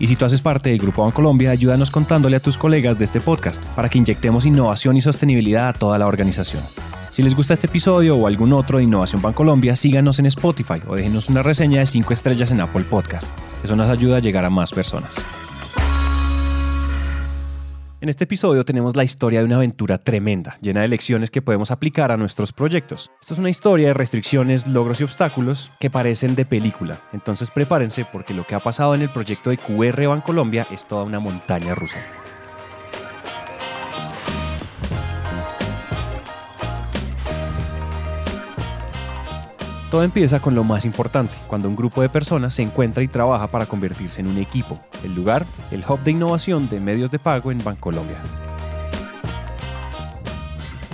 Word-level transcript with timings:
Y 0.00 0.06
si 0.06 0.16
tú 0.16 0.24
haces 0.24 0.40
parte 0.40 0.70
del 0.70 0.78
Grupo 0.78 1.04
Bancolombia, 1.04 1.50
ayúdanos 1.50 1.90
contándole 1.90 2.36
a 2.36 2.40
tus 2.40 2.56
colegas 2.56 2.98
de 2.98 3.04
este 3.04 3.20
podcast 3.20 3.62
para 3.76 3.90
que 3.90 3.98
inyectemos 3.98 4.46
innovación 4.46 4.96
y 4.96 5.02
sostenibilidad 5.02 5.68
a 5.68 5.72
toda 5.74 5.98
la 5.98 6.06
organización. 6.06 6.62
Si 7.10 7.22
les 7.22 7.36
gusta 7.36 7.52
este 7.52 7.66
episodio 7.66 8.16
o 8.16 8.26
algún 8.26 8.54
otro 8.54 8.78
de 8.78 8.84
Innovación 8.84 9.20
Bancolombia, 9.20 9.76
síganos 9.76 10.18
en 10.18 10.26
Spotify 10.26 10.80
o 10.88 10.96
déjenos 10.96 11.28
una 11.28 11.42
reseña 11.42 11.80
de 11.80 11.86
5 11.86 12.14
estrellas 12.14 12.50
en 12.50 12.62
Apple 12.62 12.84
Podcast. 12.88 13.30
Eso 13.62 13.76
nos 13.76 13.90
ayuda 13.90 14.16
a 14.16 14.20
llegar 14.20 14.44
a 14.46 14.50
más 14.50 14.70
personas. 14.70 15.10
En 18.02 18.08
este 18.08 18.24
episodio 18.24 18.64
tenemos 18.64 18.96
la 18.96 19.04
historia 19.04 19.40
de 19.40 19.44
una 19.44 19.56
aventura 19.56 19.98
tremenda, 19.98 20.56
llena 20.62 20.80
de 20.80 20.88
lecciones 20.88 21.30
que 21.30 21.42
podemos 21.42 21.70
aplicar 21.70 22.10
a 22.10 22.16
nuestros 22.16 22.50
proyectos. 22.50 23.10
Esto 23.20 23.34
es 23.34 23.38
una 23.38 23.50
historia 23.50 23.88
de 23.88 23.94
restricciones, 23.94 24.66
logros 24.66 25.02
y 25.02 25.04
obstáculos 25.04 25.70
que 25.78 25.90
parecen 25.90 26.34
de 26.34 26.46
película. 26.46 27.02
Entonces 27.12 27.50
prepárense 27.50 28.06
porque 28.10 28.32
lo 28.32 28.46
que 28.46 28.54
ha 28.54 28.60
pasado 28.60 28.94
en 28.94 29.02
el 29.02 29.12
proyecto 29.12 29.50
de 29.50 29.58
QR 29.58 30.06
Bancolombia 30.06 30.66
es 30.70 30.88
toda 30.88 31.04
una 31.04 31.20
montaña 31.20 31.74
rusa. 31.74 31.98
Todo 39.90 40.04
empieza 40.04 40.38
con 40.38 40.54
lo 40.54 40.62
más 40.62 40.84
importante, 40.84 41.36
cuando 41.48 41.68
un 41.68 41.74
grupo 41.74 42.00
de 42.00 42.08
personas 42.08 42.54
se 42.54 42.62
encuentra 42.62 43.02
y 43.02 43.08
trabaja 43.08 43.48
para 43.48 43.66
convertirse 43.66 44.20
en 44.20 44.28
un 44.28 44.38
equipo. 44.38 44.78
El 45.02 45.16
lugar, 45.16 45.44
el 45.72 45.84
hub 45.86 45.98
de 46.04 46.12
innovación 46.12 46.68
de 46.68 46.78
medios 46.78 47.10
de 47.10 47.18
pago 47.18 47.50
en 47.50 47.62
Bancolombia. 47.64 48.22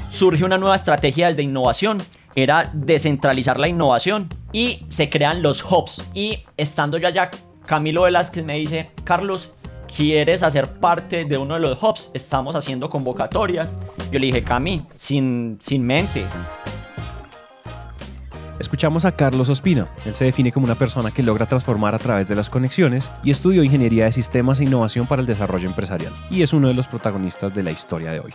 Surge 0.08 0.42
una 0.44 0.56
nueva 0.56 0.76
estrategia 0.76 1.30
de 1.30 1.42
innovación, 1.42 1.98
era 2.34 2.70
descentralizar 2.72 3.60
la 3.60 3.68
innovación 3.68 4.30
y 4.50 4.86
se 4.88 5.10
crean 5.10 5.42
los 5.42 5.62
hubs. 5.62 6.08
Y 6.14 6.44
estando 6.56 6.96
yo 6.96 7.08
allá, 7.08 7.30
Camilo 7.66 8.02
Velázquez 8.02 8.46
me 8.46 8.56
dice, 8.56 8.92
Carlos, 9.04 9.52
¿quieres 9.94 10.42
hacer 10.42 10.68
parte 10.80 11.26
de 11.26 11.36
uno 11.36 11.52
de 11.52 11.60
los 11.60 11.82
hubs? 11.82 12.10
Estamos 12.14 12.56
haciendo 12.56 12.88
convocatorias. 12.88 13.74
Yo 14.10 14.18
le 14.18 14.28
dije, 14.28 14.42
Cami, 14.42 14.86
sin, 14.96 15.58
sin 15.60 15.84
mente, 15.84 16.24
Escuchamos 18.58 19.04
a 19.04 19.12
Carlos 19.12 19.50
Ospina. 19.50 19.88
Él 20.06 20.14
se 20.14 20.24
define 20.24 20.50
como 20.50 20.64
una 20.64 20.76
persona 20.76 21.10
que 21.10 21.22
logra 21.22 21.46
transformar 21.46 21.94
a 21.94 21.98
través 21.98 22.26
de 22.26 22.34
las 22.34 22.48
conexiones 22.48 23.12
y 23.22 23.30
estudió 23.30 23.62
ingeniería 23.62 24.06
de 24.06 24.12
sistemas 24.12 24.60
e 24.60 24.64
innovación 24.64 25.06
para 25.06 25.20
el 25.20 25.26
desarrollo 25.26 25.68
empresarial. 25.68 26.14
Y 26.30 26.42
es 26.42 26.54
uno 26.54 26.68
de 26.68 26.74
los 26.74 26.88
protagonistas 26.88 27.54
de 27.54 27.62
la 27.62 27.70
historia 27.70 28.12
de 28.12 28.20
hoy. 28.20 28.32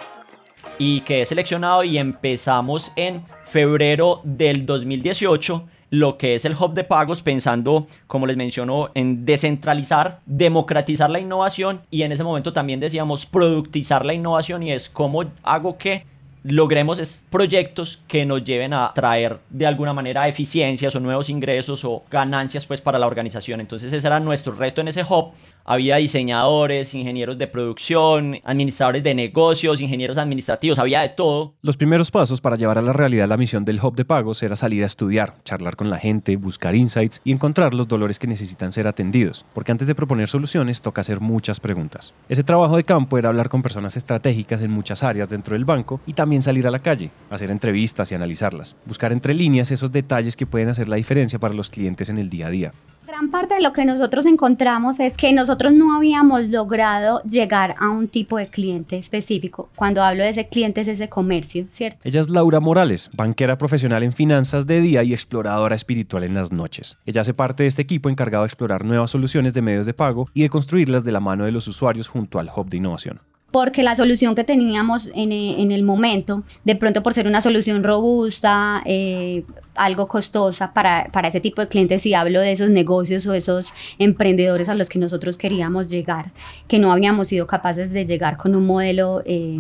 Y 0.78 1.02
quedé 1.02 1.26
seleccionado 1.26 1.84
y 1.84 1.98
empezamos 1.98 2.92
en 2.96 3.24
febrero 3.46 4.22
del 4.24 4.66
2018 4.66 5.66
lo 5.92 6.18
que 6.18 6.36
es 6.36 6.46
el 6.46 6.56
hub 6.56 6.74
de 6.74 6.86
pagos 6.86 7.22
pensando, 7.22 7.86
como 8.08 8.26
les 8.26 8.38
menciono, 8.38 8.90
en 8.94 9.26
descentralizar, 9.26 10.22
democratizar 10.26 11.10
la 11.10 11.20
innovación 11.20 11.82
y 11.92 12.04
en 12.04 12.14
ese 12.14 12.24
momento 12.24 12.54
también 12.54 12.80
decíamos 12.80 13.26
productizar 13.26 14.06
la 14.06 14.14
innovación 14.14 14.64
y 14.64 14.72
es 14.72 14.90
cómo 14.90 15.26
hago 15.44 15.78
que 15.78 16.06
logremos 16.44 17.24
proyectos 17.30 18.02
que 18.08 18.26
nos 18.26 18.44
lleven 18.44 18.74
a 18.74 18.92
traer 18.94 19.40
de 19.50 19.68
alguna 19.68 19.94
manera 19.94 20.28
eficiencias 20.28 20.96
o 20.96 21.00
nuevos 21.00 21.30
ingresos 21.30 21.86
o 21.86 22.04
ganancias 22.10 22.66
pues 22.66 22.82
para 22.82 22.98
la 22.98 23.08
organización. 23.08 23.62
Entonces 23.62 23.94
ese 23.94 24.08
era 24.08 24.20
nuestro 24.20 24.54
reto 24.54 24.82
en 24.82 24.88
ese 24.88 25.04
hub. 25.04 25.32
Había 25.64 25.98
diseñadores, 25.98 26.94
ingenieros 26.96 27.38
de 27.38 27.48
producción, 27.48 28.40
administradores 28.44 29.04
de 29.04 29.14
negocios, 29.14 29.80
ingenieros 29.80 30.18
administrativos, 30.18 30.80
había 30.80 31.02
de 31.02 31.10
todo. 31.10 31.54
Los 31.62 31.78
primeros 31.78 32.10
pasos 32.10 32.42
para 32.42 32.56
llevar 32.56 32.80
a 32.80 32.82
la 32.82 32.94
realidad 32.94 33.28
la 33.28 33.38
misión 33.38 33.64
del 33.64 33.80
hub 33.82 33.96
de 33.96 34.06
pagos 34.06 34.42
era 34.42 34.56
salir 34.56 34.84
a 34.84 34.88
estudiar, 34.88 35.36
charlar 35.44 35.76
con 35.76 35.90
la 35.90 35.98
gente, 35.98 36.36
buscar 36.36 36.76
insights 36.76 37.22
y 37.24 37.32
encontrar 37.32 37.74
los 37.76 37.88
dolores 37.88 38.18
que 38.18 38.28
necesitan 38.28 38.72
ser 38.72 38.88
atendidos, 38.88 39.46
porque 39.54 39.72
antes 39.72 39.88
de 39.88 39.96
proponer 39.96 40.28
soluciones 40.28 40.82
toca 40.82 41.02
hacer 41.02 41.20
muchas 41.20 41.60
preguntas. 41.60 42.14
Ese 42.28 42.44
trabajo 42.44 42.76
de 42.76 42.84
campo 42.84 43.18
era 43.18 43.30
hablar 43.30 43.50
con 43.50 43.62
personas 43.62 43.96
estratégicas 43.98 44.62
en 44.62 44.72
muchas 44.72 45.04
áreas 45.04 45.30
dentro 45.30 45.54
del 45.54 45.66
banco 45.66 46.00
y 46.08 46.14
también 46.14 46.31
salir 46.40 46.68
a 46.68 46.72
la 46.72 46.80
calle, 46.80 47.12
hacer 47.30 47.52
entrevistas 47.52 48.12
y 48.12 48.16
analizarlas, 48.16 48.78
buscar 48.86 49.12
entre 49.12 49.34
líneas 49.34 49.72
esos 49.72 49.92
detalles 49.92 50.36
que 50.36 50.46
pueden 50.46 50.70
hacer 50.70 50.88
la 50.88 50.96
diferencia 50.96 51.40
para 51.40 51.54
los 51.54 51.70
clientes 51.70 52.10
en 52.10 52.18
el 52.18 52.30
día 52.30 52.48
a 52.48 52.50
día. 52.50 52.74
Gran 53.08 53.30
parte 53.30 53.56
de 53.56 53.62
lo 53.62 53.74
que 53.74 53.84
nosotros 53.84 54.26
encontramos 54.26 55.02
es 55.02 55.18
que 55.18 55.34
nosotros 55.34 55.74
no 55.74 55.96
habíamos 55.96 56.44
logrado 56.44 57.22
llegar 57.24 57.76
a 57.78 57.90
un 57.90 58.08
tipo 58.08 58.38
de 58.38 58.48
cliente 58.48 58.98
específico. 58.98 59.70
Cuando 59.76 60.02
hablo 60.02 60.24
de 60.24 60.30
ese 60.30 60.48
cliente 60.48 60.80
es 60.80 60.88
ese 60.88 61.10
comercio, 61.10 61.66
¿cierto? 61.68 62.00
Ella 62.06 62.22
es 62.22 62.30
Laura 62.30 62.62
Morales, 62.62 63.10
banquera 63.14 63.58
profesional 63.58 64.04
en 64.04 64.14
finanzas 64.14 64.66
de 64.66 64.80
día 64.80 65.04
y 65.04 65.14
exploradora 65.14 65.76
espiritual 65.76 66.24
en 66.24 66.36
las 66.36 66.54
noches. 66.54 67.00
Ella 67.06 67.22
hace 67.22 67.34
parte 67.34 67.64
de 67.64 67.68
este 67.68 67.82
equipo 67.82 68.10
encargado 68.10 68.46
de 68.46 68.48
explorar 68.48 68.86
nuevas 68.86 69.12
soluciones 69.12 69.54
de 69.54 69.62
medios 69.62 69.86
de 69.86 69.94
pago 69.94 70.30
y 70.34 70.44
de 70.44 70.50
construirlas 70.50 71.04
de 71.04 71.12
la 71.12 71.20
mano 71.20 71.44
de 71.44 71.52
los 71.52 71.68
usuarios 71.68 72.08
junto 72.08 72.40
al 72.40 72.50
Hub 72.56 72.70
de 72.70 72.78
Innovación 72.78 73.20
porque 73.52 73.84
la 73.84 73.98
solución 73.98 74.34
que 74.34 74.46
teníamos 74.46 75.12
en, 75.14 75.34
eh, 75.34 75.62
en, 75.62 75.72
el 75.72 75.84
momento, 75.84 76.44
de 76.64 76.76
pronto 76.78 77.04
por 77.04 77.14
ser 77.14 77.28
una 77.28 77.42
solución 77.42 77.84
robusta, 77.84 78.82
eh, 78.86 79.44
algo 79.76 80.08
costosa 80.08 80.74
para, 80.74 81.10
para, 81.12 81.28
ese 81.28 81.42
tipo 81.42 81.62
de 81.62 81.68
clientes, 81.68 82.06
y 82.06 82.14
hablo 82.14 82.40
de 82.40 82.54
esos 82.54 82.70
negocios 82.70 83.28
o 83.28 83.34
esos 83.34 83.74
emprendedores 84.00 84.70
a 84.70 84.76
los 84.76 84.88
que 84.88 85.00
nosotros 85.00 85.38
queríamos 85.38 85.90
llegar, 85.90 86.32
que 86.68 86.80
no 86.80 86.94
habíamos 86.94 87.28
sido 87.28 87.46
capaces 87.46 87.92
de 87.92 88.06
llegar 88.06 88.38
con 88.38 88.56
un 88.56 88.66
modelo 88.66 89.22
eh, 89.26 89.60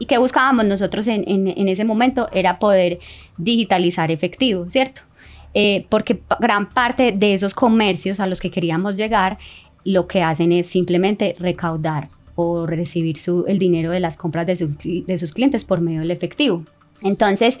y 0.00 0.06
que 0.06 0.18
buscábamos 0.18 0.66
nosotros 0.66 1.06
en, 1.06 1.24
en, 1.28 1.46
en, 1.46 1.68
ese 1.68 1.84
momento 1.84 2.28
era 2.32 2.58
poder 2.58 2.98
digitalizar 3.38 4.10
efectivo, 4.10 4.68
¿cierto? 4.68 5.02
porque 5.88 6.20
gran 6.38 6.68
parte 6.68 7.12
de 7.12 7.32
esos 7.32 7.54
comercios 7.54 8.20
a 8.20 8.26
los 8.26 8.40
que 8.40 8.50
queríamos 8.50 8.98
llegar 8.98 9.38
lo 9.84 10.06
que 10.06 10.22
hacen 10.22 10.52
es 10.52 10.66
simplemente 10.66 11.34
recaudar 11.38 12.10
o 12.36 12.66
recibir 12.66 13.18
su, 13.18 13.44
el 13.48 13.58
dinero 13.58 13.90
de 13.90 13.98
las 13.98 14.16
compras 14.16 14.46
de, 14.46 15.04
de 15.04 15.18
sus 15.18 15.32
clientes 15.32 15.64
por 15.64 15.80
medio 15.80 16.00
del 16.00 16.12
efectivo. 16.12 16.64
Entonces, 17.02 17.58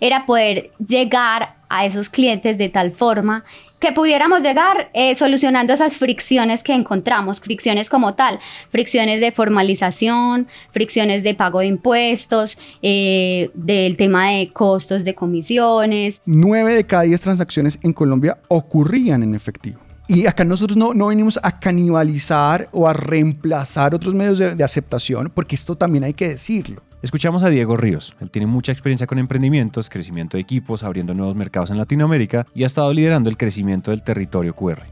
era 0.00 0.26
poder 0.26 0.70
llegar 0.86 1.56
a 1.68 1.86
esos 1.86 2.10
clientes 2.10 2.58
de 2.58 2.68
tal 2.68 2.92
forma 2.92 3.44
que 3.78 3.92
pudiéramos 3.92 4.42
llegar 4.42 4.90
eh, 4.94 5.14
solucionando 5.14 5.74
esas 5.74 5.96
fricciones 5.96 6.62
que 6.62 6.72
encontramos, 6.72 7.40
fricciones 7.40 7.90
como 7.90 8.14
tal, 8.14 8.38
fricciones 8.70 9.20
de 9.20 9.32
formalización, 9.32 10.48
fricciones 10.70 11.22
de 11.22 11.34
pago 11.34 11.60
de 11.60 11.66
impuestos, 11.66 12.56
eh, 12.80 13.50
del 13.54 13.96
tema 13.96 14.30
de 14.30 14.50
costos 14.52 15.04
de 15.04 15.14
comisiones. 15.14 16.20
Nueve 16.24 16.74
de 16.74 16.86
cada 16.86 17.02
diez 17.02 17.20
transacciones 17.20 17.78
en 17.82 17.92
Colombia 17.92 18.38
ocurrían 18.48 19.22
en 19.22 19.34
efectivo. 19.34 19.85
Y 20.08 20.26
acá 20.26 20.44
nosotros 20.44 20.76
no, 20.76 20.94
no 20.94 21.08
venimos 21.08 21.38
a 21.42 21.58
canibalizar 21.58 22.68
o 22.70 22.88
a 22.88 22.92
reemplazar 22.92 23.94
otros 23.94 24.14
medios 24.14 24.38
de, 24.38 24.54
de, 24.54 24.64
aceptación, 24.64 25.32
porque 25.34 25.56
esto 25.56 25.76
también 25.76 26.04
hay 26.04 26.14
que 26.14 26.28
decirlo. 26.28 26.82
Escuchamos 27.02 27.42
a 27.42 27.48
Diego 27.48 27.76
Ríos. 27.76 28.14
Él 28.20 28.30
tiene 28.30 28.46
mucha 28.46 28.70
experiencia 28.70 29.06
con 29.06 29.18
emprendimientos, 29.18 29.88
crecimiento 29.88 30.36
de 30.36 30.42
equipos, 30.42 30.84
abriendo 30.84 31.12
nuevos 31.12 31.34
mercados 31.34 31.70
en 31.70 31.78
Latinoamérica 31.78 32.46
y 32.54 32.62
ha 32.62 32.66
estado 32.66 32.92
liderando 32.92 33.28
el 33.28 33.36
crecimiento 33.36 33.90
del 33.90 34.02
territorio 34.02 34.54
QR. 34.54 34.82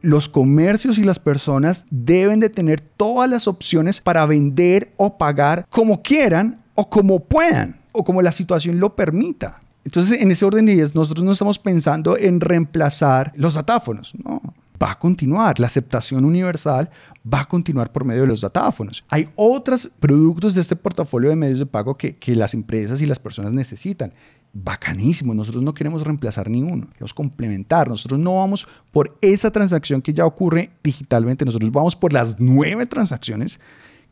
Los 0.00 0.28
comercios 0.28 0.98
y 0.98 1.04
las 1.04 1.18
personas 1.18 1.86
deben 1.90 2.38
de 2.38 2.50
tener 2.50 2.80
todas 2.80 3.28
las 3.28 3.48
opciones 3.48 4.00
para 4.00 4.26
vender 4.26 4.92
o 4.98 5.18
pagar 5.18 5.66
como 5.70 6.02
quieran 6.02 6.60
o 6.74 6.90
como 6.90 7.20
puedan 7.20 7.80
o 7.90 8.04
como 8.04 8.22
la 8.22 8.30
situación 8.30 8.78
lo 8.78 8.94
permita. 8.94 9.63
Entonces, 9.84 10.20
en 10.20 10.30
ese 10.30 10.44
orden 10.44 10.66
de 10.66 10.72
ideas, 10.72 10.94
nosotros 10.94 11.24
no 11.24 11.32
estamos 11.32 11.58
pensando 11.58 12.16
en 12.16 12.40
reemplazar 12.40 13.32
los 13.36 13.54
datáfonos, 13.54 14.14
no. 14.24 14.40
Va 14.82 14.90
a 14.92 14.98
continuar, 14.98 15.60
la 15.60 15.68
aceptación 15.68 16.24
universal 16.24 16.90
va 17.32 17.42
a 17.42 17.44
continuar 17.44 17.92
por 17.92 18.04
medio 18.04 18.22
de 18.22 18.26
los 18.26 18.40
datáfonos. 18.40 19.04
Hay 19.08 19.28
otros 19.36 19.88
productos 20.00 20.54
de 20.54 20.62
este 20.62 20.74
portafolio 20.74 21.30
de 21.30 21.36
medios 21.36 21.60
de 21.60 21.66
pago 21.66 21.96
que, 21.96 22.16
que 22.16 22.34
las 22.34 22.54
empresas 22.54 23.00
y 23.00 23.06
las 23.06 23.20
personas 23.20 23.52
necesitan. 23.52 24.12
Bacanísimo, 24.52 25.32
nosotros 25.32 25.62
no 25.62 25.74
queremos 25.74 26.02
reemplazar 26.02 26.50
ninguno, 26.50 26.88
queremos 26.90 27.14
complementar. 27.14 27.88
Nosotros 27.88 28.18
no 28.18 28.36
vamos 28.36 28.66
por 28.90 29.16
esa 29.20 29.50
transacción 29.50 30.02
que 30.02 30.12
ya 30.12 30.26
ocurre 30.26 30.70
digitalmente, 30.82 31.44
nosotros 31.44 31.70
vamos 31.70 31.94
por 31.94 32.12
las 32.12 32.40
nueve 32.40 32.84
transacciones 32.86 33.60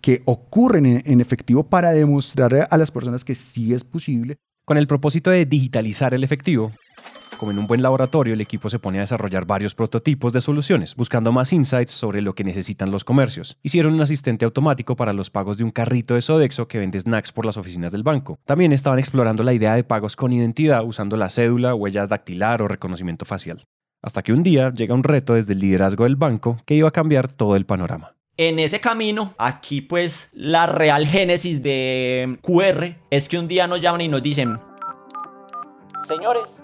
que 0.00 0.22
ocurren 0.26 0.86
en, 0.86 1.02
en 1.04 1.20
efectivo 1.20 1.64
para 1.64 1.90
demostrar 1.90 2.68
a 2.70 2.76
las 2.76 2.90
personas 2.90 3.24
que 3.24 3.34
sí 3.34 3.74
es 3.74 3.82
posible 3.82 4.36
con 4.64 4.78
el 4.78 4.86
propósito 4.86 5.30
de 5.30 5.46
digitalizar 5.46 6.14
el 6.14 6.24
efectivo, 6.24 6.72
como 7.42 7.50
en 7.50 7.58
un 7.58 7.66
buen 7.66 7.82
laboratorio, 7.82 8.34
el 8.34 8.40
equipo 8.40 8.70
se 8.70 8.78
pone 8.78 8.98
a 8.98 9.00
desarrollar 9.00 9.46
varios 9.46 9.74
prototipos 9.74 10.32
de 10.32 10.40
soluciones, 10.40 10.94
buscando 10.94 11.32
más 11.32 11.52
insights 11.52 11.90
sobre 11.90 12.22
lo 12.22 12.36
que 12.36 12.44
necesitan 12.44 12.92
los 12.92 13.02
comercios. 13.02 13.58
Hicieron 13.64 13.94
un 13.94 14.00
asistente 14.00 14.44
automático 14.44 14.94
para 14.94 15.12
los 15.12 15.28
pagos 15.28 15.56
de 15.56 15.64
un 15.64 15.72
carrito 15.72 16.14
de 16.14 16.22
Sodexo 16.22 16.68
que 16.68 16.78
vende 16.78 17.00
snacks 17.00 17.32
por 17.32 17.44
las 17.44 17.56
oficinas 17.56 17.90
del 17.90 18.04
banco. 18.04 18.38
También 18.44 18.70
estaban 18.70 19.00
explorando 19.00 19.42
la 19.42 19.54
idea 19.54 19.74
de 19.74 19.82
pagos 19.82 20.14
con 20.14 20.32
identidad 20.32 20.84
usando 20.84 21.16
la 21.16 21.30
cédula, 21.30 21.74
huella 21.74 22.06
dactilar 22.06 22.62
o 22.62 22.68
reconocimiento 22.68 23.24
facial. 23.24 23.64
Hasta 24.02 24.22
que 24.22 24.32
un 24.32 24.44
día 24.44 24.72
llega 24.72 24.94
un 24.94 25.02
reto 25.02 25.34
desde 25.34 25.54
el 25.54 25.58
liderazgo 25.58 26.04
del 26.04 26.14
banco 26.14 26.62
que 26.64 26.76
iba 26.76 26.86
a 26.86 26.92
cambiar 26.92 27.26
todo 27.32 27.56
el 27.56 27.66
panorama. 27.66 28.14
En 28.38 28.58
ese 28.58 28.80
camino, 28.80 29.34
aquí 29.36 29.82
pues 29.82 30.30
la 30.32 30.64
real 30.64 31.06
génesis 31.06 31.62
de 31.62 32.38
QR 32.40 32.96
es 33.10 33.28
que 33.28 33.38
un 33.38 33.46
día 33.46 33.66
nos 33.66 33.82
llaman 33.82 34.00
y 34.00 34.08
nos 34.08 34.22
dicen, 34.22 34.58
señores, 36.08 36.62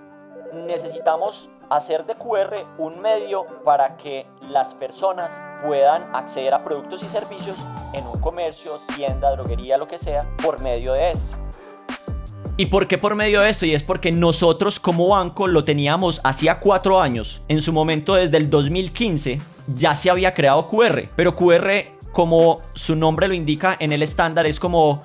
necesitamos 0.55 1.51
hacer 1.69 2.07
de 2.07 2.15
QR 2.15 2.65
un 2.79 3.03
medio 3.03 3.45
para 3.67 3.99
que 3.99 4.27
las 4.41 4.75
personas 4.75 5.39
puedan 5.63 6.05
acceder 6.17 6.55
a 6.55 6.65
productos 6.65 7.03
y 7.03 7.09
servicios 7.09 7.59
en 7.93 8.07
un 8.07 8.19
comercio, 8.19 8.73
tienda, 8.97 9.31
droguería, 9.33 9.77
lo 9.77 9.85
que 9.85 9.99
sea, 9.99 10.21
por 10.43 10.63
medio 10.63 10.95
de 10.95 11.11
esto. 11.11 11.48
¿Y 12.61 12.67
por 12.67 12.89
qué 12.89 12.99
por 12.99 13.15
medio 13.15 13.41
de 13.41 13.51
esto? 13.51 13.67
Y 13.67 13.73
es 13.73 13.85
porque 13.85 14.11
nosotros 14.11 14.81
como 14.81 15.07
banco 15.07 15.47
lo 15.47 15.63
teníamos 15.63 16.21
hacía 16.25 16.57
cuatro 16.57 17.01
años. 17.01 17.41
En 17.47 17.63
su 17.63 17.73
momento, 17.73 18.17
desde 18.17 18.37
el 18.37 18.51
2015, 18.51 19.41
ya 19.77 19.95
se 19.95 20.11
había 20.11 20.33
creado 20.33 20.67
QR. 20.67 21.03
Pero 21.15 21.37
QR, 21.37 21.71
como 22.11 22.57
su 22.75 22.97
nombre 22.97 23.29
lo 23.29 23.35
indica 23.35 23.77
en 23.79 23.93
el 23.93 24.03
estándar, 24.03 24.45
es 24.45 24.59
como 24.59 25.05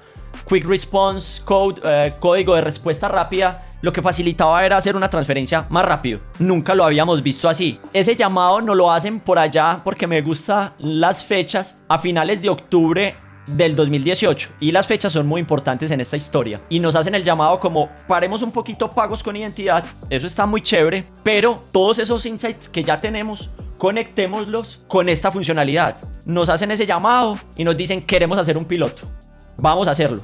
Quick 0.50 0.66
Response 0.66 1.44
Code, 1.44 1.80
eh, 1.86 2.16
código 2.20 2.56
de 2.56 2.62
respuesta 2.62 3.08
rápida, 3.08 3.62
lo 3.84 3.94
que 3.94 4.02
facilitaba 4.02 4.66
era 4.66 4.78
hacer 4.78 4.96
una 4.96 5.12
transferencia 5.12 5.68
más 5.70 5.86
rápido. 5.86 6.22
Nunca 6.40 6.74
lo 6.74 6.84
habíamos 6.84 7.22
visto 7.22 7.48
así. 7.48 7.80
Ese 7.94 8.16
llamado 8.16 8.62
no 8.62 8.74
lo 8.74 8.92
hacen 8.92 9.20
por 9.20 9.38
allá 9.38 9.82
porque 9.84 10.08
me 10.08 10.24
gustan 10.24 10.74
las 10.80 11.24
fechas. 11.24 11.78
A 11.88 12.00
finales 12.00 12.42
de 12.42 12.50
octubre 12.50 13.16
del 13.48 13.76
2018 13.76 14.50
y 14.60 14.72
las 14.72 14.88
fechas 14.88 15.14
son 15.14 15.28
muy 15.28 15.42
importantes 15.42 15.92
en 15.92 16.00
esta 16.00 16.18
historia 16.18 16.62
y 16.70 16.80
nos 16.80 16.96
hacen 16.96 17.16
el 17.16 17.24
llamado 17.24 17.60
como 17.60 17.90
paremos 18.08 18.42
un 18.42 18.52
poquito 18.52 18.90
pagos 18.90 19.22
con 19.22 19.36
identidad, 19.36 19.84
eso 20.10 20.28
está 20.28 20.46
muy 20.46 20.62
chévere, 20.62 21.08
pero 21.24 21.60
todos 21.72 22.00
esos 22.00 22.26
insights 22.26 22.70
que 22.70 22.84
ya 22.84 23.00
tenemos 23.00 23.50
conectémoslos 23.78 24.80
con 24.88 25.10
esta 25.10 25.32
funcionalidad. 25.32 25.98
Nos 26.26 26.48
hacen 26.48 26.72
ese 26.72 26.86
llamado 26.86 27.38
y 27.58 27.64
nos 27.64 27.76
dicen 27.76 28.02
queremos 28.02 28.38
hacer 28.38 28.58
un 28.58 28.66
piloto. 28.66 29.10
Vamos 29.58 29.88
a 29.88 29.92
hacerlo. 29.92 30.22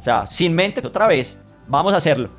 O 0.00 0.02
sea, 0.02 0.26
sin 0.26 0.54
mente 0.54 0.86
otra 0.86 1.06
vez, 1.06 1.38
vamos 1.68 1.92
a 1.92 1.98
hacerlo. 1.98 2.30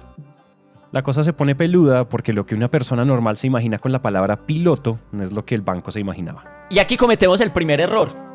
La 0.91 1.03
cosa 1.03 1.23
se 1.23 1.33
pone 1.33 1.55
peluda 1.55 2.07
porque 2.07 2.33
lo 2.33 2.45
que 2.45 2.55
una 2.55 2.69
persona 2.69 3.03
normal 3.03 3.37
se 3.37 3.47
imagina 3.47 3.79
con 3.79 3.91
la 3.91 4.01
palabra 4.01 4.45
piloto 4.45 4.97
no 5.11 5.23
es 5.23 5.31
lo 5.31 5.45
que 5.45 5.53
el 5.53 5.61
banco 5.61 5.91
se 5.91 5.99
imaginaba. 5.99 6.65
Y 6.69 6.79
aquí 6.79 6.97
cometemos 6.97 7.41
el 7.41 7.51
primer 7.51 7.81
error. 7.81 8.34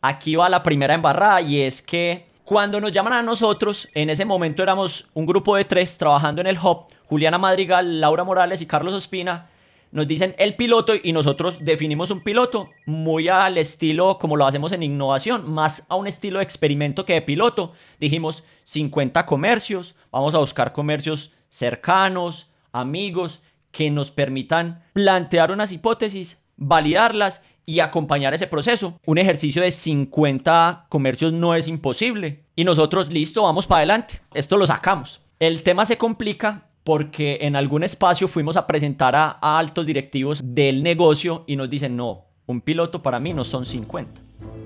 Aquí 0.00 0.36
va 0.36 0.48
la 0.48 0.62
primera 0.62 0.94
embarrada 0.94 1.40
y 1.40 1.60
es 1.60 1.82
que 1.82 2.26
cuando 2.44 2.80
nos 2.80 2.92
llaman 2.92 3.12
a 3.12 3.22
nosotros, 3.22 3.88
en 3.94 4.10
ese 4.10 4.24
momento 4.24 4.62
éramos 4.62 5.08
un 5.12 5.26
grupo 5.26 5.56
de 5.56 5.64
tres 5.64 5.98
trabajando 5.98 6.40
en 6.40 6.46
el 6.46 6.58
hub, 6.58 6.86
Juliana 7.04 7.36
Madrigal, 7.36 8.00
Laura 8.00 8.24
Morales 8.24 8.62
y 8.62 8.66
Carlos 8.66 8.94
Ospina, 8.94 9.50
nos 9.90 10.06
dicen 10.06 10.34
el 10.38 10.54
piloto 10.54 10.92
y 11.02 11.12
nosotros 11.12 11.64
definimos 11.64 12.10
un 12.10 12.22
piloto 12.22 12.70
muy 12.86 13.28
al 13.28 13.58
estilo 13.58 14.18
como 14.18 14.36
lo 14.36 14.46
hacemos 14.46 14.72
en 14.72 14.82
innovación, 14.82 15.50
más 15.50 15.86
a 15.88 15.96
un 15.96 16.06
estilo 16.06 16.38
de 16.38 16.44
experimento 16.44 17.04
que 17.04 17.14
de 17.14 17.22
piloto. 17.22 17.72
Dijimos 17.98 18.44
50 18.64 19.26
comercios, 19.26 19.94
vamos 20.10 20.34
a 20.34 20.38
buscar 20.38 20.72
comercios 20.72 21.32
cercanos, 21.48 22.50
amigos, 22.72 23.42
que 23.72 23.90
nos 23.90 24.10
permitan 24.10 24.84
plantear 24.92 25.50
unas 25.50 25.72
hipótesis, 25.72 26.44
validarlas 26.56 27.42
y 27.68 27.80
acompañar 27.80 28.32
ese 28.32 28.46
proceso. 28.46 28.98
Un 29.04 29.18
ejercicio 29.18 29.60
de 29.60 29.70
50 29.70 30.86
comercios 30.88 31.34
no 31.34 31.54
es 31.54 31.68
imposible. 31.68 32.44
Y 32.56 32.64
nosotros, 32.64 33.12
listo, 33.12 33.42
vamos 33.42 33.66
para 33.66 33.80
adelante. 33.80 34.22
Esto 34.32 34.56
lo 34.56 34.66
sacamos. 34.66 35.20
El 35.38 35.62
tema 35.62 35.84
se 35.84 35.98
complica 35.98 36.70
porque 36.82 37.40
en 37.42 37.56
algún 37.56 37.82
espacio 37.82 38.26
fuimos 38.26 38.56
a 38.56 38.66
presentar 38.66 39.14
a, 39.14 39.28
altos 39.58 39.84
directivos 39.84 40.40
del 40.42 40.82
negocio 40.82 41.44
y 41.46 41.56
nos 41.56 41.68
dicen, 41.68 41.94
no, 41.94 42.24
un 42.46 42.62
piloto 42.62 43.02
para 43.02 43.20
mí 43.20 43.34
no 43.34 43.44
son 43.44 43.66
50. 43.66 44.18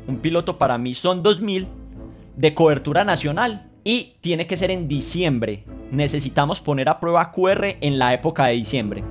Un 0.06 0.19
piloto 0.19 0.56
para 0.56 0.78
mí 0.78 0.94
son 0.94 1.25
2000 1.25 1.66
de 2.37 2.54
cobertura 2.54 3.02
nacional 3.02 3.69
y 3.82 4.14
tiene 4.20 4.46
que 4.46 4.56
ser 4.56 4.70
en 4.70 4.87
diciembre. 4.87 5.64
Necesitamos 5.90 6.60
poner 6.60 6.88
a 6.88 7.00
prueba 7.00 7.32
QR 7.32 7.78
en 7.81 7.99
la 7.99 8.14
época 8.14 8.46
de 8.46 8.52
diciembre. 8.52 9.02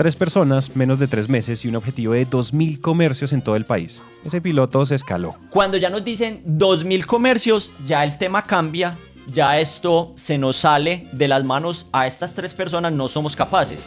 Tres 0.00 0.16
personas, 0.16 0.74
menos 0.76 0.98
de 0.98 1.08
tres 1.08 1.28
meses 1.28 1.62
y 1.62 1.68
un 1.68 1.76
objetivo 1.76 2.14
de 2.14 2.26
2.000 2.26 2.80
comercios 2.80 3.34
en 3.34 3.42
todo 3.42 3.54
el 3.54 3.66
país. 3.66 4.02
Ese 4.24 4.40
piloto 4.40 4.86
se 4.86 4.94
escaló. 4.94 5.36
Cuando 5.50 5.76
ya 5.76 5.90
nos 5.90 6.06
dicen 6.06 6.42
2.000 6.46 7.04
comercios, 7.04 7.70
ya 7.84 8.02
el 8.02 8.16
tema 8.16 8.42
cambia. 8.42 8.96
Ya 9.26 9.60
esto 9.60 10.14
se 10.16 10.38
nos 10.38 10.56
sale 10.56 11.06
de 11.12 11.28
las 11.28 11.44
manos 11.44 11.86
a 11.92 12.06
estas 12.06 12.32
tres 12.32 12.54
personas, 12.54 12.94
no 12.94 13.08
somos 13.08 13.36
capaces. 13.36 13.84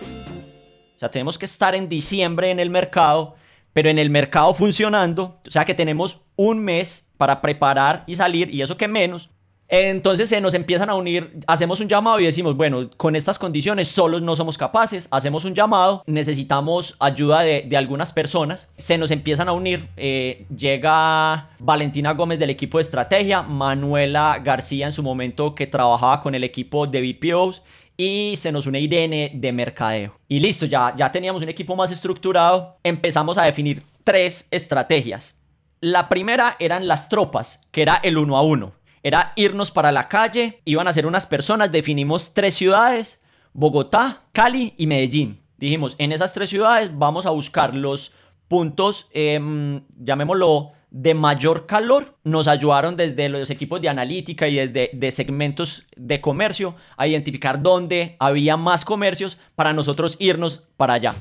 O 0.95 0.99
sea, 0.99 1.09
tenemos 1.09 1.39
que 1.39 1.45
estar 1.45 1.73
en 1.73 1.89
diciembre 1.89 2.51
en 2.51 2.59
el 2.59 2.69
mercado, 2.69 3.33
pero 3.73 3.89
en 3.89 3.97
el 3.97 4.11
mercado 4.11 4.53
funcionando. 4.53 5.41
O 5.47 5.49
sea 5.49 5.65
que 5.65 5.73
tenemos 5.73 6.21
un 6.35 6.59
mes 6.59 7.09
para 7.17 7.41
preparar 7.41 8.03
y 8.05 8.17
salir, 8.17 8.53
y 8.53 8.61
eso 8.61 8.77
que 8.77 8.87
menos, 8.87 9.31
entonces 9.73 10.29
se 10.29 10.39
nos 10.39 10.53
empiezan 10.53 10.91
a 10.91 10.93
unir, 10.93 11.39
hacemos 11.47 11.79
un 11.79 11.87
llamado 11.87 12.19
y 12.19 12.25
decimos, 12.25 12.55
bueno, 12.55 12.91
con 12.95 13.15
estas 13.15 13.39
condiciones 13.39 13.87
solos 13.87 14.21
no 14.21 14.35
somos 14.35 14.55
capaces, 14.55 15.07
hacemos 15.09 15.45
un 15.45 15.55
llamado, 15.55 16.03
necesitamos 16.05 16.95
ayuda 16.99 17.39
de, 17.39 17.75
algunas 17.75 18.13
personas, 18.13 18.71
se 18.77 18.99
nos 18.99 19.09
empiezan 19.09 19.49
a 19.49 19.53
unir, 19.53 19.87
eh, 19.97 20.45
llega 20.55 21.49
Valentina 21.57 22.13
Gómez 22.13 22.37
del 22.37 22.51
equipo 22.51 22.77
de 22.77 22.83
estrategia, 22.83 23.41
Manuela 23.41 24.39
García 24.43 24.85
en 24.85 24.91
su 24.91 25.01
momento 25.01 25.55
que 25.55 25.65
trabajaba 25.65 26.21
con 26.21 26.35
el 26.35 26.43
equipo 26.43 26.85
de 26.85 27.01
BPOs 27.01 27.63
y 27.97 28.35
se 28.37 28.51
nos 28.51 28.67
une 28.67 28.79
Irene 28.79 29.31
de 29.33 29.51
mercadeo. 29.53 30.19
Y 30.27 30.39
listo, 30.39 30.67
ya, 30.67 30.93
ya 30.95 31.11
teníamos 31.11 31.41
un 31.41 31.49
equipo 31.49 31.75
más 31.75 31.91
estructurado, 31.91 32.77
empezamos 32.83 33.39
a 33.39 33.45
definir 33.45 33.81
tres 34.03 34.47
estrategias. 34.51 35.35
La 35.81 36.09
primera 36.09 36.57
eran 36.59 36.87
las 36.87 37.09
tropas, 37.09 37.59
que 37.71 37.81
era 37.81 37.99
el 38.03 38.19
uno 38.19 38.37
a 38.37 38.43
uno 38.43 38.82
era 39.03 39.33
irnos 39.35 39.69
para 39.69 39.91
la 39.91 40.07
calle, 40.07 40.61
iban 40.65 40.87
a 40.87 40.93
ser 40.93 41.05
unas 41.05 41.25
personas, 41.25 41.71
definimos 41.71 42.33
tres 42.33 42.55
ciudades, 42.55 43.21
Bogotá, 43.53 44.23
Cali 44.31 44.73
y 44.77 44.87
Medellín. 44.87 45.41
Dijimos, 45.57 45.95
en 45.99 46.11
esas 46.11 46.33
tres 46.33 46.49
ciudades 46.49 46.89
vamos 46.97 47.25
a 47.25 47.29
buscar 47.29 47.75
los 47.75 48.13
puntos, 48.47 49.07
em, 49.11 49.83
llamémoslo, 49.97 50.71
de 50.89 51.13
mayor 51.15 51.65
calor. 51.65 52.17
Nos 52.23 52.47
ayudaron 52.47 52.95
desde 52.95 53.27
los 53.27 53.49
equipos 53.49 53.81
de 53.81 53.89
analítica 53.89 54.47
y 54.47 54.55
desde 54.55 54.91
de 54.93 55.11
segmentos 55.11 55.85
de 55.97 56.21
comercio 56.21 56.75
a 56.97 57.07
identificar 57.07 57.61
dónde 57.61 58.15
había 58.19 58.57
más 58.57 58.85
comercios 58.85 59.37
para 59.55 59.73
nosotros 59.73 60.15
irnos 60.19 60.63
para 60.77 60.93
allá. 60.93 61.13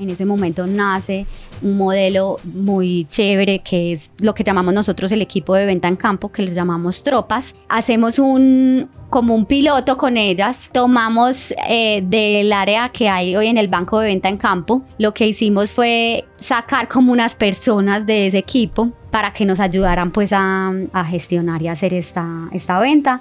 En 0.00 0.10
ese 0.10 0.24
momento 0.24 0.66
nace 0.66 1.26
un 1.62 1.76
modelo 1.76 2.36
muy 2.44 3.06
chévere 3.08 3.60
que 3.60 3.92
es 3.92 4.10
lo 4.18 4.34
que 4.34 4.44
llamamos 4.44 4.74
nosotros 4.74 5.12
el 5.12 5.22
equipo 5.22 5.54
de 5.54 5.66
venta 5.66 5.88
en 5.88 5.96
campo, 5.96 6.30
que 6.30 6.42
les 6.42 6.54
llamamos 6.54 7.02
tropas. 7.02 7.54
Hacemos 7.68 8.18
un 8.18 8.88
como 9.10 9.34
un 9.34 9.46
piloto 9.46 9.96
con 9.96 10.18
ellas, 10.18 10.68
tomamos 10.70 11.54
eh, 11.66 12.02
del 12.04 12.52
área 12.52 12.90
que 12.90 13.08
hay 13.08 13.34
hoy 13.36 13.46
en 13.46 13.56
el 13.56 13.68
banco 13.68 13.98
de 14.00 14.08
venta 14.08 14.28
en 14.28 14.36
campo, 14.36 14.82
lo 14.98 15.14
que 15.14 15.26
hicimos 15.26 15.72
fue 15.72 16.26
sacar 16.36 16.88
como 16.88 17.12
unas 17.12 17.34
personas 17.34 18.04
de 18.04 18.26
ese 18.26 18.38
equipo 18.38 18.92
para 19.10 19.32
que 19.32 19.46
nos 19.46 19.60
ayudaran 19.60 20.10
pues 20.10 20.32
a, 20.34 20.72
a 20.92 21.04
gestionar 21.04 21.62
y 21.62 21.68
hacer 21.68 21.94
esta, 21.94 22.26
esta 22.52 22.78
venta. 22.80 23.20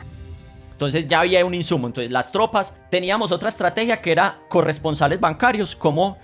Entonces 0.73 1.07
ya 1.07 1.21
había 1.21 1.43
un 1.43 1.55
insumo. 1.55 1.87
Entonces 1.87 2.11
las 2.11 2.31
tropas 2.31 2.73
teníamos 2.91 3.31
otra 3.31 3.49
estrategia 3.49 4.01
que 4.01 4.11
era 4.11 4.39
corresponsales 4.47 5.19
bancarios, 5.19 5.75
como 5.75 6.17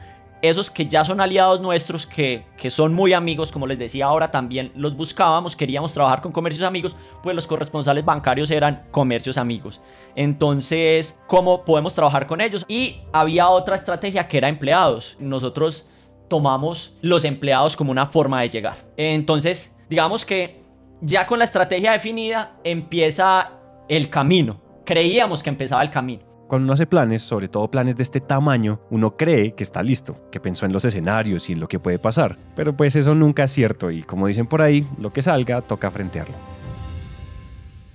esos 0.44 0.70
que 0.70 0.86
ya 0.86 1.06
son 1.06 1.22
aliados 1.22 1.62
nuestros, 1.62 2.06
que, 2.06 2.46
que, 2.58 2.70
son 2.70 2.94
muy 2.94 3.14
amigos, 3.14 3.50
como 3.50 3.66
les 3.66 3.80
decía 3.80 4.08
ahora, 4.08 4.30
también 4.30 4.74
los 4.76 4.94
buscábamos, 4.96 5.56
queríamos 5.56 5.94
trabajar 5.94 6.22
con 6.22 6.34
comercios 6.34 6.68
amigos, 6.68 6.98
pues 7.24 7.34
los 7.34 7.48
corresponsales 7.48 8.04
bancarios 8.04 8.52
eran 8.52 8.86
comercios 8.92 9.38
amigos. 9.38 9.80
Entonces, 10.18 11.18
¿cómo 11.28 11.64
podemos 11.64 11.96
trabajar 11.96 12.28
con 12.28 12.42
ellos? 12.42 12.66
Y 12.68 12.98
había 13.14 13.48
otra 13.48 13.78
estrategia 13.78 14.28
que 14.28 14.38
era 14.38 14.50
empleados. 14.50 15.16
Nosotros 15.18 15.88
tomamos 16.28 16.94
los 17.02 17.24
empleados 17.24 17.78
como 17.78 17.92
una 17.92 18.06
forma 18.06 18.42
de 18.42 18.50
llegar. 18.50 18.76
Entonces, 18.98 19.78
digamos 19.90 20.26
que 20.26 20.62
ya 21.00 21.26
con 21.26 21.40
la 21.40 21.46
estrategia 21.46 21.94
definida 21.94 22.52
empieza 22.66 23.52
el 23.88 24.10
camino. 24.10 24.60
Creíamos 24.84 25.42
que 25.42 25.50
empezaba 25.50 25.82
el 25.84 25.90
camino. 25.90 26.33
Cuando 26.54 26.66
uno 26.66 26.74
hace 26.74 26.86
planes, 26.86 27.24
sobre 27.24 27.48
todo 27.48 27.72
planes 27.72 27.96
de 27.96 28.04
este 28.04 28.22
tamaño, 28.22 28.80
uno 28.92 29.18
cree 29.18 29.56
que 29.56 29.64
está 29.64 29.82
listo, 29.82 30.30
que 30.32 30.40
pensó 30.40 30.68
en 30.68 30.72
los 30.72 30.86
escenarios 30.86 31.50
y 31.50 31.54
en 31.54 31.60
lo 31.60 31.68
que 31.68 31.80
puede 31.80 31.98
pasar. 31.98 32.38
Pero 32.56 32.78
pues 32.78 32.96
eso 32.96 33.16
nunca 33.16 33.46
es 33.46 33.52
cierto 33.52 33.90
y 33.90 34.04
como 34.04 34.28
dicen 34.28 34.46
por 34.46 34.62
ahí, 34.62 34.88
lo 35.00 35.12
que 35.12 35.24
salga 35.24 35.64
toca 35.64 35.90
frentearlo. 35.90 36.36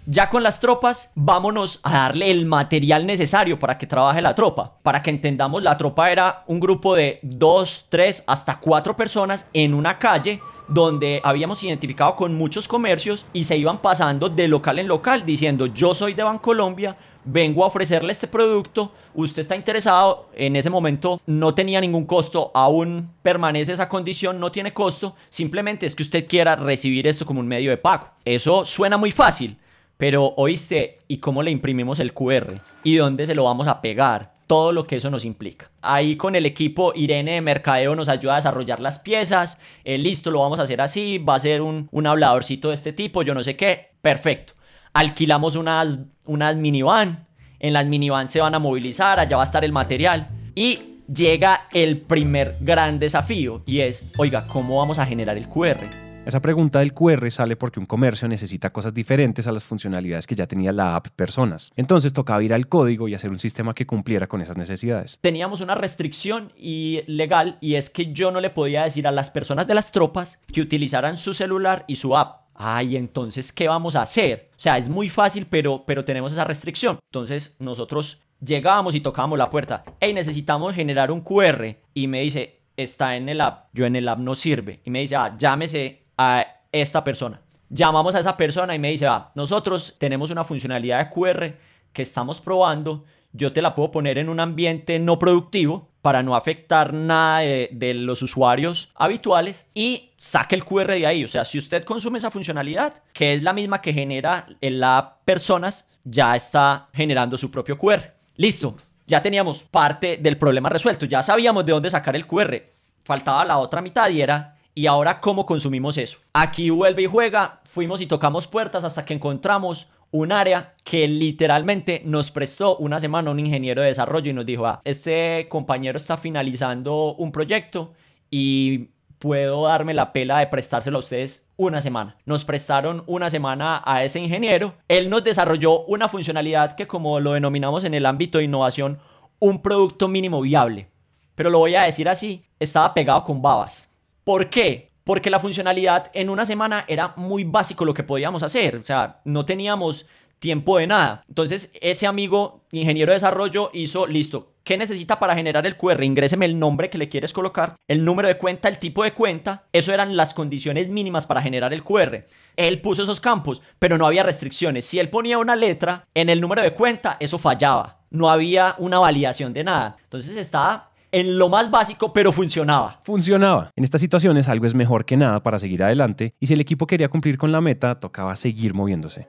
Ya 0.07 0.29
con 0.29 0.43
las 0.43 0.59
tropas, 0.59 1.13
vámonos 1.15 1.79
a 1.85 1.99
darle 1.99 2.33
el 2.33 2.47
material 2.47 3.07
necesario 3.07 3.61
para 3.61 3.79
que 3.79 3.87
trabaje 3.87 4.21
la 4.21 4.35
tropa. 4.35 4.79
Para 4.83 5.05
que 5.05 5.11
entendamos, 5.11 5.63
la 5.63 5.79
tropa 5.79 6.11
era 6.11 6.43
un 6.49 6.59
grupo 6.59 6.97
de 6.97 7.21
dos, 7.23 7.87
tres, 7.89 8.25
hasta 8.27 8.59
cuatro 8.59 8.97
personas 8.97 9.47
en 9.53 9.73
una 9.73 10.01
calle 10.01 10.41
donde 10.67 11.21
habíamos 11.25 11.63
identificado 11.63 12.15
con 12.15 12.35
muchos 12.35 12.69
comercios 12.69 13.25
y 13.33 13.45
se 13.45 13.57
iban 13.57 13.79
pasando 13.79 14.29
de 14.29 14.49
local 14.49 14.79
en 14.79 14.89
local 14.89 15.25
diciendo 15.25 15.67
yo 15.67 15.95
soy 15.95 16.15
de 16.15 16.23
Bancolombia, 16.23 16.97
vengo 17.31 17.63
a 17.63 17.67
ofrecerle 17.67 18.11
este 18.11 18.27
producto, 18.27 18.93
usted 19.15 19.43
está 19.43 19.55
interesado, 19.55 20.31
en 20.35 20.57
ese 20.57 20.71
momento 20.71 21.21
no 21.27 21.55
tenía 21.55 21.81
ningún 21.81 22.07
costo, 22.07 22.51
aún 22.55 23.11
permanece 23.23 23.73
esa 23.73 23.89
condición, 23.89 24.41
no 24.41 24.51
tiene 24.51 24.73
costo, 24.73 25.15
simplemente 25.29 25.85
es 25.85 25.95
que 25.95 26.03
usted 26.03 26.27
quiera 26.27 26.57
recibir 26.57 27.07
esto 27.07 27.27
como 27.27 27.41
un 27.41 27.49
medio 27.49 27.71
de 27.71 27.77
pago. 27.77 28.09
Eso 28.25 28.65
suena 28.65 28.97
muy 28.97 29.13
fácil, 29.13 29.59
pero 29.99 30.33
oíste, 30.37 31.01
¿y 31.07 31.19
cómo 31.19 31.43
le 31.43 31.51
imprimimos 31.51 31.99
el 31.99 32.15
QR? 32.15 32.61
¿Y 32.83 32.97
dónde 32.97 33.27
se 33.27 33.35
lo 33.35 33.45
vamos 33.45 33.69
a 33.69 33.81
pegar? 33.81 34.39
todo 34.49 34.73
lo 34.73 34.87
que 34.87 34.97
eso 34.97 35.11
nos 35.11 35.27
implica. 35.27 35.71
Ahí 35.83 36.17
con 36.17 36.35
el 36.35 36.47
equipo 36.47 36.95
Irene 36.95 37.33
de 37.33 37.43
Mercadeo 37.43 37.95
nos 37.95 38.09
ayuda 38.09 38.33
a 38.33 38.37
desarrollar 38.37 38.81
las 38.81 38.99
piezas, 38.99 39.59
eh, 39.85 39.99
listo, 39.99 40.31
lo 40.31 40.41
vamos 40.41 40.59
a 40.59 40.63
hacer 40.63 40.81
así, 40.81 41.19
va 41.19 41.35
a 41.35 41.39
ser 41.39 41.61
un, 41.61 41.87
un 41.93 42.07
habladorcito 42.07 42.69
de 42.69 42.75
este 42.75 42.95
tipo, 42.95 43.21
yo 43.21 43.35
no 43.35 43.43
sé 43.43 43.57
qué, 43.57 43.91
perfecto 44.01 44.55
alquilamos 44.93 45.57
unas, 45.57 45.99
unas 46.25 46.57
minivan, 46.57 47.27
en 47.61 47.73
las 47.73 47.87
minivan 47.87 48.29
se 48.29 48.41
van 48.41 48.55
a 48.55 48.59
movilizar, 48.59 49.19
allá 49.21 49.37
va 49.37 49.43
a 49.43 49.47
estar 49.47 49.65
el 49.65 49.73
material 49.73 50.29
y 50.55 50.99
llega 51.13 51.67
el 51.73 51.99
primer 51.99 52.57
gran 52.61 52.99
desafío 52.99 53.63
y 53.67 53.81
es, 53.81 54.05
oiga, 54.17 54.47
¿cómo 54.47 54.79
vamos 54.79 54.99
a 54.99 55.07
generar 55.07 55.37
el 55.37 55.49
QR? 55.49 56.09
Esa 56.29 56.41
pregunta 56.41 56.81
del 56.81 56.93
QR 56.93 57.31
sale 57.31 57.57
porque 57.57 57.81
un 57.81 57.87
comercio 57.87 58.29
necesita 58.29 58.71
cosas 58.71 58.93
diferentes 58.93 59.47
a 59.47 59.53
las 59.53 59.65
funcionalidades 59.65 60.27
que 60.27 60.35
ya 60.35 60.47
tenía 60.47 60.73
la 60.73 60.95
app 60.95 61.09
Personas. 61.17 61.73
Entonces 61.75 62.13
tocaba 62.13 62.43
ir 62.43 62.53
al 62.53 62.69
código 62.69 63.09
y 63.09 63.15
hacer 63.15 63.31
un 63.31 63.41
sistema 63.41 63.75
que 63.75 63.87
cumpliera 63.87 64.27
con 64.27 64.43
esas 64.43 64.59
necesidades. 64.59 65.19
Teníamos 65.23 65.63
una 65.63 65.75
restricción 65.75 66.53
y 66.55 67.01
legal 67.07 67.57
y 67.63 67.77
es 67.77 67.89
que 67.89 68.13
yo 68.13 68.31
no 68.31 68.43
le 68.43 68.51
podía 68.51 68.85
decir 68.85 69.07
a 69.07 69.11
las 69.11 69.31
personas 69.31 69.67
de 69.67 69.75
las 69.75 69.91
tropas 69.91 70.39
que 70.53 70.61
utilizaran 70.61 71.17
su 71.17 71.33
celular 71.33 71.87
y 71.89 71.97
su 71.97 72.15
app 72.15 72.48
ay, 72.59 72.97
entonces, 72.97 73.53
¿qué 73.53 73.69
vamos 73.69 73.95
a 73.95 74.03
hacer? 74.03 74.51
O 74.57 74.61
sea, 74.61 74.77
es 74.77 74.89
muy 74.89 75.09
fácil, 75.09 75.47
pero, 75.47 75.85
pero 75.87 76.05
tenemos 76.05 76.33
esa 76.33 76.45
restricción. 76.45 76.99
Entonces, 77.11 77.55
nosotros 77.61 78.21
llegábamos 78.45 78.97
y 78.97 79.01
tocábamos 79.01 79.39
la 79.39 79.49
puerta. 79.49 79.85
Hey, 80.01 80.13
necesitamos 80.13 80.75
generar 80.75 81.13
un 81.13 81.21
QR. 81.21 81.77
Y 81.95 82.09
me 82.09 82.21
dice, 82.23 82.61
está 82.77 83.17
en 83.17 83.29
el 83.29 83.41
app. 83.41 83.69
Yo 83.73 83.87
en 83.87 83.95
el 83.95 84.09
app 84.09 84.19
no 84.19 84.35
sirve. 84.35 84.81
Y 84.85 84.91
me 84.91 85.01
dice, 85.01 85.15
ah, 85.15 85.37
llámese 85.39 86.03
a 86.19 86.45
esta 86.73 87.05
persona. 87.05 87.41
Llamamos 87.71 88.17
a 88.17 88.19
esa 88.19 88.37
persona 88.37 88.75
y 88.75 88.81
me 88.81 88.91
dice, 88.91 89.07
ah, 89.07 89.31
nosotros 89.37 89.95
tenemos 89.99 90.33
una 90.33 90.43
funcionalidad 90.43 90.99
de 90.99 91.11
QR 91.11 91.55
que 91.93 92.03
estamos 92.03 92.41
probando. 92.41 93.05
Yo 93.33 93.53
te 93.53 93.63
la 93.63 93.77
puedo 93.77 93.93
poner 93.93 94.19
en 94.19 94.29
un 94.29 94.41
ambiente 94.41 94.99
no 94.99 95.21
productivo 95.21 95.91
para 96.03 96.23
no 96.23 96.37
afectar 96.37 96.93
nada 96.95 97.41
de, 97.41 97.95
los 97.95 98.23
usuarios 98.23 98.91
habituales 98.95 99.67
y 99.75 100.11
saque 100.17 100.55
el 100.55 100.65
QR 100.65 100.93
de 100.93 101.07
ahí. 101.07 101.25
O 101.25 101.29
sea, 101.29 101.45
si 101.45 101.59
usted 101.59 101.85
consume 101.85 102.19
esa 102.19 102.31
funcionalidad, 102.31 103.03
que 103.13 103.35
es 103.35 103.43
la 103.43 103.53
misma 103.53 103.81
que 103.81 103.93
genera 103.93 104.47
en 104.61 104.81
la 104.81 105.17
personas, 105.25 105.87
ya 106.05 106.37
está 106.37 106.89
generando 106.93 107.37
su 107.37 107.51
propio 107.51 107.77
QR. 107.77 108.13
Listo, 108.37 108.77
ya 109.07 109.21
teníamos 109.23 109.63
parte 109.65 110.19
del 110.19 110.39
problema 110.39 110.69
resuelto, 110.69 111.07
ya 111.07 111.23
sabíamos 111.23 111.65
de 111.65 111.73
dónde 111.73 111.91
sacar 111.91 112.15
el 112.15 112.27
QR. 112.27 112.63
Faltaba 113.05 113.45
la 113.45 113.59
otra 113.59 113.81
mitad 113.81 114.09
y 114.11 114.21
era 114.21 114.59
y 114.75 114.87
ahora 114.87 115.19
cómo 115.19 115.45
consumimos 115.45 115.99
eso. 115.99 116.19
Aquí 116.33 116.71
vuelve 116.71 117.03
y 117.03 117.07
juega, 117.07 117.61
fuimos 117.65 118.01
y 118.01 118.07
tocamos 118.07 118.47
puertas 118.47 118.85
hasta 118.85 119.05
que 119.05 119.15
encontramos 119.15 119.89
un 120.11 120.33
área 120.33 120.75
que 120.85 121.07
literalmente 121.07 122.03
nos 122.05 122.31
prestó 122.31 122.77
una 122.79 122.99
semana 122.99 123.31
un 123.31 123.41
ingeniero 123.41 123.83
de 123.83 123.89
desarrollo 123.89 124.31
y 124.31 124.35
nos 124.35 124.47
dijo, 124.47 124.67
ah, 124.67 124.81
este 124.85 125.47
compañero 125.49 125.99
está 125.99 126.17
finalizando 126.17 127.15
un 127.15 127.31
proyecto 127.31 127.93
y 128.31 128.89
puedo 129.19 129.65
darme 129.65 129.95
la 129.95 130.13
pela 130.13 130.39
de 130.39 130.47
prestárselo 130.47 130.99
a 130.99 131.01
ustedes 131.01 131.47
una 131.57 131.83
semana. 131.83 132.17
Nos 132.25 132.45
prestaron 132.45 133.03
una 133.07 133.31
semana 133.31 133.83
a 133.85 134.05
ese 134.05 134.21
ingeniero. 134.21 134.75
Él 134.87 135.11
nos 135.11 135.25
desarrolló 135.25 135.85
una 135.87 136.09
funcionalidad 136.09 136.77
que 136.77 136.87
como 136.87 137.21
lo 137.21 137.33
denominamos 137.33 137.85
en 137.85 137.95
el 137.95 138.07
ámbito 138.07 138.39
de 138.39 138.45
innovación, 138.45 139.01
un 139.41 139.61
producto 139.61 140.09
mínimo 140.09 140.41
viable. 140.41 140.89
Pero 141.35 141.51
lo 141.51 141.59
voy 141.59 141.75
a 141.75 141.83
decir 141.83 142.09
así, 142.09 142.45
estaba 142.59 142.95
pegado 142.95 143.25
con 143.25 143.43
babas. 143.43 143.89
¿Por 144.25 144.51
qué? 144.51 144.88
Porque 145.09 145.31
la 145.31 145.41
funcionalidad 145.41 146.11
en 146.13 146.29
una 146.29 146.45
semana 146.45 146.85
era 146.87 147.15
muy 147.17 147.43
básico 147.43 147.87
lo 147.87 147.95
que 147.95 148.03
podíamos 148.03 148.43
hacer, 148.43 148.77
o 148.77 148.85
sea, 148.85 149.23
no 149.25 149.47
teníamos 149.47 150.05
tiempo 150.39 150.77
de 150.77 150.87
nada. 150.87 151.25
Entonces, 151.27 151.73
ese 151.81 152.07
amigo, 152.07 152.61
ingeniero 152.73 153.13
de 153.13 153.15
desarrollo, 153.15 153.71
hizo, 153.73 154.07
listo, 154.07 154.53
¿qué 154.65 154.77
necesita 154.77 155.19
para 155.19 155.35
generar 155.35 155.67
el 155.67 155.79
QR? 155.79 156.05
Ingréseme 156.05 156.45
el 156.45 156.59
nombre 156.59 156.91
que 156.91 156.99
le 156.99 157.09
quieres 157.09 157.33
colocar, 157.33 157.77
el 157.89 158.05
número 158.05 158.29
de 158.29 158.37
cuenta, 158.37 158.69
el 158.69 158.79
tipo 158.79 159.03
de 159.03 159.15
cuenta, 159.15 159.65
eso 159.73 159.95
eran 159.95 160.15
las 160.15 160.35
condiciones 160.35 160.91
mínimas 160.91 161.25
para 161.25 161.41
generar 161.41 161.73
el 161.73 161.85
QR. 161.85 162.27
Él 162.57 162.83
puso 162.83 163.05
esos 163.05 163.23
campos, 163.23 163.63
pero 163.79 163.97
no 163.97 164.07
había 164.07 164.25
restricciones. 164.25 164.85
Si 164.85 164.99
él 164.99 165.09
ponía 165.09 165.39
una 165.39 165.57
letra 165.57 166.05
en 166.13 166.29
el 166.29 166.43
número 166.43 166.61
de 166.61 166.75
cuenta, 166.75 167.17
eso 167.19 167.39
fallaba. 167.39 168.03
No 168.11 168.29
había 168.29 168.75
una 168.77 168.99
validación 168.99 169.55
de 169.55 169.65
nada. 169.65 169.97
Entonces 170.03 170.37
estaba 170.37 170.91
en 171.13 171.39
lo 171.39 171.49
más 171.49 171.71
básico, 171.71 172.13
pero 172.13 172.33
funcionaba. 172.33 173.01
Funcionaba. 173.03 173.71
En 173.77 173.85
estas 173.85 174.01
situaciones 174.01 174.49
algo 174.49 174.67
es 174.67 174.75
mejor 174.75 175.05
que 175.05 175.17
nada 175.17 175.43
para 175.43 175.59
seguir 175.59 175.83
adelante 175.83 176.35
y 176.41 176.47
si 176.47 176.55
el 176.55 176.61
equipo 176.61 176.87
quería 176.87 177.09
cumplir 177.09 177.39
con 177.39 177.53
la 177.53 177.61
meta, 177.61 177.99
tocaba 178.01 178.37
seguir 178.37 178.75
moviéndose. 178.75 179.27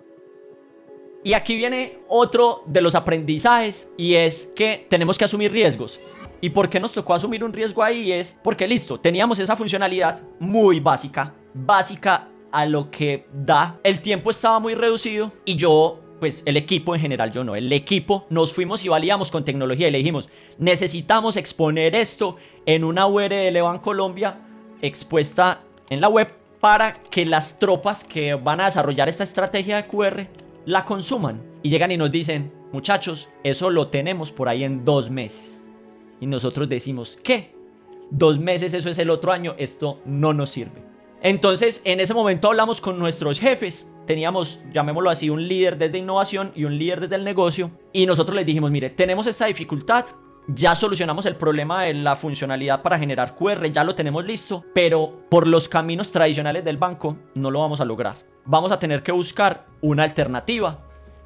Y 1.23 1.33
aquí 1.33 1.57
viene 1.57 1.99
otro 2.07 2.63
de 2.65 2.81
los 2.81 2.95
aprendizajes 2.95 3.89
y 3.97 4.15
es 4.15 4.51
que 4.55 4.87
tenemos 4.89 5.17
que 5.17 5.25
asumir 5.25 5.51
riesgos. 5.51 5.99
¿Y 6.41 6.51
por 6.51 6.69
qué 6.69 6.79
nos 6.79 6.93
tocó 6.93 7.13
asumir 7.13 7.43
un 7.43 7.51
riesgo 7.51 7.83
ahí? 7.83 8.13
Es 8.13 8.37
porque 8.41 8.67
listo, 8.67 8.99
teníamos 8.99 9.39
esa 9.39 9.57
funcionalidad 9.57 10.21
muy 10.39 10.79
básica, 10.79 11.33
básica 11.53 12.29
a 12.51 12.65
lo 12.65 12.89
que 12.89 13.27
da. 13.33 13.77
El 13.83 14.01
tiempo 14.01 14.31
estaba 14.31 14.59
muy 14.59 14.75
reducido 14.75 15.33
y 15.43 15.57
yo 15.57 15.99
pues 16.19 16.43
el 16.45 16.57
equipo 16.57 16.95
en 16.95 17.01
general, 17.01 17.31
yo 17.31 17.43
no, 17.43 17.55
el 17.55 17.71
equipo 17.71 18.25
nos 18.29 18.53
fuimos 18.53 18.83
y 18.85 18.89
valíamos 18.89 19.31
con 19.31 19.45
tecnología 19.45 19.87
y 19.87 19.91
le 19.91 19.99
dijimos, 19.99 20.29
necesitamos 20.57 21.37
exponer 21.37 21.95
esto 21.95 22.37
en 22.65 22.83
una 22.83 23.07
URL 23.07 23.57
Colombia 23.81 24.37
expuesta 24.81 25.61
en 25.89 26.01
la 26.01 26.09
web 26.09 26.29
para 26.59 26.93
que 26.93 27.25
las 27.25 27.57
tropas 27.59 28.03
que 28.03 28.33
van 28.33 28.61
a 28.61 28.65
desarrollar 28.65 29.09
esta 29.09 29.23
estrategia 29.23 29.77
de 29.77 29.87
QR 29.87 30.27
la 30.65 30.85
consuman. 30.85 31.41
Y 31.63 31.69
llegan 31.69 31.91
y 31.91 31.97
nos 31.97 32.11
dicen, 32.11 32.51
muchachos, 32.71 33.29
eso 33.43 33.69
lo 33.69 33.87
tenemos 33.87 34.31
por 34.31 34.49
ahí 34.49 34.63
en 34.63 34.85
dos 34.85 35.09
meses. 35.09 35.61
Y 36.19 36.27
nosotros 36.27 36.67
decimos, 36.67 37.17
¿qué? 37.23 37.53
Dos 38.11 38.39
meses, 38.39 38.73
eso 38.73 38.89
es 38.89 38.97
el 38.97 39.09
otro 39.09 39.31
año, 39.31 39.55
esto 39.57 39.99
no 40.05 40.33
nos 40.33 40.49
sirve. 40.51 40.88
Entonces, 41.21 41.81
en 41.83 41.99
ese 41.99 42.13
momento 42.13 42.47
hablamos 42.47 42.79
con 42.79 42.97
nuestros 42.97 43.39
jefes. 43.39 43.89
Teníamos, 44.07 44.59
llamémoslo 44.71 45.09
así, 45.09 45.29
un 45.29 45.45
líder 45.47 45.77
desde 45.77 45.97
innovación 45.97 46.51
y 46.55 46.63
un 46.63 46.77
líder 46.77 47.01
desde 47.01 47.15
el 47.15 47.23
negocio. 47.23 47.71
Y 47.91 48.05
nosotros 48.05 48.35
les 48.35 48.45
dijimos, 48.45 48.71
mire, 48.71 48.89
tenemos 48.89 49.27
esta 49.27 49.45
dificultad. 49.45 50.05
Ya 50.47 50.73
solucionamos 50.73 51.25
el 51.25 51.35
problema 51.35 51.83
de 51.83 51.93
la 51.93 52.15
funcionalidad 52.15 52.81
para 52.81 52.97
generar 52.97 53.35
QR, 53.35 53.67
ya 53.67 53.83
lo 53.83 53.93
tenemos 53.93 54.25
listo, 54.25 54.65
pero 54.73 55.27
por 55.29 55.45
los 55.45 55.69
caminos 55.69 56.11
tradicionales 56.11 56.65
del 56.65 56.77
banco 56.77 57.17
no 57.35 57.51
lo 57.51 57.59
vamos 57.59 57.81
a 57.81 57.85
lograr. 57.85 58.15
Vamos 58.45 58.71
a 58.71 58.79
tener 58.79 59.03
que 59.03 59.11
buscar 59.11 59.67
una 59.81 60.03
alternativa. 60.03 60.79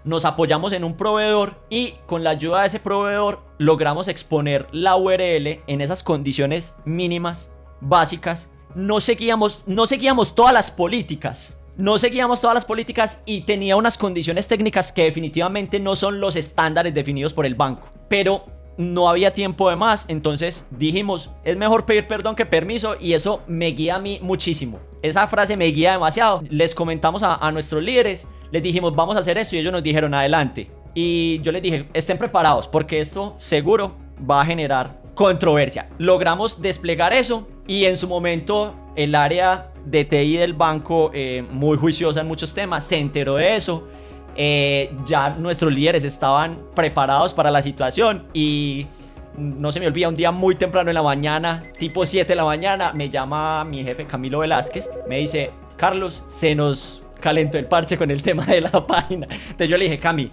Nos 0.03 0.25
apoyamos 0.25 0.73
en 0.73 0.83
un 0.83 0.97
proveedor 0.97 1.63
y 1.69 1.93
con 2.05 2.25
la 2.25 2.31
ayuda 2.31 2.61
de 2.61 2.67
ese 2.67 2.81
proveedor 2.81 3.39
logramos 3.59 4.09
exponer 4.09 4.67
la 4.71 4.97
URL 4.97 5.61
en 5.67 5.79
esas 5.79 6.03
condiciones 6.03 6.75
mínimas, 6.83 7.49
básicas 7.79 8.49
no 8.75 8.99
seguíamos, 8.99 9.63
no 9.67 9.85
seguíamos 9.85 10.35
todas 10.35 10.53
las 10.53 10.71
políticas. 10.71 11.57
No 11.75 11.97
seguíamos 11.97 12.39
todas 12.39 12.53
las 12.53 12.65
políticas 12.65 13.23
y 13.25 13.41
tenía 13.41 13.75
unas 13.75 13.97
condiciones 13.97 14.47
técnicas 14.47 14.91
que 14.91 15.05
definitivamente 15.05 15.79
no 15.79 15.95
son 15.95 16.19
los 16.19 16.35
estándares 16.35 16.93
definidos 16.93 17.33
por 17.33 17.47
el 17.47 17.55
banco. 17.55 17.89
Pero 18.09 18.45
no 18.77 19.09
había 19.09 19.33
tiempo 19.33 19.69
de 19.69 19.75
más, 19.75 20.05
entonces 20.07 20.67
dijimos, 20.71 21.31
es 21.43 21.57
mejor 21.57 21.85
pedir 21.85 22.07
perdón 22.07 22.35
que 22.35 22.45
permiso 22.45 22.95
y 22.99 23.13
eso 23.13 23.41
me 23.47 23.67
guía 23.67 23.95
a 23.95 23.99
mí 23.99 24.19
muchísimo. 24.21 24.79
Esa 25.01 25.27
frase 25.27 25.57
me 25.57 25.65
guía 25.65 25.93
demasiado. 25.93 26.43
Les 26.49 26.75
comentamos 26.75 27.23
a, 27.23 27.35
a 27.35 27.51
nuestros 27.51 27.83
líderes, 27.83 28.27
les 28.51 28.61
dijimos, 28.61 28.95
vamos 28.95 29.15
a 29.15 29.19
hacer 29.19 29.37
esto 29.37 29.55
y 29.55 29.59
ellos 29.59 29.73
nos 29.73 29.83
dijeron, 29.83 30.13
adelante. 30.13 30.69
Y 30.93 31.39
yo 31.41 31.51
les 31.51 31.61
dije, 31.61 31.87
estén 31.93 32.19
preparados 32.19 32.67
porque 32.67 32.99
esto 32.99 33.35
seguro 33.39 33.95
va 34.29 34.41
a 34.41 34.45
generar 34.45 35.01
controversia. 35.15 35.89
Logramos 35.97 36.61
desplegar 36.61 37.13
eso 37.13 37.47
y 37.67 37.85
en 37.85 37.97
su 37.97 38.07
momento 38.07 38.75
el 38.95 39.15
área 39.15 39.71
de 39.85 40.05
TI 40.05 40.37
del 40.37 40.53
banco, 40.53 41.11
eh, 41.13 41.43
muy 41.51 41.77
juiciosa 41.77 42.21
en 42.21 42.27
muchos 42.27 42.53
temas, 42.53 42.85
se 42.85 42.97
enteró 42.97 43.35
de 43.35 43.55
eso. 43.55 43.87
Eh, 44.35 44.95
ya 45.05 45.29
nuestros 45.29 45.71
líderes 45.73 46.03
estaban 46.03 46.59
preparados 46.75 47.33
para 47.33 47.51
la 47.51 47.61
situación 47.61 48.25
y 48.33 48.87
no 49.37 49.71
se 49.71 49.79
me 49.79 49.87
olvida, 49.87 50.09
un 50.09 50.15
día 50.15 50.31
muy 50.31 50.55
temprano 50.55 50.89
en 50.89 50.95
la 50.95 51.03
mañana, 51.03 51.61
tipo 51.77 52.05
7 52.05 52.27
de 52.27 52.35
la 52.35 52.45
mañana, 52.45 52.93
me 52.93 53.09
llama 53.09 53.63
mi 53.63 53.83
jefe 53.83 54.05
Camilo 54.05 54.39
Velázquez, 54.39 54.89
me 55.07 55.19
dice, 55.19 55.51
Carlos, 55.77 56.23
se 56.27 56.55
nos 56.55 57.03
calentó 57.19 57.57
el 57.57 57.65
parche 57.65 57.97
con 57.97 58.11
el 58.11 58.21
tema 58.21 58.45
de 58.45 58.61
la 58.61 58.71
página. 58.87 59.27
Entonces 59.31 59.69
yo 59.69 59.77
le 59.77 59.85
dije, 59.85 59.99
Cami, 59.99 60.31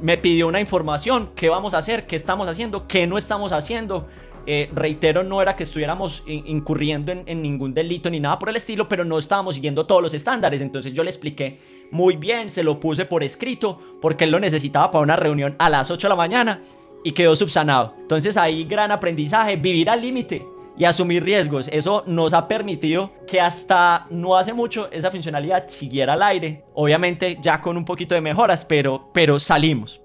me 0.00 0.18
pidió 0.18 0.46
una 0.46 0.60
información, 0.60 1.30
qué 1.34 1.48
vamos 1.48 1.74
a 1.74 1.78
hacer, 1.78 2.06
qué 2.06 2.16
estamos 2.16 2.48
haciendo, 2.48 2.86
qué 2.86 3.06
no 3.06 3.18
estamos 3.18 3.52
haciendo. 3.52 4.06
Eh, 4.46 4.70
reitero, 4.72 5.24
no 5.24 5.42
era 5.42 5.56
que 5.56 5.64
estuviéramos 5.64 6.22
incurriendo 6.26 7.12
en, 7.12 7.42
ningún 7.42 7.74
delito 7.74 8.08
ni 8.08 8.20
nada 8.20 8.38
por 8.38 8.48
el 8.48 8.56
estilo, 8.56 8.88
pero 8.88 9.04
no 9.04 9.18
estábamos 9.18 9.56
siguiendo 9.56 9.86
todos 9.86 10.02
los 10.02 10.14
estándares. 10.14 10.60
Entonces 10.60 10.92
yo 10.92 11.02
le 11.02 11.10
expliqué 11.10 11.58
muy 11.90 12.16
bien, 12.16 12.50
se 12.50 12.62
lo 12.62 12.78
puse 12.78 13.04
por 13.04 13.24
escrito, 13.24 13.80
porque 14.00 14.24
él 14.24 14.30
lo 14.30 14.38
necesitaba 14.38 14.90
para 14.90 15.02
una 15.02 15.16
reunión 15.16 15.56
a 15.58 15.68
las 15.68 15.90
8 15.90 16.06
de 16.06 16.08
la 16.10 16.16
mañana 16.16 16.62
y 17.02 17.12
quedó 17.12 17.34
subsanado. 17.34 17.94
Entonces 17.98 18.36
ahí 18.36 18.64
gran 18.64 18.92
aprendizaje, 18.92 19.56
vivir 19.56 19.90
al 19.90 20.00
límite 20.00 20.46
y 20.78 20.84
asumir 20.84 21.24
riesgos. 21.24 21.68
Eso 21.72 22.04
nos 22.06 22.32
ha 22.32 22.46
permitido 22.46 23.12
que 23.26 23.40
hasta 23.40 24.06
no 24.10 24.36
hace 24.36 24.52
mucho 24.52 24.90
esa 24.92 25.10
funcionalidad 25.10 25.68
siguiera 25.68 26.12
al 26.12 26.22
aire. 26.22 26.64
Obviamente 26.74 27.38
ya 27.40 27.60
con 27.60 27.76
un 27.76 27.84
poquito 27.84 28.14
de 28.14 28.20
mejoras, 28.20 28.64
pero, 28.64 29.10
pero 29.12 29.40
salimos. 29.40 30.02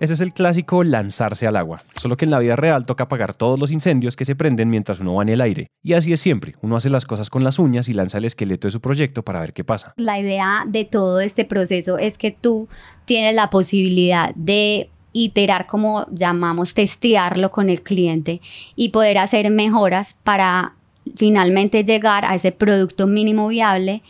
Ese 0.00 0.14
es 0.14 0.22
el 0.22 0.32
clásico 0.32 0.82
lanzarse 0.82 1.46
al 1.46 1.56
agua, 1.56 1.76
solo 1.94 2.16
que 2.16 2.24
en 2.24 2.30
la 2.30 2.38
vida 2.38 2.56
real 2.56 2.86
toca 2.86 3.04
apagar 3.04 3.34
todos 3.34 3.58
los 3.58 3.70
incendios 3.70 4.16
que 4.16 4.24
se 4.24 4.34
prenden 4.34 4.70
mientras 4.70 4.98
uno 4.98 5.16
va 5.16 5.22
en 5.22 5.28
el 5.28 5.42
aire. 5.42 5.66
Y 5.82 5.92
así 5.92 6.10
es 6.14 6.20
siempre, 6.20 6.54
uno 6.62 6.76
hace 6.76 6.88
las 6.88 7.04
cosas 7.04 7.28
con 7.28 7.44
las 7.44 7.58
uñas 7.58 7.86
y 7.90 7.92
lanza 7.92 8.16
el 8.16 8.24
esqueleto 8.24 8.66
de 8.66 8.72
su 8.72 8.80
proyecto 8.80 9.22
para 9.22 9.40
ver 9.40 9.52
qué 9.52 9.62
pasa. 9.62 9.92
La 9.98 10.18
idea 10.18 10.64
de 10.66 10.86
todo 10.86 11.20
este 11.20 11.44
proceso 11.44 11.98
es 11.98 12.16
que 12.16 12.30
tú 12.30 12.66
tienes 13.04 13.34
la 13.34 13.50
posibilidad 13.50 14.34
de 14.36 14.88
iterar, 15.12 15.66
como 15.66 16.06
llamamos, 16.10 16.72
testearlo 16.72 17.50
con 17.50 17.68
el 17.68 17.82
cliente 17.82 18.40
y 18.76 18.88
poder 18.88 19.18
hacer 19.18 19.50
mejoras 19.50 20.16
para 20.24 20.76
finalmente 21.14 21.84
llegar 21.84 22.24
a 22.24 22.34
ese 22.34 22.52
producto 22.52 23.06
mínimo 23.06 23.48
viable 23.48 24.02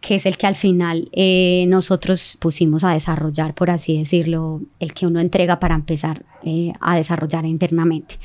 que 0.00 0.14
es 0.14 0.26
el 0.26 0.36
que 0.36 0.46
al 0.46 0.54
final 0.54 1.08
eh, 1.12 1.64
nosotros 1.68 2.36
pusimos 2.40 2.84
a 2.84 2.92
desarrollar, 2.92 3.54
por 3.54 3.70
así 3.70 3.98
decirlo, 3.98 4.60
el 4.78 4.94
que 4.94 5.06
uno 5.06 5.20
entrega 5.20 5.58
para 5.58 5.74
empezar 5.74 6.24
eh, 6.44 6.72
a 6.80 6.96
desarrollar 6.96 7.44
internamente. 7.46 8.18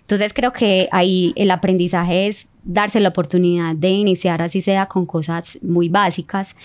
Entonces 0.00 0.32
creo 0.32 0.52
que 0.52 0.88
ahí 0.92 1.32
el 1.36 1.50
aprendizaje 1.50 2.26
es 2.26 2.48
darse 2.64 3.00
la 3.00 3.10
oportunidad 3.10 3.76
de 3.76 3.90
iniciar 3.90 4.42
así 4.42 4.60
sea 4.60 4.86
con 4.86 5.06
cosas 5.06 5.58
muy 5.62 5.88
básicas 5.88 6.56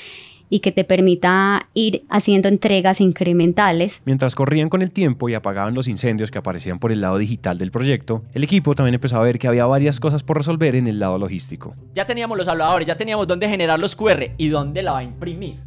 y 0.49 0.59
que 0.59 0.71
te 0.71 0.83
permita 0.83 1.69
ir 1.73 2.03
haciendo 2.09 2.47
entregas 2.47 3.01
incrementales. 3.01 4.01
Mientras 4.05 4.35
corrían 4.35 4.69
con 4.69 4.81
el 4.81 4.91
tiempo 4.91 5.29
y 5.29 5.33
apagaban 5.33 5.73
los 5.73 5.87
incendios 5.87 6.31
que 6.31 6.37
aparecían 6.37 6.79
por 6.79 6.91
el 6.91 7.01
lado 7.01 7.17
digital 7.17 7.57
del 7.57 7.71
proyecto, 7.71 8.23
el 8.33 8.43
equipo 8.43 8.75
también 8.75 8.95
empezó 8.95 9.17
a 9.17 9.21
ver 9.21 9.39
que 9.39 9.47
había 9.47 9.65
varias 9.65 9.99
cosas 9.99 10.23
por 10.23 10.37
resolver 10.37 10.75
en 10.75 10.87
el 10.87 10.99
lado 10.99 11.17
logístico. 11.17 11.73
Ya 11.93 12.05
teníamos 12.05 12.37
los 12.37 12.47
habladores, 12.47 12.87
ya 12.87 12.97
teníamos 12.97 13.27
dónde 13.27 13.49
generar 13.49 13.79
los 13.79 13.95
QR 13.95 14.31
y 14.37 14.47
dónde 14.49 14.83
la 14.83 14.93
va 14.93 14.99
a 14.99 15.03
imprimir. 15.03 15.59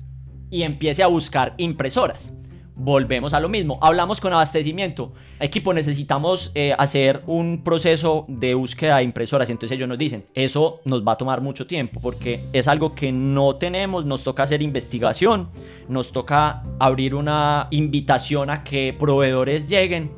Y 0.50 0.62
empiece 0.62 1.02
a 1.02 1.08
buscar 1.08 1.54
impresoras 1.58 2.32
volvemos 2.78 3.34
a 3.34 3.40
lo 3.40 3.48
mismo. 3.48 3.78
Hablamos 3.82 4.20
con 4.20 4.32
abastecimiento. 4.32 5.12
Equipo, 5.40 5.74
necesitamos 5.74 6.52
eh, 6.54 6.74
hacer 6.78 7.22
un 7.26 7.62
proceso 7.62 8.24
de 8.28 8.54
búsqueda 8.54 8.98
de 8.98 9.02
impresoras. 9.02 9.50
Entonces 9.50 9.76
ellos 9.76 9.88
nos 9.88 9.98
dicen, 9.98 10.24
eso 10.34 10.80
nos 10.84 11.06
va 11.06 11.12
a 11.12 11.16
tomar 11.16 11.40
mucho 11.40 11.66
tiempo 11.66 12.00
porque 12.00 12.40
es 12.52 12.68
algo 12.68 12.94
que 12.94 13.12
no 13.12 13.56
tenemos. 13.56 14.06
Nos 14.06 14.22
toca 14.22 14.44
hacer 14.44 14.62
investigación. 14.62 15.50
Nos 15.88 16.12
toca 16.12 16.62
abrir 16.78 17.14
una 17.14 17.66
invitación 17.70 18.48
a 18.48 18.62
que 18.64 18.94
proveedores 18.98 19.68
lleguen 19.68 20.10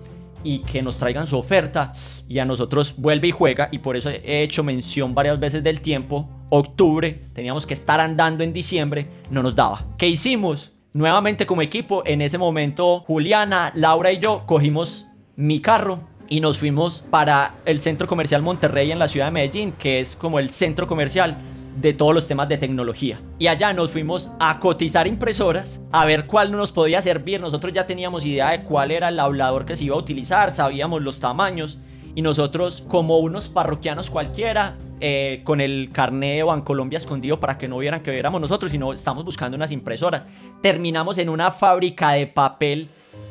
y 0.43 0.61
que 0.61 0.83
nos 0.83 0.97
traigan 0.97 1.27
su 1.27 1.37
oferta 1.37 1.93
y 2.29 2.39
a 2.39 2.45
nosotros 2.45 2.95
vuelve 2.97 3.29
y 3.29 3.31
juega 3.31 3.69
y 3.71 3.79
por 3.79 3.97
eso 3.97 4.09
he 4.09 4.43
hecho 4.43 4.65
mención 4.65 5.15
varias 5.15 5.39
veces 5.39 5.63
del 5.63 5.83
tiempo 5.83 6.31
octubre 6.49 7.29
teníamos 7.35 7.67
que 7.67 7.75
estar 7.75 8.01
andando 8.01 8.43
en 8.43 8.55
diciembre 8.55 9.07
no 9.31 9.43
nos 9.43 9.55
daba 9.55 9.85
¿qué 9.99 10.09
hicimos? 10.09 10.73
Nuevamente 10.93 11.47
como 11.47 11.63
equipo, 11.63 12.03
en 12.07 12.23
ese 12.23 12.39
momento 12.39 13.01
Juliana, 13.01 13.73
Laura 13.75 14.13
y 14.13 14.19
yo 14.19 14.45
cogimos 14.47 15.07
mi 15.37 15.61
carro 15.61 16.01
y 16.29 16.41
nos 16.41 16.59
fuimos 16.59 17.03
para 17.11 17.55
el 17.65 17.81
centro 17.81 18.07
comercial 18.07 18.43
Monterrey 18.43 18.91
en 18.93 18.99
la 18.99 19.09
ciudad 19.09 19.27
de 19.27 19.33
Medellín, 19.33 19.73
que 19.73 20.01
es 20.01 20.17
como 20.17 20.39
el 20.39 20.51
centro 20.51 20.87
comercial 20.87 21.37
de 21.81 21.93
todos 21.93 22.15
los 22.15 22.27
temas 22.27 22.49
de 22.49 22.59
tecnología. 22.59 23.21
Y 23.39 23.47
allá 23.47 23.73
nos 23.73 23.93
fuimos 23.93 24.31
a 24.39 24.59
cotizar 24.59 25.07
impresoras, 25.07 25.81
a 25.93 26.05
ver 26.05 26.27
cuál 26.27 26.53
nos 26.53 26.73
podía 26.73 27.01
servir. 27.01 27.41
Nosotros 27.41 27.73
ya 27.73 27.87
teníamos 27.87 28.25
idea 28.25 28.51
de 28.51 28.63
cuál 28.63 28.91
era 28.91 29.09
el 29.09 29.19
hablador 29.19 29.65
que 29.65 29.77
se 29.77 29.85
iba 29.85 29.97
a 29.97 29.99
utilizar, 29.99 30.51
sabíamos 30.51 31.03
los 31.03 31.21
tamaños 31.21 31.79
y 32.15 32.23
nosotros 32.23 32.83
como 32.89 33.19
unos 33.19 33.49
parroquianos 33.49 34.11
cualquiera 34.11 34.77
eh, 35.01 35.41
con 35.45 35.61
el 35.61 35.91
carné 35.93 36.37
de 36.37 36.43
Bancolombia 36.43 36.99
escondido 36.99 37.41
para 37.41 37.57
que 37.57 37.69
no 37.69 37.79
vieran 37.79 38.03
que 38.03 38.11
viéramos 38.11 38.41
nosotros 38.41 38.73
sino 38.73 38.93
estamos 38.93 39.25
buscando 39.25 39.57
unas 39.57 39.73
impresoras. 39.73 40.27
Terminamos 40.61 41.19
en 41.19 41.29
una 41.29 41.51
fábrica 41.51 42.13
de 42.13 42.27
papel 42.27 42.89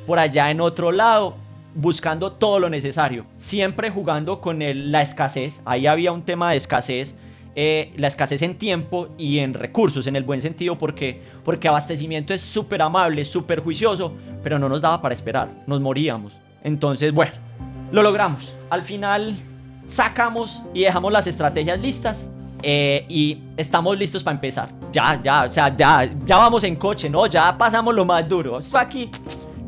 por 0.07 0.19
allá 0.19 0.49
en 0.51 0.61
otro 0.61 0.91
lado 0.91 1.35
buscando 1.75 2.31
todo 2.31 2.59
lo 2.59 2.69
necesario. 2.69 3.25
Siempre 3.37 3.91
jugando 3.91 4.41
con 4.41 4.59
la 4.59 5.01
escasez. 5.01 5.61
Ahí 5.65 5.85
había 5.85 6.11
un 6.11 6.23
tema 6.23 6.51
de 6.51 6.57
escasez 6.57 7.15
eh, 7.55 7.91
la 7.97 8.07
escasez 8.07 8.41
en 8.43 8.55
tiempo 8.55 9.09
y 9.17 9.39
en 9.39 9.53
recursos, 9.53 10.07
en 10.07 10.15
el 10.15 10.23
buen 10.23 10.41
sentido, 10.41 10.77
porque, 10.77 11.21
porque 11.43 11.67
abastecimiento 11.67 12.33
es 12.33 12.41
súper 12.41 12.81
amable, 12.81 13.25
súper 13.25 13.59
juicioso, 13.59 14.13
pero 14.43 14.59
no 14.59 14.69
nos 14.69 14.81
daba 14.81 15.01
para 15.01 15.13
esperar, 15.13 15.49
nos 15.67 15.81
moríamos. 15.81 16.37
Entonces, 16.63 17.11
bueno, 17.11 17.33
lo 17.91 18.03
logramos. 18.03 18.53
Al 18.69 18.83
final 18.83 19.35
sacamos 19.85 20.61
y 20.73 20.81
dejamos 20.81 21.11
las 21.11 21.27
estrategias 21.27 21.79
listas. 21.79 22.27
Eh, 22.61 23.05
y 23.07 23.37
estamos 23.55 23.97
listos 23.97 24.21
para 24.21 24.35
empezar. 24.35 24.69
Ya, 24.91 25.19
ya, 25.23 25.45
o 25.45 25.51
sea, 25.51 25.75
ya, 25.75 26.09
ya 26.25 26.37
vamos 26.37 26.63
en 26.65 26.75
coche, 26.75 27.09
¿no? 27.09 27.25
Ya 27.25 27.57
pasamos 27.57 27.95
lo 27.95 28.03
más 28.03 28.27
duro. 28.27 28.57
Esto 28.57 28.77
aquí, 28.77 29.09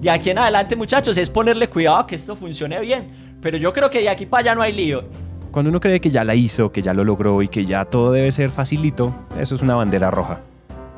de 0.02 0.10
aquí 0.10 0.30
en 0.30 0.40
adelante, 0.40 0.76
muchachos, 0.76 1.18
es 1.18 1.30
ponerle 1.30 1.70
cuidado 1.70 2.06
que 2.06 2.16
esto 2.16 2.36
funcione 2.36 2.80
bien. 2.82 3.38
Pero 3.42 3.58
yo 3.58 3.72
creo 3.72 3.90
que 3.90 4.00
de 4.00 4.10
aquí 4.10 4.26
para 4.26 4.42
allá 4.42 4.56
no 4.56 4.62
hay 4.62 4.74
lío. 4.74 5.06
Cuando 5.52 5.70
uno 5.70 5.80
cree 5.80 6.00
que 6.00 6.10
ya 6.10 6.24
la 6.24 6.36
hizo, 6.36 6.72
que 6.72 6.82
ya 6.82 6.94
lo 6.94 7.04
logró 7.04 7.42
y 7.42 7.48
que 7.48 7.66
ya 7.66 7.86
todo 7.86 8.12
debe 8.12 8.32
ser 8.32 8.50
facilito, 8.52 9.14
eso 9.40 9.56
es 9.56 9.62
una 9.62 9.76
bandera 9.76 10.12
roja. 10.12 10.42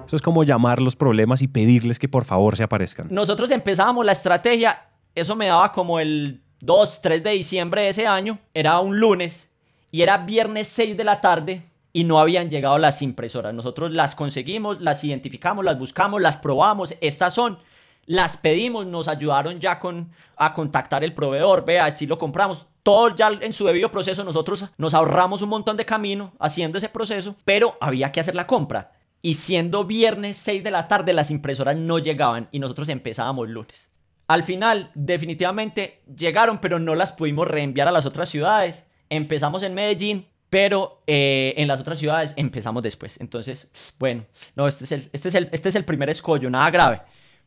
Eso 0.06 0.16
es 0.16 0.22
como 0.22 0.44
llamar 0.44 0.82
los 0.82 0.96
problemas 0.96 1.42
y 1.42 1.48
pedirles 1.48 1.98
que 1.98 2.08
por 2.08 2.26
favor 2.26 2.56
se 2.56 2.64
aparezcan. 2.64 3.08
Nosotros 3.10 3.50
empezábamos 3.50 4.06
la 4.06 4.12
estrategia, 4.12 4.90
eso 5.16 5.36
me 5.36 5.48
daba 5.48 5.72
como 5.72 6.00
el 6.00 6.43
2, 6.66 7.02
3 7.02 7.24
de 7.24 7.32
diciembre 7.32 7.82
de 7.82 7.90
ese 7.90 8.08
año, 8.08 8.40
era 8.54 8.80
un 8.80 8.98
lunes 8.98 9.52
y 9.92 10.02
era 10.02 10.20
viernes 10.20 10.70
6 10.70 10.96
de 10.96 11.04
la 11.04 11.20
tarde 11.20 11.62
y 11.92 12.06
no 12.06 12.20
habían 12.20 12.50
llegado 12.50 12.78
las 12.78 13.02
impresoras. 13.02 13.54
Nosotros 13.54 13.92
las 13.92 14.16
conseguimos, 14.16 14.80
las 14.80 15.04
identificamos, 15.04 15.66
las 15.66 15.78
buscamos, 15.78 16.22
las 16.22 16.38
probamos, 16.38 16.96
estas 17.02 17.34
son, 17.34 17.60
las 18.06 18.38
pedimos, 18.38 18.88
nos 18.88 19.10
ayudaron 19.10 19.60
ya 19.60 19.78
con, 19.78 20.12
a 20.38 20.54
contactar 20.54 21.04
el 21.04 21.14
proveedor, 21.14 21.66
vea, 21.66 21.92
si 21.92 22.06
lo 22.06 22.18
compramos. 22.18 22.66
Todo 22.82 23.14
ya 23.14 23.28
en 23.42 23.52
su 23.52 23.66
debido 23.66 23.92
proceso, 23.92 24.24
nosotros 24.24 24.72
nos 24.78 24.94
ahorramos 24.94 25.42
un 25.42 25.50
montón 25.50 25.76
de 25.76 25.84
camino 25.84 26.32
haciendo 26.40 26.78
ese 26.78 26.88
proceso, 26.88 27.36
pero 27.44 27.78
había 27.82 28.14
que 28.14 28.22
hacer 28.22 28.36
la 28.36 28.48
compra. 28.48 28.94
Y 29.22 29.34
siendo 29.34 29.84
viernes 29.84 30.38
6 30.38 30.64
de 30.64 30.72
la 30.72 30.88
tarde, 30.88 31.12
las 31.12 31.30
impresoras 31.30 31.76
no 31.76 32.00
llegaban 32.00 32.48
y 32.54 32.60
nosotros 32.60 32.88
empezábamos 32.88 33.50
lunes. 33.50 33.93
Al 34.34 34.42
final, 34.42 34.90
definitivamente 34.96 36.02
llegaron, 36.18 36.58
pero 36.58 36.80
no 36.80 36.96
las 36.96 37.12
pudimos 37.12 37.48
reenviar 37.48 37.88
a 37.88 37.92
las 37.92 38.08
otras 38.08 38.30
ciudades. 38.30 38.88
Empezamos 39.08 39.62
en 39.62 39.76
Medellín, 39.76 40.26
pero 40.50 41.04
eh, 41.06 41.54
en 41.56 41.68
las 41.68 41.80
otras 41.80 42.00
ciudades 42.00 42.34
empezamos 42.36 42.82
después. 42.82 43.20
Entonces, 43.20 43.70
bueno, 44.00 44.26
no, 44.56 44.68
este 44.68 44.86
es 44.86 44.92
el, 44.92 45.10
este 45.14 45.28
es 45.28 45.36
el, 45.36 45.50
este 45.52 45.70
es 45.70 45.76
el 45.76 45.86
primer 45.86 46.10
escollo, 46.10 46.50
nada 46.50 46.72
grave 46.72 47.02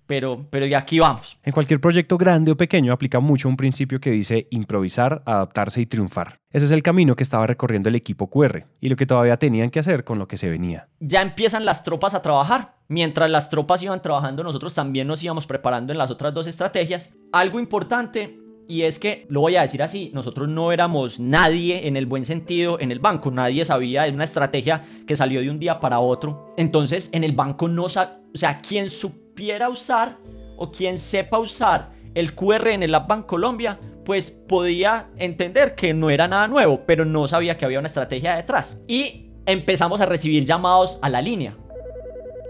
pero, 0.07 0.47
pero 0.51 0.67
y 0.67 0.75
aquí 0.75 0.99
vamos. 0.99 1.39
En 1.43 1.53
cualquier 1.53 1.81
proyecto 1.81 2.17
grande 2.17 2.53
o 2.53 2.57
pequeño 2.57 2.93
aplica 2.93 3.21
mucho 3.21 3.49
un 3.49 3.57
principio 3.57 4.01
que 4.01 4.11
dice 4.11 4.47
improvisar, 4.51 5.23
adaptarse 5.27 5.81
y 5.81 5.87
triunfar. 5.87 6.39
Ese 6.51 6.67
es 6.67 6.73
el 6.73 6.83
camino 6.83 7.17
que 7.17 7.23
estaba 7.23 7.47
recorriendo 7.47 7.89
el 7.89 7.95
equipo 7.95 8.31
QR 8.31 8.65
y 8.81 8.89
lo 8.89 8.97
que 8.97 9.07
todavía 9.07 9.37
tenían 9.37 9.71
que 9.71 9.81
hacer 9.81 10.05
con 10.05 10.19
lo 10.19 10.29
que 10.29 10.39
se 10.39 10.49
venía. 10.49 10.89
Ya 11.01 11.23
empiezan 11.23 11.65
las 11.65 11.83
tropas 11.83 12.15
a 12.15 12.23
trabajar. 12.23 12.77
Mientras 12.89 13.31
las 13.31 13.51
tropas 13.51 13.83
iban 13.83 14.01
trabajando, 14.01 14.45
nosotros 14.45 14.75
también 14.75 15.09
nos 15.09 15.23
íbamos 15.23 15.47
preparando 15.47 15.93
en 15.93 15.99
las 15.99 16.11
otras 16.11 16.33
dos 16.33 16.47
estrategias. 16.47 17.11
Algo 17.33 17.59
importante 17.59 18.39
y 18.69 18.83
es 18.83 18.99
que, 18.99 19.27
lo 19.29 19.41
voy 19.41 19.57
a 19.57 19.63
decir 19.63 19.83
así, 19.83 20.11
nosotros 20.13 20.49
no 20.49 20.73
éramos 20.73 21.21
nadie 21.21 21.87
en 21.87 21.97
el 21.97 22.07
buen 22.07 22.25
sentido 22.25 22.81
en 22.81 22.91
el 22.91 22.99
banco, 22.99 23.31
nadie 23.31 23.65
sabía 23.65 24.03
de 24.03 24.11
una 24.11 24.25
estrategia 24.25 24.85
que 25.07 25.15
salió 25.15 25.41
de 25.41 25.51
un 25.51 25.61
día 25.61 25.79
para 25.79 26.01
otro. 26.01 26.53
Entonces, 26.57 27.09
en 27.13 27.23
el 27.23 27.33
banco 27.33 27.69
no 27.69 27.89
sabía, 27.89 28.21
o 28.35 28.39
sea, 28.39 28.61
quien 28.61 28.91
supiera 29.37 29.69
usar 29.69 30.17
o 30.57 30.73
quien 30.73 30.99
sepa 30.99 31.39
usar 31.39 31.91
el 32.15 32.35
QR 32.35 32.69
en 32.69 32.83
el 32.83 32.95
App 32.95 33.27
Colombia, 33.27 33.79
pues 34.03 34.31
podía 34.31 35.11
entender 35.19 35.75
que 35.75 35.93
no 35.93 36.09
era 36.09 36.27
nada 36.27 36.49
nuevo, 36.49 36.87
pero 36.87 37.05
no 37.05 37.29
sabía 37.29 37.59
que 37.59 37.67
había 37.67 37.79
una 37.79 37.89
estrategia 37.89 38.35
detrás. 38.35 38.83
Y 38.89 39.33
empezamos 39.45 40.01
a 40.01 40.07
recibir 40.07 40.47
llamados 40.47 40.99
a 41.03 41.11
la 41.11 41.21
línea. 41.21 41.55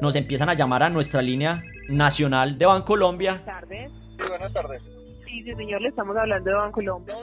Nos 0.01 0.15
empiezan 0.15 0.49
a 0.49 0.55
llamar 0.55 0.85
a 0.85 0.89
nuestra 0.89 1.23
línea 1.23 1.65
nacional 1.89 2.57
de 2.57 2.67
Bancolombia. 2.67 3.33
Buenas 3.33 3.47
tardes. 3.47 3.93
buenas 4.17 4.53
tardes 4.53 4.83
sí, 5.25 5.43
señor, 5.57 5.83
le 5.83 5.89
estamos 5.89 6.17
hablando 6.17 6.49
de 6.49 6.57
Bancolombia. 6.57 7.17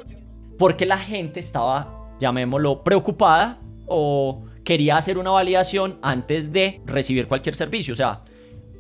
Porque 0.59 0.85
la 0.85 0.97
gente 0.97 1.39
estaba, 1.39 2.09
llamémoslo, 2.19 2.83
preocupada 2.83 3.59
o 3.87 4.43
quería 4.65 4.97
hacer 4.97 5.17
una 5.17 5.31
validación 5.31 5.99
antes 6.01 6.51
de 6.51 6.81
recibir 6.85 7.29
cualquier 7.29 7.55
servicio. 7.55 7.93
O 7.93 7.97
sea, 7.97 8.23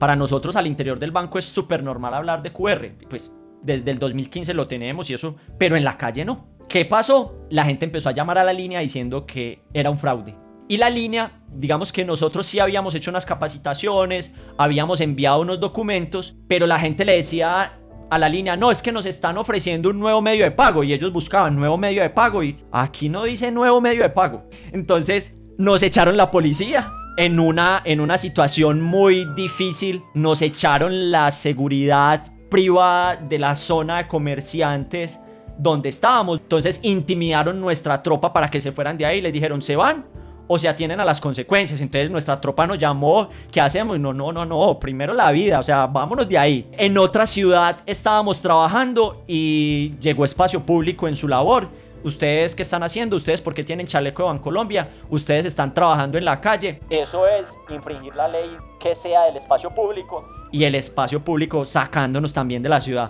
para 0.03 0.17
nosotros 0.17 0.57
al 0.57 0.67
interior 0.67 0.99
del 0.99 1.11
banco 1.11 1.39
es 1.39 1.45
súper 1.45 1.81
normal 1.81 2.13
hablar 2.13 2.43
de 2.43 2.51
QR. 2.51 2.91
Pues 3.09 3.31
desde 3.61 3.89
el 3.89 3.99
2015 3.99 4.53
lo 4.53 4.67
tenemos 4.67 5.09
y 5.09 5.13
eso, 5.13 5.37
pero 5.57 5.77
en 5.77 5.85
la 5.85 5.97
calle 5.97 6.25
no. 6.25 6.45
¿Qué 6.67 6.83
pasó? 6.83 7.47
La 7.49 7.63
gente 7.63 7.85
empezó 7.85 8.09
a 8.09 8.11
llamar 8.11 8.37
a 8.37 8.43
la 8.43 8.51
línea 8.51 8.81
diciendo 8.81 9.25
que 9.25 9.63
era 9.73 9.89
un 9.89 9.97
fraude. 9.97 10.35
Y 10.67 10.75
la 10.75 10.89
línea, 10.89 11.39
digamos 11.53 11.93
que 11.93 12.03
nosotros 12.03 12.45
sí 12.45 12.59
habíamos 12.59 12.95
hecho 12.95 13.11
unas 13.11 13.25
capacitaciones, 13.25 14.35
habíamos 14.57 14.99
enviado 14.99 15.39
unos 15.39 15.61
documentos, 15.61 16.35
pero 16.49 16.67
la 16.67 16.81
gente 16.81 17.05
le 17.05 17.13
decía 17.13 17.79
a 18.09 18.17
la 18.17 18.27
línea, 18.27 18.57
no, 18.57 18.71
es 18.71 18.81
que 18.81 18.91
nos 18.91 19.05
están 19.05 19.37
ofreciendo 19.37 19.89
un 19.89 19.99
nuevo 19.99 20.21
medio 20.21 20.43
de 20.43 20.51
pago 20.51 20.83
y 20.83 20.91
ellos 20.91 21.13
buscaban 21.13 21.55
nuevo 21.55 21.77
medio 21.77 22.01
de 22.01 22.09
pago 22.09 22.43
y 22.43 22.57
aquí 22.73 23.07
no 23.07 23.23
dice 23.23 23.53
nuevo 23.53 23.79
medio 23.79 24.03
de 24.03 24.09
pago. 24.09 24.49
Entonces 24.73 25.33
nos 25.57 25.81
echaron 25.81 26.17
la 26.17 26.29
policía. 26.29 26.91
En 27.15 27.39
una, 27.39 27.81
en 27.85 28.01
una 28.01 28.17
situación 28.17 28.81
muy 28.81 29.25
difícil, 29.35 30.01
nos 30.15 30.41
echaron 30.41 31.11
la 31.11 31.31
seguridad 31.31 32.31
privada 32.49 33.15
de 33.17 33.37
la 33.37 33.55
zona 33.55 33.97
de 33.97 34.07
comerciantes 34.07 35.19
donde 35.57 35.89
estábamos. 35.89 36.39
Entonces 36.39 36.79
intimidaron 36.81 37.59
nuestra 37.61 38.01
tropa 38.01 38.33
para 38.33 38.49
que 38.49 38.59
se 38.61 38.71
fueran 38.71 38.97
de 38.97 39.05
ahí. 39.05 39.21
Les 39.21 39.31
dijeron, 39.31 39.61
se 39.61 39.75
van 39.75 40.05
o 40.47 40.57
se 40.57 40.67
atienen 40.67 40.99
a 40.99 41.05
las 41.05 41.21
consecuencias. 41.21 41.81
Entonces 41.81 42.09
nuestra 42.11 42.39
tropa 42.41 42.65
nos 42.65 42.77
llamó, 42.77 43.29
¿qué 43.51 43.61
hacemos? 43.61 43.99
No, 43.99 44.13
no, 44.13 44.31
no, 44.31 44.45
no, 44.45 44.79
primero 44.79 45.13
la 45.13 45.31
vida, 45.31 45.59
o 45.59 45.63
sea, 45.63 45.85
vámonos 45.87 46.27
de 46.27 46.37
ahí. 46.37 46.67
En 46.73 46.97
otra 46.97 47.25
ciudad 47.25 47.77
estábamos 47.85 48.41
trabajando 48.41 49.23
y 49.27 49.93
llegó 49.99 50.25
espacio 50.25 50.61
público 50.65 51.07
en 51.07 51.15
su 51.15 51.27
labor. 51.27 51.69
Ustedes 52.03 52.53
qué 52.53 52.61
están 52.61 52.83
haciendo, 52.83 53.15
ustedes 53.15 53.41
porque 53.41 53.63
tienen 53.63 53.87
chaleco 53.87 54.23
de 54.23 54.29
Bancolombia, 54.29 54.89
ustedes 55.09 55.45
están 55.45 55.73
trabajando 55.73 56.17
en 56.17 56.25
la 56.25 56.41
calle. 56.41 56.81
Eso 56.89 57.25
es 57.27 57.57
infringir 57.69 58.13
la 58.15 58.27
ley 58.27 58.57
que 58.79 58.93
sea 58.93 59.23
del 59.23 59.37
espacio 59.37 59.73
público 59.73 60.27
y 60.51 60.65
el 60.65 60.75
espacio 60.75 61.23
público 61.23 61.63
sacándonos 61.63 62.33
también 62.33 62.61
de 62.61 62.69
la 62.69 62.81
ciudad. 62.81 63.09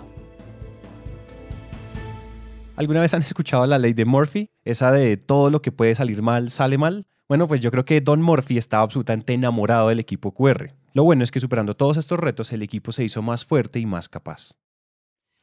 ¿Alguna 2.76 3.00
vez 3.00 3.14
han 3.14 3.22
escuchado 3.22 3.66
la 3.66 3.78
ley 3.78 3.92
de 3.92 4.04
Murphy? 4.04 4.50
Esa 4.64 4.92
de 4.92 5.16
todo 5.16 5.50
lo 5.50 5.60
que 5.60 5.72
puede 5.72 5.94
salir 5.94 6.22
mal, 6.22 6.50
sale 6.50 6.78
mal. 6.78 7.06
Bueno, 7.28 7.48
pues 7.48 7.60
yo 7.60 7.70
creo 7.70 7.84
que 7.84 8.00
Don 8.00 8.22
Murphy 8.22 8.58
estaba 8.58 8.82
absolutamente 8.82 9.32
enamorado 9.32 9.88
del 9.88 9.98
equipo 10.00 10.32
QR. 10.32 10.70
Lo 10.92 11.02
bueno 11.02 11.24
es 11.24 11.30
que 11.30 11.40
superando 11.40 11.74
todos 11.74 11.96
estos 11.96 12.20
retos, 12.20 12.52
el 12.52 12.62
equipo 12.62 12.92
se 12.92 13.02
hizo 13.02 13.22
más 13.22 13.44
fuerte 13.44 13.80
y 13.80 13.86
más 13.86 14.08
capaz. 14.08 14.54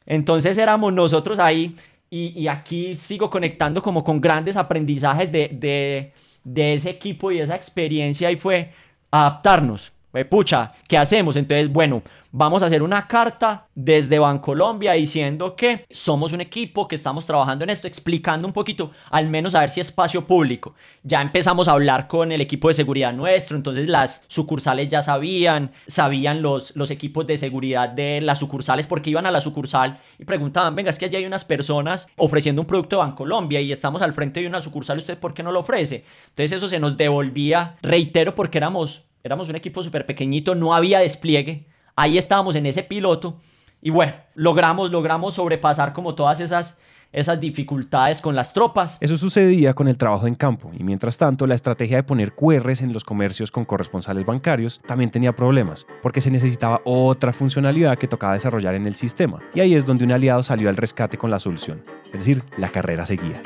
Entonces 0.05 0.57
éramos 0.57 0.93
nosotros 0.93 1.39
ahí 1.39 1.75
y, 2.13 2.47
aquí 2.49 2.93
sigo 2.93 3.29
conectando 3.29 3.81
como 3.81 4.03
con 4.03 4.19
grandes 4.19 4.57
aprendizajes 4.57 5.31
de, 5.31 5.47
de, 5.53 6.11
de 6.43 6.73
ese 6.73 6.89
equipo 6.89 7.31
y 7.31 7.39
esa 7.39 7.55
experiencia 7.55 8.29
y 8.29 8.35
fue 8.35 8.73
adaptarnos. 9.09 9.93
Pucha, 10.29 10.73
¿qué 10.89 10.97
hacemos? 10.97 11.37
Entonces, 11.37 11.71
bueno, 11.71 12.03
vamos 12.31 12.63
a 12.63 12.67
hacer 12.67 12.81
una 12.81 13.07
carta 13.07 13.67
desde 13.75 14.19
Bancolombia 14.19 14.93
diciendo 14.93 15.55
que 15.55 15.85
somos 15.89 16.31
un 16.31 16.41
equipo 16.41 16.87
que 16.87 16.95
estamos 16.95 17.25
trabajando 17.25 17.63
en 17.63 17.69
esto, 17.69 17.87
explicando 17.87 18.47
un 18.47 18.53
poquito, 18.53 18.91
al 19.09 19.27
menos 19.27 19.53
a 19.53 19.59
ver 19.59 19.69
si 19.69 19.81
espacio 19.81 20.25
público. 20.25 20.75
Ya 21.03 21.21
empezamos 21.21 21.67
a 21.67 21.73
hablar 21.73 22.07
con 22.07 22.31
el 22.31 22.41
equipo 22.41 22.69
de 22.69 22.73
seguridad 22.73 23.13
nuestro, 23.13 23.57
entonces 23.57 23.87
las 23.87 24.23
sucursales 24.27 24.87
ya 24.89 25.01
sabían, 25.01 25.71
sabían 25.87 26.41
los, 26.41 26.75
los 26.75 26.91
equipos 26.91 27.27
de 27.27 27.37
seguridad 27.37 27.89
de 27.89 28.21
las 28.21 28.39
sucursales 28.39 28.87
porque 28.87 29.09
iban 29.09 29.25
a 29.25 29.31
la 29.31 29.41
sucursal 29.41 29.99
y 30.17 30.25
preguntaban, 30.25 30.75
venga, 30.75 30.89
es 30.89 30.99
que 30.99 31.05
allí 31.05 31.17
hay 31.17 31.25
unas 31.25 31.45
personas 31.45 32.07
ofreciendo 32.15 32.61
un 32.61 32.67
producto 32.67 32.95
de 32.95 33.01
Bancolombia 33.01 33.61
y 33.61 33.71
estamos 33.71 34.01
al 34.01 34.13
frente 34.13 34.41
de 34.41 34.47
una 34.47 34.61
sucursal, 34.61 34.97
¿usted 34.97 35.17
por 35.17 35.33
qué 35.33 35.43
no 35.43 35.51
lo 35.51 35.59
ofrece? 35.59 36.05
Entonces 36.29 36.53
eso 36.53 36.67
se 36.69 36.79
nos 36.79 36.97
devolvía, 36.97 37.75
reitero, 37.81 38.35
porque 38.35 38.57
éramos 38.57 39.03
éramos 39.23 39.49
un 39.49 39.55
equipo 39.55 39.83
súper 39.83 40.05
pequeñito, 40.05 40.55
no 40.55 40.73
había 40.73 40.99
despliegue, 40.99 41.67
ahí 41.95 42.17
estábamos 42.17 42.55
en 42.55 42.65
ese 42.65 42.83
piloto 42.83 43.37
y 43.81 43.89
bueno, 43.89 44.13
logramos, 44.35 44.91
logramos 44.91 45.33
sobrepasar 45.35 45.93
como 45.93 46.13
todas 46.13 46.39
esas, 46.39 46.77
esas 47.11 47.39
dificultades 47.39 48.21
con 48.21 48.35
las 48.35 48.53
tropas. 48.53 48.97
Eso 49.01 49.17
sucedía 49.17 49.73
con 49.73 49.87
el 49.87 49.97
trabajo 49.97 50.27
en 50.27 50.35
campo 50.35 50.71
y 50.77 50.83
mientras 50.83 51.17
tanto 51.17 51.47
la 51.47 51.55
estrategia 51.55 51.97
de 51.97 52.03
poner 52.03 52.33
QRs 52.33 52.81
en 52.81 52.93
los 52.93 53.03
comercios 53.03 53.51
con 53.51 53.65
corresponsales 53.65 54.25
bancarios 54.25 54.81
también 54.87 55.09
tenía 55.09 55.35
problemas 55.35 55.87
porque 56.03 56.21
se 56.21 56.31
necesitaba 56.31 56.81
otra 56.85 57.33
funcionalidad 57.33 57.97
que 57.97 58.07
tocaba 58.07 58.33
desarrollar 58.33 58.75
en 58.75 58.85
el 58.85 58.95
sistema 58.95 59.39
y 59.55 59.61
ahí 59.61 59.73
es 59.73 59.85
donde 59.85 60.05
un 60.05 60.11
aliado 60.11 60.43
salió 60.43 60.69
al 60.69 60.77
rescate 60.77 61.17
con 61.17 61.31
la 61.31 61.39
solución, 61.39 61.83
es 62.07 62.19
decir, 62.25 62.43
la 62.57 62.69
carrera 62.69 63.05
seguía 63.05 63.41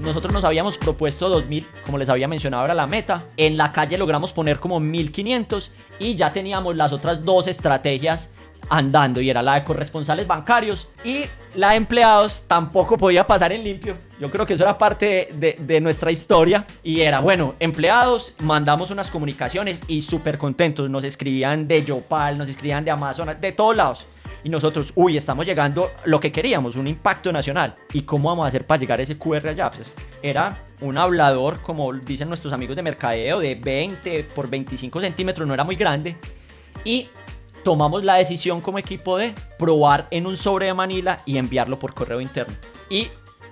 nosotros 0.00 0.32
nos 0.32 0.44
habíamos 0.44 0.78
propuesto 0.78 1.28
2000, 1.28 1.66
como 1.84 1.98
les 1.98 2.08
había 2.08 2.28
mencionado, 2.28 2.64
era 2.64 2.74
la 2.74 2.86
meta. 2.86 3.24
En 3.36 3.56
la 3.56 3.72
calle 3.72 3.98
logramos 3.98 4.32
poner 4.32 4.58
como 4.58 4.80
1500 4.80 5.70
y 5.98 6.14
ya 6.14 6.32
teníamos 6.32 6.76
las 6.76 6.92
otras 6.92 7.24
dos 7.24 7.46
estrategias 7.46 8.30
andando 8.68 9.20
y 9.20 9.30
era 9.30 9.42
la 9.42 9.54
de 9.54 9.64
corresponsales 9.64 10.26
bancarios 10.26 10.88
y 11.02 11.24
la 11.54 11.70
de 11.70 11.76
empleados 11.76 12.44
tampoco 12.46 12.96
podía 12.96 13.26
pasar 13.26 13.52
en 13.52 13.64
limpio. 13.64 13.96
Yo 14.20 14.30
creo 14.30 14.46
que 14.46 14.54
eso 14.54 14.62
era 14.62 14.78
parte 14.78 15.30
de, 15.34 15.56
de 15.58 15.80
nuestra 15.80 16.10
historia 16.12 16.66
y 16.82 17.00
era, 17.00 17.20
bueno, 17.20 17.54
empleados, 17.58 18.34
mandamos 18.38 18.90
unas 18.90 19.10
comunicaciones 19.10 19.82
y 19.88 20.02
súper 20.02 20.38
contentos. 20.38 20.88
Nos 20.88 21.04
escribían 21.04 21.66
de 21.66 21.84
Yopal, 21.84 22.38
nos 22.38 22.48
escribían 22.48 22.84
de 22.84 22.90
Amazon, 22.90 23.36
de 23.40 23.52
todos 23.52 23.76
lados 23.76 24.06
y 24.42 24.48
nosotros, 24.48 24.92
uy, 24.94 25.16
estamos 25.16 25.46
llegando 25.46 25.90
lo 26.04 26.20
que 26.20 26.32
queríamos, 26.32 26.76
un 26.76 26.86
impacto 26.86 27.32
nacional. 27.32 27.76
¿Y 27.92 28.02
cómo 28.02 28.28
vamos 28.28 28.44
a 28.44 28.48
hacer 28.48 28.66
para 28.66 28.80
llegar 28.80 28.98
a 28.98 29.02
ese 29.02 29.18
QR 29.18 29.48
allá? 29.48 29.70
Pues 29.70 29.92
era 30.22 30.64
un 30.80 30.96
hablador, 30.98 31.60
como 31.60 31.92
dicen 31.92 32.28
nuestros 32.28 32.52
amigos 32.52 32.76
de 32.76 32.82
mercadeo, 32.82 33.40
de 33.40 33.54
20 33.54 34.24
por 34.24 34.48
25 34.48 35.00
centímetros, 35.00 35.46
no 35.46 35.54
era 35.54 35.64
muy 35.64 35.76
grande. 35.76 36.16
Y 36.84 37.08
tomamos 37.64 38.04
la 38.04 38.14
decisión 38.14 38.60
como 38.60 38.78
equipo 38.78 39.18
de 39.18 39.34
probar 39.58 40.08
en 40.10 40.26
un 40.26 40.36
sobre 40.36 40.66
de 40.66 40.74
Manila 40.74 41.22
y 41.26 41.36
enviarlo 41.36 41.78
por 41.78 41.94
correo 41.94 42.20
interno. 42.20 42.54
Y 42.88 43.08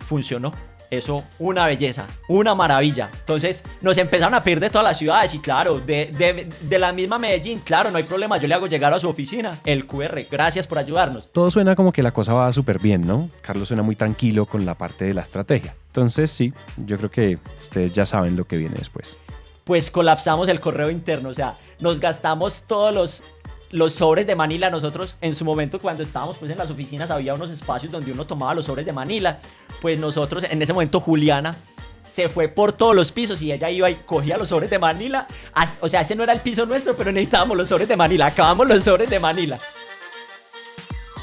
funcionó. 0.07 0.53
Eso, 0.91 1.25
una 1.39 1.67
belleza, 1.67 2.07
una 2.29 2.55
maravilla. 2.55 3.11
Entonces 3.13 3.65
nos 3.83 3.99
empezaron 3.99 4.35
a 4.35 4.43
pedir 4.43 4.61
de 4.61 4.71
todas 4.71 4.85
las 4.85 4.99
ciudades 4.99 5.35
y 5.35 5.39
claro, 5.39 5.81
de, 5.81 6.51
de, 6.61 6.79
la 6.79 6.93
misma 6.93 7.19
Medellín, 7.19 7.61
claro, 7.61 7.91
no 7.91 7.99
hay 7.99 8.05
problema, 8.05 8.39
yo 8.39 8.49
le 8.49 8.55
hago 8.55 8.67
llegar 8.67 8.95
a 8.95 8.99
su 8.99 9.09
oficina 9.09 9.59
el 9.65 9.87
QR. 9.87 10.21
Gracias 10.31 10.67
por 10.67 10.79
ayudarnos. 10.79 11.31
Todo 11.33 11.51
suena 11.51 11.77
como 11.77 11.93
que 11.93 12.03
la 12.03 12.13
cosa 12.13 12.33
va 12.33 12.53
súper 12.53 12.79
bien, 12.79 13.07
¿no? 13.07 13.29
Carlos 13.43 13.69
suena 13.69 13.83
muy 13.83 13.97
tranquilo 13.97 14.47
con 14.47 14.65
la 14.65 14.75
parte 14.75 15.05
de 15.05 15.15
la 15.15 15.23
estrategia. 15.23 15.75
Entonces 15.89 16.31
sí, 16.31 16.53
yo 16.87 16.97
creo 16.97 17.11
que 17.11 17.39
ustedes 17.61 17.93
ya 17.93 18.07
saben 18.07 18.37
lo 18.37 18.45
que 18.45 18.57
viene 18.57 18.77
después. 18.79 19.19
Pues 19.65 19.91
colapsamos 19.91 20.49
el 20.49 20.61
correo 20.61 20.91
interno, 20.91 21.29
o 21.29 21.35
sea, 21.35 21.55
nos 21.81 22.01
gastamos 22.01 22.63
todos 22.67 22.95
los 22.95 23.23
los 23.71 23.93
sobres 23.93 24.27
de 24.27 24.35
Manila, 24.35 24.71
nosotros 24.71 25.17
en 25.21 25.35
su 25.35 25.45
momento 25.45 25.79
cuando 25.79 26.03
estábamos 26.03 26.39
pues 26.39 26.51
en 26.51 26.59
las 26.59 26.71
oficinas 26.71 27.11
había 27.11 27.35
unos 27.35 27.51
espacios 27.51 27.93
donde 27.93 28.13
uno 28.13 28.27
tomaba 28.27 28.55
los 28.55 28.65
sobres 28.65 28.87
de 28.87 28.93
Manila, 28.93 29.41
pues 29.81 29.99
nosotros 29.99 30.45
en 30.45 30.61
ese 30.63 30.73
momento 30.73 31.01
Juliana 31.01 31.59
se 32.13 32.29
fue 32.29 32.49
por 32.49 32.73
todos 32.73 32.97
los 32.97 33.13
pisos 33.13 33.43
y 33.43 33.53
ella 33.53 33.71
iba 33.71 33.91
y 33.91 33.95
cogía 33.95 34.39
los 34.39 34.49
sobres 34.49 34.71
de 34.71 34.79
Manila, 34.79 35.27
o 35.81 35.89
sea, 35.89 36.01
ese 36.01 36.15
no 36.15 36.25
era 36.25 36.33
el 36.33 36.41
piso 36.41 36.65
nuestro, 36.67 36.97
pero 36.97 37.13
necesitábamos 37.13 37.57
los 37.57 37.69
sobres 37.69 37.89
de 37.89 37.97
Manila, 37.97 38.27
acabamos 38.27 38.67
los 38.67 38.83
sobres 38.83 39.11
de 39.11 39.21
Manila. 39.21 39.59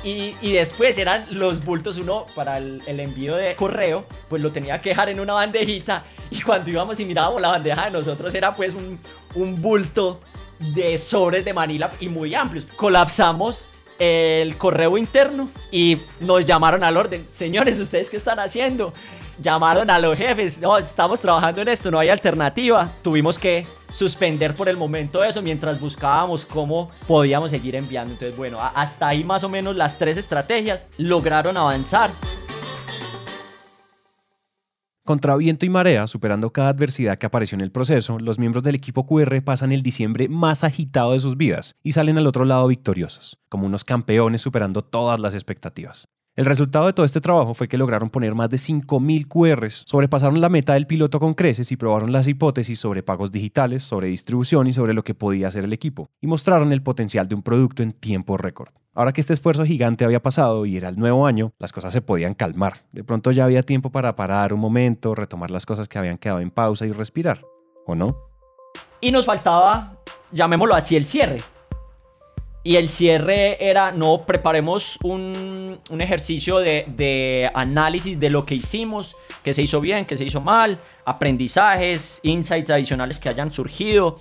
Y, 0.03 0.51
después 0.51 0.99
eran 0.99 1.25
los 1.31 1.65
bultos, 1.65 1.97
uno 1.97 2.27
para 2.35 2.59
el, 2.59 2.99
envío 2.99 3.35
de 3.37 3.55
correo, 3.55 4.05
pues 4.29 4.39
lo 4.39 4.51
tenía 4.51 4.79
que 4.79 4.89
dejar 4.89 5.09
en 5.09 5.19
una 5.19 5.33
bandejita. 5.33 6.03
Y 6.29 6.41
cuando 6.41 6.69
íbamos 6.69 6.99
y 6.99 7.05
mirábamos 7.05 7.41
la 7.41 7.47
bandeja 7.47 7.85
de 7.85 7.91
nosotros, 7.91 8.33
era 8.35 8.51
pues 8.51 8.75
un, 8.75 8.99
un 9.33 9.59
bulto 9.59 10.19
de 10.59 10.97
sobres 10.97 11.45
de 11.45 11.53
Manila 11.53 11.91
y 11.99 12.09
muy 12.09 12.35
amplios. 12.35 12.65
Colapsamos 12.75 13.65
el 13.99 14.57
correo 14.57 14.97
interno 14.97 15.49
y 15.71 15.97
nos 16.19 16.45
llamaron 16.45 16.83
al 16.83 16.97
orden. 16.97 17.25
Señores, 17.31 17.79
¿ustedes 17.79 18.09
qué 18.09 18.17
están 18.17 18.39
haciendo? 18.39 18.93
Llamaron 19.41 19.89
a 19.89 19.99
los 19.99 20.17
jefes. 20.17 20.57
No, 20.57 20.77
estamos 20.77 21.19
trabajando 21.21 21.61
en 21.61 21.69
esto, 21.69 21.91
no 21.91 21.99
hay 21.99 22.09
alternativa. 22.09 22.91
Tuvimos 23.01 23.39
que 23.39 23.65
suspender 23.91 24.55
por 24.55 24.67
el 24.67 24.75
momento 24.75 25.23
eso 25.23 25.41
mientras 25.41 25.79
buscábamos 25.79 26.45
cómo 26.45 26.91
podíamos 27.07 27.51
seguir 27.51 27.75
enviando. 27.75 28.11
Entonces, 28.11 28.35
bueno, 28.35 28.59
hasta 28.61 29.07
ahí 29.07 29.23
más 29.23 29.43
o 29.43 29.49
menos 29.49 29.75
las 29.75 29.97
tres 29.97 30.17
estrategias 30.17 30.85
lograron 30.97 31.55
avanzar. 31.55 32.11
Contra 35.05 35.35
viento 35.35 35.67
y 35.67 35.69
marea, 35.69 36.07
superando 36.07 36.49
cada 36.49 36.69
adversidad 36.69 37.19
que 37.19 37.27
apareció 37.27 37.55
en 37.55 37.61
el 37.61 37.71
proceso, 37.71 38.17
los 38.17 38.39
miembros 38.39 38.63
del 38.63 38.73
equipo 38.73 39.05
QR 39.05 39.39
pasan 39.43 39.71
el 39.71 39.83
diciembre 39.83 40.27
más 40.29 40.63
agitado 40.63 41.13
de 41.13 41.19
sus 41.19 41.37
vidas 41.37 41.75
y 41.83 41.91
salen 41.91 42.17
al 42.17 42.25
otro 42.25 42.43
lado 42.43 42.65
victoriosos, 42.65 43.37
como 43.47 43.67
unos 43.67 43.83
campeones 43.83 44.41
superando 44.41 44.81
todas 44.81 45.19
las 45.19 45.35
expectativas. 45.35 46.07
El 46.35 46.45
resultado 46.45 46.87
de 46.87 46.93
todo 46.93 47.05
este 47.05 47.21
trabajo 47.21 47.53
fue 47.53 47.67
que 47.67 47.77
lograron 47.77 48.09
poner 48.09 48.33
más 48.33 48.49
de 48.49 48.57
5.000 48.57 49.27
QRs, 49.27 49.83
sobrepasaron 49.85 50.41
la 50.41 50.49
meta 50.49 50.73
del 50.73 50.87
piloto 50.87 51.19
con 51.19 51.35
creces 51.35 51.71
y 51.71 51.77
probaron 51.77 52.11
las 52.11 52.27
hipótesis 52.27 52.79
sobre 52.79 53.03
pagos 53.03 53.31
digitales, 53.31 53.83
sobre 53.83 54.07
distribución 54.07 54.65
y 54.65 54.73
sobre 54.73 54.95
lo 54.95 55.03
que 55.03 55.13
podía 55.13 55.49
hacer 55.49 55.65
el 55.65 55.73
equipo, 55.73 56.09
y 56.19 56.25
mostraron 56.25 56.73
el 56.73 56.81
potencial 56.81 57.27
de 57.29 57.35
un 57.35 57.43
producto 57.43 57.83
en 57.83 57.91
tiempo 57.91 58.37
récord. 58.37 58.69
Ahora 58.97 59.11
que 59.11 59.19
este 59.19 59.33
esfuerzo 59.33 59.65
gigante 59.65 60.05
había 60.05 60.21
pasado 60.21 60.65
y 60.65 60.77
era 60.77 60.87
el 60.87 60.97
nuevo 60.97 61.27
año, 61.27 61.51
las 61.59 61.73
cosas 61.73 61.91
se 61.91 62.01
podían 62.01 62.33
calmar. 62.33 62.85
De 62.93 63.03
pronto 63.03 63.31
ya 63.31 63.43
había 63.43 63.61
tiempo 63.61 63.89
para 63.89 64.15
parar 64.15 64.53
un 64.53 64.61
momento, 64.61 65.13
retomar 65.13 65.51
las 65.51 65.65
cosas 65.65 65.89
que 65.89 65.97
habían 65.97 66.17
quedado 66.17 66.39
en 66.39 66.49
pausa 66.49 66.85
y 66.85 66.93
respirar. 66.93 67.41
¿O 67.85 67.93
no? 67.93 68.17
Y 69.01 69.11
nos 69.11 69.25
faltaba, 69.25 69.97
llamémoslo 70.31 70.75
así, 70.75 70.95
el 70.95 71.05
cierre. 71.05 71.41
Y 72.63 72.77
el 72.77 72.87
cierre 72.87 73.63
era, 73.63 73.91
no, 73.91 74.25
preparemos 74.25 74.97
un, 75.03 75.77
ejercicio 75.99 76.59
de, 76.59 76.85
de, 76.87 77.51
análisis 77.53 78.17
de 78.17 78.29
lo 78.29 78.45
que 78.45 78.55
hicimos, 78.55 79.15
que 79.43 79.53
se 79.53 79.61
hizo 79.61 79.81
bien, 79.81 80.05
que 80.05 80.17
se 80.17 80.23
hizo 80.23 80.39
mal, 80.39 80.79
aprendizajes, 81.03 82.21
insights 82.23 82.71
adicionales 82.71 83.19
que 83.19 83.27
hayan 83.27 83.51
surgido, 83.51 84.19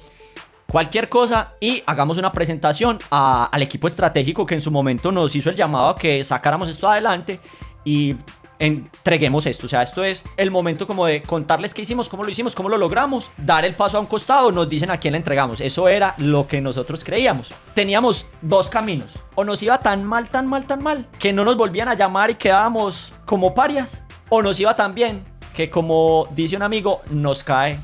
cualquier 0.68 1.09
cosa 1.09 1.55
y 1.61 1.83
hagamos 1.87 2.18
una 2.18 2.33
presentación 2.33 2.98
al 3.11 3.62
equipo 3.62 3.87
estratégico 3.87 4.46
que 4.46 4.55
en 4.55 4.61
su 4.61 4.70
momento 4.70 5.12
nos 5.12 5.35
hizo 5.37 5.50
el 5.50 5.57
llamado 5.57 5.88
a 5.88 5.96
que 5.96 6.24
sacáramos 6.24 6.68
esto 6.68 6.88
adelante 6.88 7.40
y 7.85 8.16
entreguemos 8.59 9.46
esto. 9.46 9.66
O 9.66 9.68
sea, 9.68 9.83
esto 9.83 10.05
es 10.05 10.24
el 10.37 10.50
momento 10.50 10.87
como 10.87 11.07
de 11.07 11.22
contarles 11.22 11.74
qué 11.74 11.83
hicimos, 11.83 12.09
cómo 12.09 12.24
lo 12.24 12.31
hicimos, 12.31 12.55
cómo 12.55 12.68
lo 12.68 12.79
logramos, 12.79 13.31
dar 13.37 13.64
el 13.64 13.74
paso 13.74 13.98
a 13.98 14.00
un 14.00 14.07
costado, 14.07 14.53
nos 14.53 14.68
dicen 14.68 14.90
a 14.90 14.98
quién 14.98 15.12
le 15.12 15.18
entregamos. 15.18 15.61
Eso 15.61 15.88
era 15.88 16.14
lo 16.18 16.46
que 16.46 16.61
nosotros 16.61 17.05
creíamos. 17.05 17.53
Teníamos 17.74 18.27
dos 18.42 18.68
caminos. 18.68 19.11
O 19.35 19.44
nos 19.44 19.62
iba 19.62 19.79
tan 19.81 20.05
mal, 20.05 20.29
tan 20.29 20.46
mal, 20.46 20.66
tan 20.66 20.83
mal, 20.83 21.07
que 21.18 21.33
no 21.33 21.44
nos 21.44 21.57
volvían 21.57 21.88
a 21.88 21.94
llamar 21.94 22.31
y 22.31 22.35
quedábamos 22.37 23.12
como 23.24 23.55
parias. 23.55 24.03
O 24.29 24.42
nos 24.42 24.59
iba 24.59 24.74
tan 24.74 24.94
bien, 24.94 25.24
que 25.55 25.70
como 25.70 26.27
dice 26.31 26.57
un 26.57 26.62
amigo, 26.62 27.00
nos 27.11 27.44
cae 27.44 27.79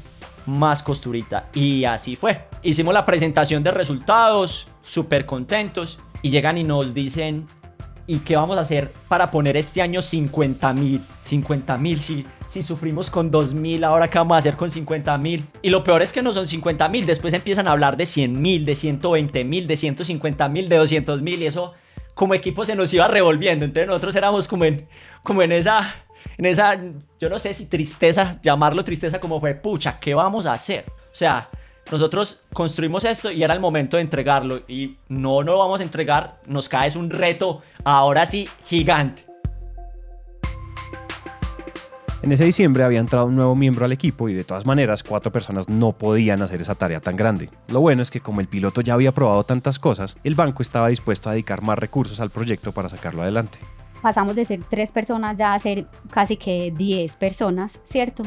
más 0.50 0.82
costurita. 0.82 1.48
Y 1.54 1.84
así 1.84 2.16
fue. 2.16 2.46
Hicimos 2.62 2.92
la 2.92 3.06
presentación 3.06 3.62
de 3.62 3.70
resultados, 3.70 4.68
súper 4.82 5.26
contentos. 5.26 5.98
Y 6.22 6.30
llegan 6.30 6.58
y 6.58 6.64
nos 6.64 6.92
dicen, 6.92 7.46
¿y 8.06 8.18
qué 8.18 8.36
vamos 8.36 8.58
a 8.58 8.60
hacer 8.60 8.90
para 9.08 9.30
poner 9.30 9.56
este 9.56 9.80
año 9.80 10.02
50 10.02 10.72
mil? 10.74 11.02
50 11.20 11.78
mil, 11.78 12.00
si, 12.00 12.26
si 12.46 12.62
sufrimos 12.62 13.08
con 13.08 13.30
2 13.30 13.54
mil, 13.54 13.84
ahora 13.84 14.10
qué 14.10 14.18
vamos 14.18 14.34
a 14.34 14.38
hacer 14.38 14.56
con 14.56 14.70
50 14.70 15.16
mil. 15.18 15.46
Y 15.62 15.70
lo 15.70 15.82
peor 15.82 16.02
es 16.02 16.12
que 16.12 16.20
no 16.20 16.32
son 16.32 16.46
50 16.46 16.88
mil, 16.88 17.06
después 17.06 17.32
empiezan 17.32 17.68
a 17.68 17.72
hablar 17.72 17.96
de 17.96 18.04
100 18.04 18.42
mil, 18.42 18.66
de 18.66 18.74
120 18.74 19.44
mil, 19.44 19.66
de 19.66 19.76
150 19.76 20.48
mil, 20.48 20.68
de 20.68 20.76
200 20.76 21.22
mil 21.22 21.42
y 21.42 21.46
eso 21.46 21.72
como 22.14 22.34
equipo 22.34 22.64
se 22.64 22.74
nos 22.74 22.92
iba 22.92 23.08
revolviendo. 23.08 23.64
Entonces 23.64 23.86
nosotros 23.86 24.14
éramos 24.16 24.46
como 24.46 24.64
en, 24.66 24.86
como 25.22 25.42
en 25.42 25.52
esa, 25.52 26.04
en 26.38 26.46
esa, 26.46 26.78
yo 27.18 27.28
no 27.28 27.38
sé 27.38 27.54
si 27.54 27.66
tristeza, 27.66 28.38
llamarlo 28.42 28.84
tristeza 28.84 29.20
como 29.20 29.40
fue, 29.40 29.54
pucha, 29.54 29.98
¿qué 30.00 30.14
vamos 30.14 30.46
a 30.46 30.52
hacer? 30.52 30.84
O 30.88 31.14
sea, 31.14 31.48
nosotros 31.90 32.44
construimos 32.52 33.04
esto 33.04 33.30
y 33.30 33.42
era 33.42 33.54
el 33.54 33.60
momento 33.60 33.96
de 33.96 34.02
entregarlo 34.02 34.62
y 34.68 34.96
no 35.08 35.42
lo 35.42 35.58
vamos 35.58 35.80
a 35.80 35.82
entregar, 35.82 36.40
nos 36.46 36.68
cae 36.68 36.88
es 36.88 36.96
un 36.96 37.10
reto 37.10 37.62
ahora 37.84 38.26
sí 38.26 38.48
gigante. 38.64 39.30
En 42.22 42.32
ese 42.32 42.44
diciembre 42.44 42.84
había 42.84 43.00
entrado 43.00 43.24
un 43.26 43.34
nuevo 43.34 43.56
miembro 43.56 43.86
al 43.86 43.92
equipo 43.92 44.28
y 44.28 44.34
de 44.34 44.44
todas 44.44 44.66
maneras 44.66 45.02
cuatro 45.02 45.32
personas 45.32 45.70
no 45.70 45.92
podían 45.92 46.42
hacer 46.42 46.60
esa 46.60 46.74
tarea 46.74 47.00
tan 47.00 47.16
grande. 47.16 47.48
Lo 47.68 47.80
bueno 47.80 48.02
es 48.02 48.10
que 48.10 48.20
como 48.20 48.42
el 48.42 48.46
piloto 48.46 48.82
ya 48.82 48.92
había 48.92 49.12
probado 49.12 49.44
tantas 49.44 49.78
cosas, 49.78 50.18
el 50.22 50.34
banco 50.34 50.60
estaba 50.60 50.88
dispuesto 50.88 51.30
a 51.30 51.32
dedicar 51.32 51.62
más 51.62 51.78
recursos 51.78 52.20
al 52.20 52.28
proyecto 52.28 52.72
para 52.72 52.90
sacarlo 52.90 53.22
adelante. 53.22 53.58
Pasamos 54.02 54.34
de 54.34 54.44
ser 54.44 54.60
tres 54.68 54.92
personas 54.92 55.36
ya 55.36 55.54
a 55.54 55.58
ser 55.58 55.86
casi 56.10 56.36
que 56.36 56.72
diez 56.76 57.16
personas, 57.16 57.78
¿cierto? 57.84 58.22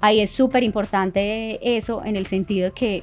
Ahí 0.00 0.20
es 0.20 0.30
súper 0.30 0.62
importante 0.62 1.76
eso 1.76 2.02
en 2.04 2.16
el 2.16 2.26
sentido 2.26 2.72
que 2.72 3.02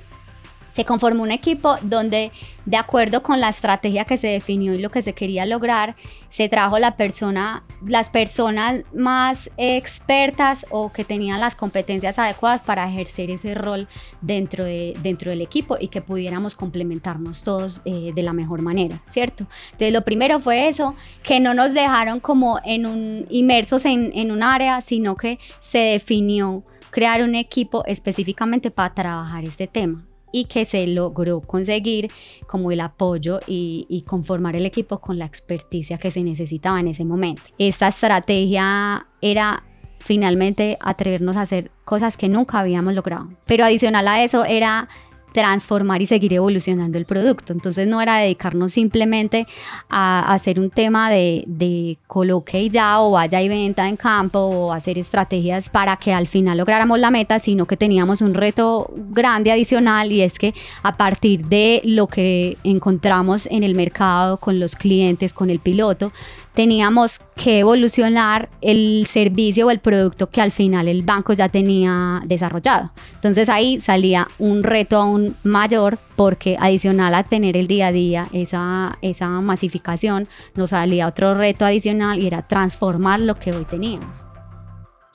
se 0.76 0.84
conformó 0.84 1.24
un 1.24 1.32
equipo 1.32 1.78
donde, 1.84 2.34
de 2.66 2.76
acuerdo 2.76 3.24
con 3.24 3.40
la 3.40 3.48
estrategia 3.48 4.04
que 4.04 4.18
se 4.18 4.28
definió 4.28 4.74
y 4.74 4.78
lo 4.80 4.90
que 4.90 5.02
se 5.02 5.14
quería 5.14 5.46
lograr, 5.46 5.96
se 6.28 6.50
trajo 6.50 6.80
la 6.80 6.98
persona, 6.98 7.64
las 7.88 8.10
personas 8.10 8.82
más 8.94 9.50
expertas 9.56 10.66
o 10.72 10.92
que 10.92 11.06
tenían 11.06 11.40
las 11.40 11.56
competencias 11.56 12.20
adecuadas 12.20 12.62
para 12.62 12.90
ejercer 12.90 13.32
ese 13.32 13.56
rol 13.56 13.88
dentro, 14.20 14.66
de, 14.66 14.98
dentro 15.02 15.32
del 15.32 15.40
equipo 15.40 15.78
y 15.80 15.88
que 15.88 16.02
pudiéramos 16.02 16.56
complementarnos 16.56 17.44
todos 17.44 17.80
eh, 17.86 18.12
de 18.14 18.24
la 18.24 18.34
mejor 18.34 18.62
manera, 18.62 19.00
¿cierto? 19.08 19.48
Entonces, 19.68 19.94
lo 19.94 20.02
primero 20.02 20.42
fue 20.42 20.68
eso, 20.68 20.94
que 21.24 21.40
no 21.40 21.54
nos 21.54 21.74
dejaron 21.74 22.20
como 22.20 22.60
un, 22.66 23.28
inmersos 23.30 23.86
en 23.86 24.30
un 24.30 24.44
área, 24.44 24.82
sino 24.82 25.16
que 25.16 25.40
se 25.62 25.78
definió 25.78 26.66
crear 26.90 27.24
un 27.24 27.36
equipo 27.36 27.86
específicamente 27.86 28.72
para 28.72 28.94
trabajar 28.94 29.46
este 29.46 29.68
tema 29.68 30.06
y 30.32 30.46
que 30.46 30.66
se 30.66 30.86
logró 30.88 31.42
conseguir 31.42 32.10
como 32.48 32.72
el 32.72 32.82
apoyo 32.82 33.40
y, 33.48 34.04
conformar 34.08 34.56
el 34.56 34.66
equipo 34.66 35.00
con 35.00 35.18
la 35.18 35.26
experticia 35.26 35.98
que 35.98 36.12
se 36.12 36.24
necesitaba 36.24 36.80
en 36.80 36.90
ese 36.90 37.06
momento. 37.06 37.42
Esta 37.58 37.88
estrategia 37.88 39.08
era 39.22 39.64
finalmente 40.00 40.78
atrevernos 40.82 41.36
a 41.36 41.42
hacer 41.42 41.72
cosas 41.84 42.16
que 42.16 42.30
nunca 42.30 42.60
habíamos 42.60 42.94
logrado. 42.94 43.30
Pero 43.46 43.66
adicional 43.66 44.08
a 44.08 44.24
eso 44.24 44.46
era 44.46 44.88
transformar 45.36 46.02
y 46.02 46.06
seguir 46.06 46.34
evolucionando 46.34 46.98
el 46.98 47.04
producto. 47.04 47.52
Entonces 47.52 47.88
no 47.88 48.02
era 48.02 48.20
dedicarnos 48.20 48.72
simplemente 48.72 49.46
a 49.90 50.34
hacer 50.34 50.62
un 50.62 50.70
tema 50.70 51.12
de, 51.12 51.44
de 51.46 51.98
coloque 52.08 52.70
ya 52.70 53.02
o 53.02 53.12
vaya 53.12 53.42
y 53.42 53.50
venta 53.50 53.90
en 53.90 53.98
campo 53.98 54.40
o 54.40 54.72
hacer 54.72 54.98
estrategias 54.98 55.68
para 55.68 55.98
que 55.98 56.14
al 56.14 56.28
final 56.28 56.58
lográramos 56.58 57.00
la 57.00 57.12
meta, 57.12 57.40
sino 57.40 57.66
que 57.66 57.76
teníamos 57.76 58.22
un 58.22 58.34
reto 58.34 58.90
grande 58.96 59.52
adicional 59.52 60.10
y 60.14 60.22
es 60.22 60.40
que 60.40 60.54
a 60.84 60.96
partir 60.96 61.46
de 61.48 61.82
lo 61.84 62.08
que 62.08 62.58
encontramos 62.64 63.46
en 63.52 63.64
el 63.64 63.76
mercado 63.76 64.38
con 64.38 64.58
los 64.58 64.78
clientes, 64.78 65.34
con 65.34 65.50
el 65.50 65.60
piloto, 65.60 66.14
teníamos 66.56 67.20
que 67.36 67.60
evolucionar 67.60 68.50
el 68.62 69.06
servicio 69.08 69.68
o 69.68 69.72
el 69.72 69.80
producto 69.80 70.30
que 70.30 70.42
al 70.42 70.52
final 70.52 70.88
el 70.88 71.04
banco 71.04 71.34
ya 71.34 71.50
tenía 71.50 72.22
desarrollado. 72.26 72.92
Entonces 73.16 73.50
ahí 73.50 73.80
salía 73.82 74.28
un 74.40 74.64
reto 74.64 74.98
aún 74.98 75.36
mayor 75.44 76.00
porque 76.16 76.58
adicional 76.60 77.14
a 77.14 77.24
tener 77.24 77.58
el 77.58 77.68
día 77.68 77.88
a 77.88 77.92
día 77.92 78.28
esa, 78.32 78.98
esa 79.02 79.28
masificación, 79.28 80.28
nos 80.56 80.72
salía 80.72 81.08
otro 81.08 81.36
reto 81.36 81.66
adicional 81.66 82.20
y 82.20 82.28
era 82.28 82.42
transformar 82.42 83.20
lo 83.20 83.36
que 83.36 83.52
hoy 83.52 83.66
teníamos. 83.66 84.26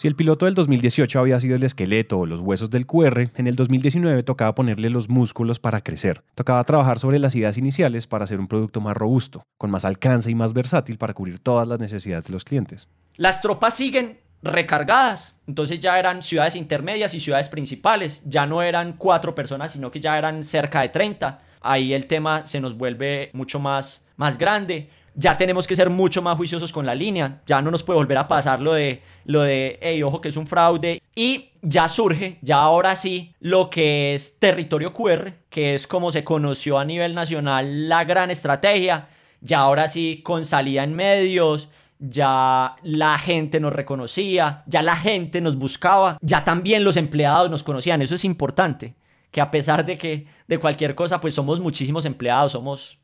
Si 0.00 0.08
el 0.08 0.16
piloto 0.16 0.46
del 0.46 0.54
2018 0.54 1.20
había 1.20 1.38
sido 1.40 1.56
el 1.56 1.62
esqueleto 1.62 2.20
o 2.20 2.24
los 2.24 2.40
huesos 2.40 2.70
del 2.70 2.86
QR, 2.86 3.28
en 3.36 3.46
el 3.46 3.54
2019 3.54 4.22
tocaba 4.22 4.54
ponerle 4.54 4.88
los 4.88 5.10
músculos 5.10 5.58
para 5.58 5.82
crecer. 5.82 6.22
Tocaba 6.34 6.64
trabajar 6.64 6.98
sobre 6.98 7.18
las 7.18 7.34
ideas 7.34 7.58
iniciales 7.58 8.06
para 8.06 8.24
hacer 8.24 8.40
un 8.40 8.48
producto 8.48 8.80
más 8.80 8.96
robusto, 8.96 9.42
con 9.58 9.70
más 9.70 9.84
alcance 9.84 10.30
y 10.30 10.34
más 10.34 10.54
versátil 10.54 10.96
para 10.96 11.12
cubrir 11.12 11.38
todas 11.38 11.68
las 11.68 11.78
necesidades 11.78 12.24
de 12.24 12.32
los 12.32 12.44
clientes. 12.44 12.88
Las 13.16 13.42
tropas 13.42 13.74
siguen 13.74 14.18
recargadas. 14.42 15.38
Entonces 15.46 15.80
ya 15.80 15.98
eran 15.98 16.22
ciudades 16.22 16.56
intermedias 16.56 17.12
y 17.12 17.20
ciudades 17.20 17.50
principales. 17.50 18.22
Ya 18.24 18.46
no 18.46 18.62
eran 18.62 18.94
cuatro 18.94 19.34
personas, 19.34 19.72
sino 19.72 19.90
que 19.90 20.00
ya 20.00 20.16
eran 20.16 20.44
cerca 20.44 20.80
de 20.80 20.88
30. 20.88 21.40
Ahí 21.60 21.92
el 21.92 22.06
tema 22.06 22.46
se 22.46 22.58
nos 22.58 22.74
vuelve 22.74 23.28
mucho 23.34 23.60
más, 23.60 24.06
más 24.16 24.38
grande 24.38 24.88
ya 25.14 25.36
tenemos 25.36 25.66
que 25.66 25.76
ser 25.76 25.90
mucho 25.90 26.22
más 26.22 26.36
juiciosos 26.36 26.72
con 26.72 26.86
la 26.86 26.94
línea. 26.94 27.42
Ya 27.46 27.60
no 27.62 27.70
nos 27.70 27.82
puede 27.82 27.98
volver 27.98 28.18
a 28.18 28.28
pasar 28.28 28.60
lo 28.60 28.72
de, 28.72 29.02
lo 29.24 29.42
de, 29.42 29.78
hey, 29.82 30.02
ojo 30.02 30.20
que 30.20 30.28
es 30.28 30.36
un 30.36 30.46
fraude. 30.46 31.02
Y 31.14 31.50
ya 31.62 31.88
surge, 31.88 32.38
ya 32.42 32.56
ahora 32.56 32.96
sí, 32.96 33.34
lo 33.40 33.70
que 33.70 34.14
es 34.14 34.38
territorio 34.38 34.92
QR, 34.92 35.32
que 35.50 35.74
es 35.74 35.86
como 35.86 36.10
se 36.10 36.24
conoció 36.24 36.78
a 36.78 36.84
nivel 36.84 37.14
nacional 37.14 37.88
la 37.88 38.04
gran 38.04 38.30
estrategia. 38.30 39.08
Ya 39.40 39.60
ahora 39.60 39.88
sí, 39.88 40.20
con 40.22 40.44
salida 40.44 40.84
en 40.84 40.94
medios, 40.94 41.68
ya 41.98 42.76
la 42.82 43.18
gente 43.18 43.60
nos 43.60 43.72
reconocía, 43.72 44.62
ya 44.66 44.82
la 44.82 44.96
gente 44.96 45.40
nos 45.40 45.56
buscaba, 45.56 46.18
ya 46.22 46.44
también 46.44 46.82
los 46.82 46.96
empleados 46.96 47.50
nos 47.50 47.62
conocían. 47.62 48.00
Eso 48.02 48.14
es 48.14 48.24
importante, 48.24 48.94
que 49.30 49.40
a 49.40 49.50
pesar 49.50 49.84
de 49.84 49.98
que 49.98 50.26
de 50.48 50.58
cualquier 50.58 50.94
cosa, 50.94 51.20
pues 51.20 51.34
somos 51.34 51.60
muchísimos 51.60 52.04
empleados, 52.04 52.52
somos 52.52 52.99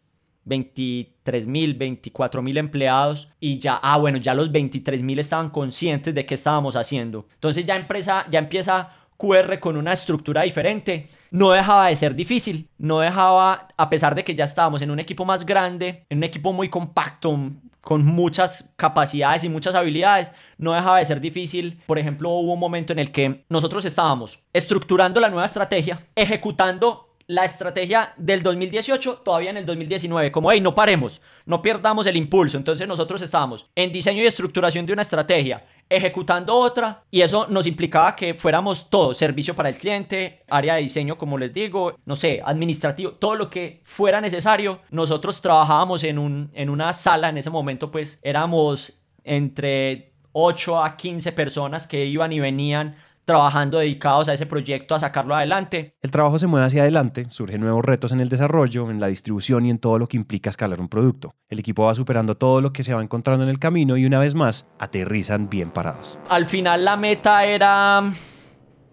23 0.47 1.47
mil, 1.47 1.75
24 1.75 2.41
mil 2.41 2.57
empleados 2.57 3.29
y 3.39 3.59
ya, 3.59 3.79
ah, 3.83 3.99
bueno, 3.99 4.19
ya 4.19 4.33
los 4.33 4.51
23 4.51 5.03
mil 5.03 5.19
estaban 5.19 5.51
conscientes 5.51 6.15
de 6.15 6.25
qué 6.25 6.35
estábamos 6.35 6.77
haciendo. 6.77 7.27
Entonces 7.35 7.67
ya, 7.67 7.77
empresa, 7.77 8.25
ya 8.31 8.39
empieza 8.39 8.91
QR 9.17 9.59
con 9.59 9.77
una 9.77 9.93
estructura 9.93 10.43
diferente. 10.43 11.09
No 11.31 11.51
dejaba 11.51 11.89
de 11.89 11.97
ser 11.97 12.15
difícil, 12.15 12.69
no 12.79 13.01
dejaba, 13.01 13.69
a 13.77 13.91
pesar 13.91 14.15
de 14.15 14.25
que 14.25 14.35
ya 14.35 14.45
estábamos 14.45 14.83
en 14.83 14.91
un 14.91 15.01
equipo 15.01 15.25
más 15.25 15.45
grande, 15.45 16.05
en 16.09 16.19
un 16.19 16.25
equipo 16.25 16.53
muy 16.53 16.69
compacto, 16.69 17.39
con 17.81 18.05
muchas 18.05 18.69
capacidades 18.77 19.45
y 19.45 19.49
muchas 19.49 19.75
habilidades, 19.75 20.33
no 20.59 20.73
dejaba 20.73 20.99
de 20.99 21.05
ser 21.05 21.21
difícil. 21.21 21.81
Por 21.87 21.99
ejemplo, 21.99 22.31
hubo 22.31 22.55
un 22.55 22.59
momento 22.59 22.93
en 22.93 22.99
el 22.99 23.13
que 23.13 23.45
nosotros 23.49 23.85
estábamos 23.85 24.41
estructurando 24.53 25.21
la 25.21 25.29
nueva 25.29 25.45
estrategia, 25.45 26.01
ejecutando 26.17 27.16
la 27.29 27.45
estrategia 27.45 28.15
del 28.17 28.43
2018 28.43 29.19
todavía 29.25 29.51
en 29.51 29.57
el 29.57 29.67
2019, 29.67 30.31
como, 30.31 30.53
hey, 30.53 30.61
no 30.61 30.75
paremos, 30.75 31.21
no 31.45 31.61
perdamos 31.61 32.07
el 32.07 32.17
impulso. 32.17 32.57
Entonces 32.57 32.87
nosotros 32.87 33.21
estábamos 33.21 33.67
en 33.75 33.93
diseño 33.93 34.23
y 34.23 34.27
estructuración 34.27 34.87
de 34.87 34.93
una 34.93 35.03
estrategia, 35.03 35.65
ejecutando 35.89 36.55
otra, 36.55 37.03
y 37.11 37.23
eso 37.23 37.47
nos 37.49 37.67
implicaba 37.67 38.15
que 38.15 38.35
fuéramos 38.35 38.89
todo, 38.91 39.13
servicio 39.13 39.57
para 39.57 39.69
el 39.69 39.77
cliente, 39.77 40.45
área 40.49 40.75
de 40.77 40.83
diseño, 40.83 41.19
como 41.19 41.37
les 41.37 41.53
digo, 41.53 41.97
no 42.05 42.15
sé, 42.15 42.41
administrativo, 42.45 43.13
todo 43.13 43.35
lo 43.35 43.51
que 43.51 43.81
fuera 43.85 44.21
necesario. 44.21 44.81
Nosotros 44.91 45.41
trabajábamos 45.41 46.05
en, 46.05 46.19
un, 46.19 46.51
en 46.55 46.71
una 46.71 46.93
sala, 46.93 47.29
en 47.29 47.39
ese 47.39 47.51
momento 47.51 47.91
pues 47.91 48.21
éramos 48.23 49.01
entre 49.25 50.13
8 50.31 50.85
a 50.85 50.97
15 50.97 51.33
personas 51.33 51.87
que 51.87 52.05
iban 52.05 52.33
y 52.33 52.39
venían 52.39 52.97
trabajando 53.27 53.79
dedicados 53.79 54.29
a 54.29 54.33
ese 54.33 54.47
proyecto, 54.47 54.95
a 54.95 55.01
sacarlo 55.01 55.35
adelante. 55.35 55.97
El 56.01 56.13
trabajo 56.13 56.39
se 56.39 56.47
mueve 56.47 56.67
hacia 56.67 56.83
adelante, 56.83 57.27
surgen 57.31 57.61
nuevos 57.61 57.85
retos 57.85 58.13
en 58.13 58.21
el 58.21 58.29
desarrollo, 58.29 58.89
en 58.89 59.01
la 59.01 59.09
distribución 59.09 59.67
y 59.67 59.71
en 59.71 59.79
todo 59.79 59.99
lo 59.99 60.07
que 60.07 60.17
implica 60.17 60.49
escalar 60.49 60.81
un 60.81 60.89
producto. 60.89 61.35
El 61.49 61.59
equipo 61.59 61.85
va 61.85 61.95
superando 61.95 62.37
todo 62.37 62.61
lo 62.61 62.73
que 62.73 62.85
se 62.85 62.95
va 62.95 63.03
encontrando 63.03 63.45
en 63.45 63.51
el 63.51 63.59
camino 63.59 63.97
y 63.97 64.07
una 64.07 64.21
vez 64.21 64.35
más 64.35 64.69
aterrizan 64.79 65.51
bien 65.51 65.73
parados. 65.73 66.19
Al 66.31 66.47
final 66.47 66.85
la 66.85 66.97
meta 66.97 67.45
era 67.45 68.05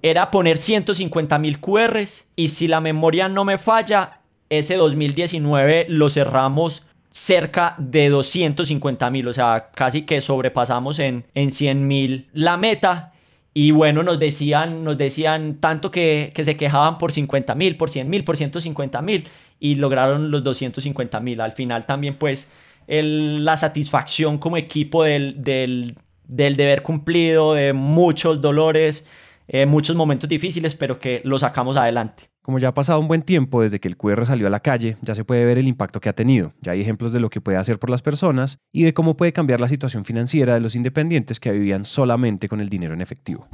era 0.01 0.31
poner 0.31 0.57
150 0.57 1.39
mil 1.39 1.59
QRs 1.59 2.27
y 2.35 2.49
si 2.49 2.67
la 2.67 2.81
memoria 2.81 3.29
no 3.29 3.45
me 3.45 3.57
falla, 3.57 4.21
ese 4.49 4.75
2019 4.75 5.85
lo 5.89 6.09
cerramos 6.09 6.85
cerca 7.11 7.75
de 7.77 8.09
250 8.09 9.09
mil, 9.11 9.27
o 9.27 9.33
sea, 9.33 9.69
casi 9.75 10.01
que 10.01 10.19
sobrepasamos 10.19 10.97
en, 10.97 11.25
en 11.35 11.51
100 11.51 11.87
mil 11.87 12.29
la 12.33 12.57
meta 12.57 13.12
y 13.53 13.71
bueno, 13.71 14.01
nos 14.03 14.19
decían, 14.19 14.83
nos 14.83 14.97
decían 14.97 15.59
tanto 15.59 15.91
que, 15.91 16.31
que 16.33 16.43
se 16.43 16.55
quejaban 16.55 16.97
por 16.97 17.11
50 17.11 17.53
mil, 17.55 17.77
por 17.77 17.89
100 17.89 18.09
mil, 18.09 18.23
por 18.23 18.37
150 18.37 19.01
mil 19.01 19.27
y 19.59 19.75
lograron 19.75 20.31
los 20.31 20.43
250 20.43 21.19
mil. 21.19 21.39
Al 21.39 21.51
final 21.51 21.85
también 21.85 22.17
pues 22.17 22.51
el, 22.87 23.45
la 23.45 23.57
satisfacción 23.57 24.39
como 24.39 24.57
equipo 24.57 25.03
del, 25.03 25.41
del, 25.41 25.95
del 26.27 26.55
deber 26.55 26.81
cumplido, 26.81 27.53
de 27.53 27.73
muchos 27.73 28.41
dolores, 28.41 29.05
eh, 29.47 29.65
muchos 29.65 29.95
momentos 29.95 30.29
difíciles, 30.29 30.75
pero 30.75 30.99
que 30.99 31.21
lo 31.23 31.37
sacamos 31.37 31.77
adelante. 31.77 32.32
Como 32.43 32.59
ya 32.59 32.67
ha 32.67 32.73
pasado 32.73 32.99
un 32.99 33.07
buen 33.07 33.21
tiempo 33.21 33.61
desde 33.61 33.79
que 33.79 33.87
el 33.87 33.95
QR 33.95 34.25
salió 34.25 34.47
a 34.47 34.49
la 34.49 34.59
calle, 34.59 34.97
ya 35.01 35.15
se 35.15 35.23
puede 35.23 35.45
ver 35.45 35.57
el 35.57 35.67
impacto 35.69 36.01
que 36.01 36.09
ha 36.09 36.13
tenido, 36.13 36.51
ya 36.61 36.73
hay 36.73 36.81
ejemplos 36.81 37.13
de 37.13 37.21
lo 37.21 37.29
que 37.29 37.39
puede 37.39 37.57
hacer 37.57 37.79
por 37.79 37.89
las 37.89 38.01
personas 38.01 38.59
y 38.73 38.83
de 38.83 38.93
cómo 38.93 39.15
puede 39.15 39.31
cambiar 39.31 39.61
la 39.61 39.69
situación 39.69 40.03
financiera 40.03 40.53
de 40.53 40.59
los 40.59 40.75
independientes 40.75 41.39
que 41.39 41.53
vivían 41.53 41.85
solamente 41.85 42.49
con 42.49 42.59
el 42.59 42.67
dinero 42.67 42.93
en 42.93 42.99
efectivo. 42.99 43.47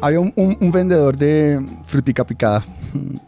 Había 0.00 0.18
un, 0.18 0.72
vendedor 0.72 1.14
de 1.14 1.62
frutica 1.84 2.26
picada 2.26 2.64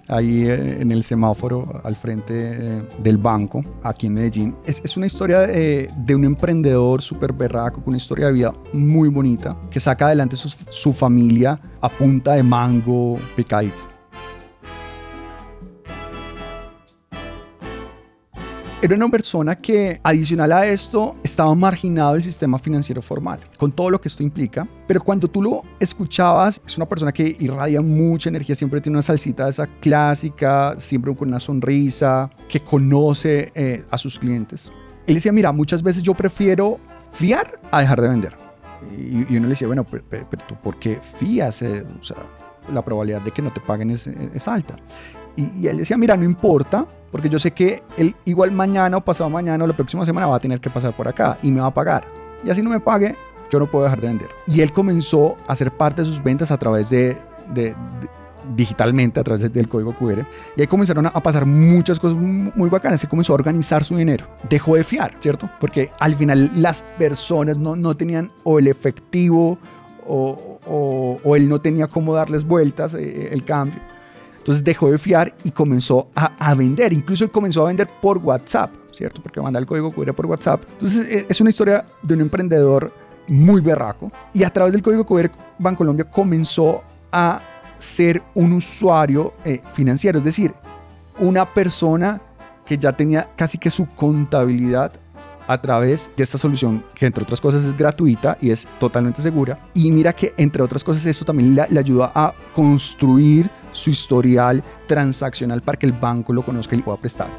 ahí 0.09 0.47
eh, 0.47 0.79
en 0.81 0.91
el 0.91 1.05
semáforo 1.05 1.83
al 1.85 1.97
frente 1.97 2.35
eh, 2.35 2.83
del 2.99 3.19
banco, 3.19 3.63
aquí 3.83 4.07
en 4.07 4.15
Medellín. 4.15 4.57
Es, 4.65 4.97
una 4.97 5.05
historia 5.05 5.41
de, 5.41 6.15
un 6.15 6.25
emprendedor 6.25 7.03
súper 7.03 7.35
berraco, 7.35 7.83
con 7.83 7.91
una 7.91 7.99
historia 7.99 8.29
de 8.29 8.33
vida 8.33 8.55
muy 8.73 9.11
bonita, 9.11 9.55
que 9.71 9.81
saca 9.81 10.07
adelante 10.07 10.35
su, 10.35 10.49
su 10.71 10.95
familia 10.95 11.61
a 11.83 11.91
punta 11.91 12.33
de 12.33 12.43
mango 12.43 13.19
picadito. 13.37 13.94
Era 18.85 18.97
una 18.97 19.09
persona 19.09 19.55
que, 19.55 19.99
adicional 20.03 20.53
a 20.53 20.67
esto, 20.67 21.17
estaba 21.23 21.55
marginado 21.55 22.13
del 22.13 22.23
sistema 22.23 22.59
financiero 22.59 23.01
formal, 23.01 23.41
con 23.57 23.73
todo 23.73 23.89
lo 23.89 23.99
que 23.99 24.09
esto 24.09 24.23
implica. 24.23 24.69
Pero 24.87 25.01
cuando 25.01 25.27
tú 25.27 25.41
lo 25.41 25.63
escuchabas, 25.81 26.61
es 26.67 26.77
una 26.77 26.87
persona 26.87 27.11
que 27.11 27.35
irradia 27.41 27.81
mucha 27.81 28.29
energía, 28.29 28.55
siempre 28.55 28.83
tiene 28.83 28.97
una 28.97 29.03
salsita 29.03 29.47
de 29.47 29.53
esa 29.53 29.67
clásica, 29.67 30.75
siempre 30.77 31.17
con 31.17 31.29
una 31.29 31.41
sonrisa, 31.41 32.31
que 32.47 32.61
conoce 32.61 33.51
eh, 33.55 33.87
a 33.91 33.97
sus 33.97 34.19
clientes. 34.19 34.71
Él 35.07 35.15
decía, 35.15 35.33
mira, 35.33 35.51
muchas 35.51 35.83
veces 35.83 36.03
yo 36.03 36.13
prefiero 36.13 36.79
fiar 37.13 37.59
a 37.71 37.81
dejar 37.81 38.03
de 38.03 38.09
vender. 38.09 38.37
Y, 38.99 39.35
uno 39.35 39.45
le 39.45 39.49
decía, 39.49 39.67
bueno, 39.67 39.85
pero, 39.85 40.27
tú, 40.47 40.57
¿por 40.63 40.79
qué 40.79 41.01
fías? 41.17 41.63
Eh, 41.63 41.87
o 41.99 42.05
sea, 42.05 42.19
la 42.71 42.85
probabilidad 42.85 43.23
de 43.23 43.31
que 43.31 43.41
no 43.41 43.51
te 43.51 43.63
paguen 43.63 43.89
es, 43.89 44.07
es 44.09 44.47
alta. 44.47 44.77
Y, 45.37 45.67
él 45.67 45.79
decía, 45.79 45.97
mira, 45.97 46.17
no 46.17 46.25
importa, 46.25 46.87
porque 47.11 47.29
yo 47.29 47.39
sé 47.39 47.51
que 47.51 47.83
él 47.97 48.15
igual 48.25 48.53
mañana 48.53 48.97
o 48.97 49.01
pasado 49.01 49.31
mañana 49.31 49.65
o 49.65 49.67
la 49.67 49.75
próxima 49.75 50.07
semana 50.07 50.27
va 50.27 50.37
a 50.37 50.41
tener 50.41 50.61
que 50.61 50.71
pasar 50.71 50.95
por 50.97 51.09
acá 51.09 51.39
y 51.43 51.51
me 51.51 51.61
va 51.61 51.67
a 51.67 51.75
pagar. 51.75 52.05
Y 52.45 52.51
así 52.51 52.63
no 52.63 52.71
me 52.71 52.81
pague, 52.81 53.17
yo 53.51 53.59
no 53.59 53.67
puedo 53.67 53.85
dejar 53.85 54.01
de 54.01 54.09
vender. 54.09 54.29
Y 54.47 54.61
él 54.61 54.73
comenzó 54.73 55.37
a 55.49 55.53
hacer 55.53 55.71
parte 55.71 56.03
de 56.03 56.07
sus 56.07 56.23
ventas 56.23 56.51
a 56.51 56.59
través 56.59 56.91
de, 56.91 57.17
digitalmente, 58.55 59.19
a 59.19 59.25
través 59.25 59.53
del 59.53 59.69
código 59.69 59.93
QR. 59.95 60.25
Y 60.57 60.61
ahí 60.61 60.67
comenzaron 60.67 61.07
a, 61.07 61.13
pasar 61.13 61.47
muchas 61.47 61.99
cosas 61.99 62.17
muy, 62.17 62.69
bacanas. 62.69 63.01
Se 63.01 63.09
comenzó 63.09 63.33
a 63.33 63.35
organizar 63.35 63.83
su 63.83 63.97
dinero. 63.97 64.27
Dejó 64.49 64.77
de 64.77 64.85
fiar, 64.85 65.15
¿cierto? 65.21 65.51
Porque 65.61 65.91
al 65.99 66.15
final 66.15 66.51
las 66.55 66.83
personas 66.83 67.57
no, 67.57 67.75
no 67.75 67.97
tenían 67.97 68.31
o 68.45 68.59
el 68.59 68.69
efectivo 68.69 69.59
o, 70.07 70.59
o, 71.25 71.37
él 71.37 71.49
no 71.49 71.61
tenía 71.61 71.87
cómo 71.87 72.15
darles 72.15 72.45
vueltas 72.45 72.95
eh, 72.95 73.31
el 73.33 73.45
cambio. 73.45 73.81
Entonces 74.45 74.63
dejó 74.63 74.91
de 74.91 74.99
fiar 74.99 75.35
y 75.43 75.51
comenzó 75.51 76.11
a, 76.15 76.55
vender. 76.55 76.93
Incluso 76.93 77.25
él 77.25 77.31
comenzó 77.31 77.63
a 77.63 77.69
vender 77.69 77.89
por 78.03 78.19
WhatsApp, 78.19 78.71
¿cierto? 78.93 79.23
Porque 79.23 79.41
manda 79.41 79.59
el 79.59 79.65
código 79.65 79.91
QR 79.91 80.13
por 80.13 80.27
WhatsApp. 80.27 80.63
Entonces 80.73 81.07
e, 81.09 81.27
es 81.27 81.41
una 81.41 81.49
historia 81.49 81.87
de 82.03 82.13
un 82.13 82.21
emprendedor 82.21 82.93
muy 83.27 83.63
berraco. 83.63 84.13
Y 84.35 84.43
a 84.43 84.53
través 84.53 84.75
del 84.75 84.83
código 84.83 85.07
QR 85.07 85.31
Bancolombia 85.59 86.05
comenzó 86.05 86.83
a 87.11 87.41
ser 87.79 88.23
un 88.35 88.53
usuario 88.53 89.33
eh, 89.47 89.63
financiero. 89.73 90.19
Es 90.19 90.25
decir, 90.25 90.53
una 91.19 91.51
persona 91.55 92.21
que 92.67 92.77
ya 92.77 92.93
tenía 92.93 93.31
casi 93.37 93.57
que 93.57 93.71
su 93.71 93.87
contabilidad 93.87 94.93
a 95.47 95.59
través 95.59 96.11
de 96.19 96.23
esta 96.23 96.37
solución 96.37 96.85
que 96.95 97.07
entre 97.07 97.23
otras 97.23 97.41
cosas 97.41 97.65
es 97.65 97.75
gratuita 97.75 98.37
y 98.43 98.51
es 98.51 98.69
totalmente 98.79 99.23
segura. 99.23 99.59
Y 99.73 99.91
mira 99.91 100.13
que 100.13 100.35
entre 100.37 100.63
otras 100.63 100.85
cosas 100.85 101.07
esto 101.07 101.25
también 101.25 101.55
le 101.55 101.81
ayuda 101.81 102.13
a 102.15 102.35
construir 102.55 103.51
su 103.75 103.91
historial 103.91 104.63
transaccional 104.87 105.61
para 105.61 105.79
que 105.79 105.85
el 105.85 105.93
banco 105.93 106.33
lo 106.33 106.43
conozca 106.43 106.75
y 106.75 106.79
le 106.79 106.85
pueda 106.85 106.97
prestar. 106.97 107.31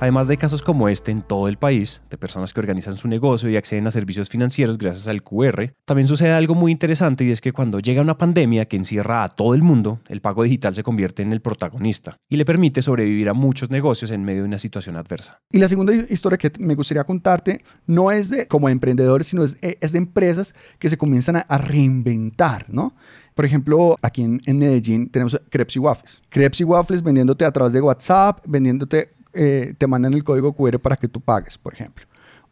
Además 0.00 0.28
de 0.28 0.38
casos 0.38 0.62
como 0.62 0.88
este 0.88 1.12
en 1.12 1.20
todo 1.20 1.46
el 1.46 1.58
país, 1.58 2.00
de 2.08 2.16
personas 2.16 2.54
que 2.54 2.60
organizan 2.60 2.96
su 2.96 3.06
negocio 3.06 3.50
y 3.50 3.56
acceden 3.56 3.86
a 3.86 3.90
servicios 3.90 4.30
financieros 4.30 4.78
gracias 4.78 5.08
al 5.08 5.22
QR, 5.22 5.74
también 5.84 6.08
sucede 6.08 6.32
algo 6.32 6.54
muy 6.54 6.72
interesante 6.72 7.22
y 7.24 7.30
es 7.30 7.42
que 7.42 7.52
cuando 7.52 7.80
llega 7.80 8.00
una 8.00 8.16
pandemia 8.16 8.64
que 8.64 8.78
encierra 8.78 9.24
a 9.24 9.28
todo 9.28 9.54
el 9.54 9.60
mundo, 9.60 10.00
el 10.08 10.22
pago 10.22 10.42
digital 10.42 10.74
se 10.74 10.82
convierte 10.82 11.22
en 11.22 11.34
el 11.34 11.42
protagonista 11.42 12.16
y 12.30 12.38
le 12.38 12.46
permite 12.46 12.80
sobrevivir 12.80 13.28
a 13.28 13.34
muchos 13.34 13.68
negocios 13.68 14.10
en 14.10 14.24
medio 14.24 14.40
de 14.40 14.48
una 14.48 14.58
situación 14.58 14.96
adversa. 14.96 15.38
Y 15.52 15.58
la 15.58 15.68
segunda 15.68 15.92
historia 15.92 16.38
que 16.38 16.50
me 16.58 16.74
gustaría 16.76 17.04
contarte 17.04 17.62
no 17.86 18.10
es 18.10 18.30
de 18.30 18.48
como 18.48 18.70
emprendedores, 18.70 19.26
sino 19.26 19.44
es, 19.44 19.60
de 19.60 19.98
empresas 19.98 20.54
que 20.78 20.88
se 20.88 20.96
comienzan 20.96 21.44
a, 21.46 21.58
reinventar, 21.58 22.72
¿no? 22.72 22.94
Por 23.34 23.44
ejemplo, 23.44 23.96
aquí 24.02 24.22
en, 24.22 24.40
en, 24.46 24.58
Medellín 24.58 25.08
tenemos 25.08 25.40
Crepes 25.48 25.76
y 25.76 25.78
Waffles. 25.78 26.22
Crepes 26.28 26.60
y 26.60 26.64
Waffles 26.64 27.02
vendiéndote 27.02 27.44
a 27.44 27.52
través 27.52 27.72
de 27.72 27.80
WhatsApp, 27.80 28.40
vendiéndote 28.46 29.10
eh, 29.32 29.74
te 29.78 29.86
mandan 29.86 30.14
el 30.14 30.24
código 30.24 30.52
QR 30.52 30.80
para 30.80 30.96
que 30.96 31.08
tú 31.08 31.20
pagues, 31.20 31.56
por 31.56 31.72
ejemplo. 31.72 32.04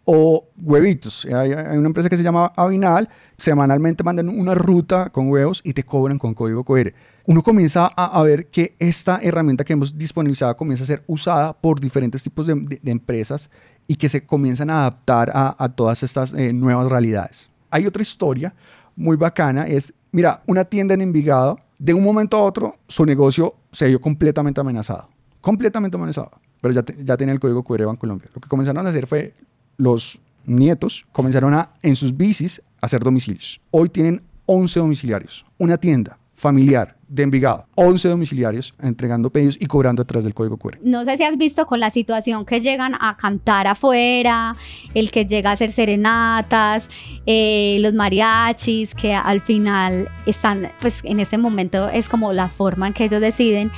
O 0.05 0.49
huevitos. 0.57 1.27
Hay, 1.27 1.53
una 1.53 1.87
empresa 1.87 2.09
que 2.09 2.17
se 2.17 2.23
llama 2.23 2.53
Avinal, 2.57 3.11
semanalmente 3.37 4.03
mandan 4.03 4.29
una 4.29 4.55
ruta 4.55 5.11
con 5.11 5.29
huevos 5.29 5.61
y 5.65 5.75
te 5.75 5.83
cobran 5.83 6.19
con 6.19 6.33
código 6.33 6.65
QR. 6.65 6.95
Uno 7.27 7.43
comienza 7.43 7.87
a, 7.87 8.23
ver 8.23 8.47
que 8.47 8.75
esta 8.79 9.21
herramienta 9.23 9.65
que 9.65 9.75
hemos 9.75 9.99
disponibilizado 9.99 10.57
comienza 10.57 10.85
a 10.85 10.87
ser 10.87 11.03
usada 11.07 11.53
por 11.53 11.79
diferentes 11.79 12.23
tipos 12.23 12.47
de, 12.47 12.81
empresas 12.85 13.51
y 13.87 13.97
que 13.97 14.09
se 14.09 14.25
comienzan 14.25 14.71
a 14.71 14.81
adaptar 14.81 15.31
a, 15.35 15.69
todas 15.75 16.03
estas 16.03 16.33
eh, 16.33 16.55
nuevas 16.55 16.89
realidades. 16.89 17.51
Hay 17.71 17.87
otra 17.87 18.01
historia 18.01 18.55
muy 18.99 19.17
bacana, 19.17 19.67
es, 19.67 19.95
mira, 20.13 20.43
una 20.47 20.65
tienda 20.65 20.95
en 20.95 21.01
Envigado, 21.01 21.59
de 21.79 21.95
un 21.95 22.03
momento 22.03 22.37
a 22.37 22.43
otro, 22.43 22.77
su 22.89 23.07
negocio 23.07 23.55
se 23.73 23.89
vio 23.89 24.01
completamente 24.01 24.61
amenazado. 24.61 25.09
Completamente 25.41 25.97
amenazado 25.97 26.33
pero 26.61 26.75
ya, 26.75 26.85
ya 27.05 27.17
tenía 27.17 27.33
el 27.33 27.41
código 27.41 27.63
QR 27.63 27.97
Colombia. 27.99 28.29
Lo 28.35 28.41
que 28.41 28.49
comenzaron 28.49 28.87
a 28.87 28.91
hacer 28.91 29.07
fue 29.07 29.35
los 29.77 30.21
nietos 30.45 31.07
comenzaron 31.13 31.55
a, 31.55 31.71
en 31.83 31.95
sus 31.95 32.17
bicis, 32.17 32.63
a 32.81 32.87
hacer 32.87 33.03
domicilios. 33.03 33.61
Hoy 33.71 33.89
tienen 33.89 34.23
11 34.47 34.81
domiciliarios, 34.81 35.45
una 35.59 35.77
tienda 35.77 36.19
familiar 36.35 36.97
de 37.09 37.23
Envigado, 37.23 37.67
11 37.75 38.09
domiciliarios 38.09 38.75
entregando 38.81 39.31
pedidos 39.31 39.57
y 39.61 39.67
cobrando 39.67 40.03
atrás 40.03 40.25
del 40.25 40.35
código 40.35 40.59
QR. 40.59 40.79
No 40.83 41.05
sé 41.05 41.17
si 41.17 41.25
has 41.25 41.37
visto 41.37 41.67
con 41.67 41.81
la 41.81 41.91
situación 41.91 42.45
que 42.45 42.61
llegan 42.61 42.95
a 43.01 43.17
cantar 43.17 43.67
afuera, 43.67 44.55
el 44.95 45.11
que 45.11 45.25
llega 45.25 45.51
a 45.51 45.53
hacer 45.55 45.71
serenatas, 45.73 46.89
eh, 47.27 47.79
los 47.81 47.95
mariachis, 47.95 48.95
que 48.95 49.15
al 49.15 49.41
final 49.41 50.09
están, 50.27 50.71
pues 50.81 51.01
en 51.05 51.21
este 51.21 51.39
momento 51.39 51.89
es 51.89 52.09
como 52.09 52.33
la 52.33 52.49
forma 52.49 52.87
en 52.87 52.93
que 52.93 53.05
ellos 53.05 53.21
deciden 53.21 53.73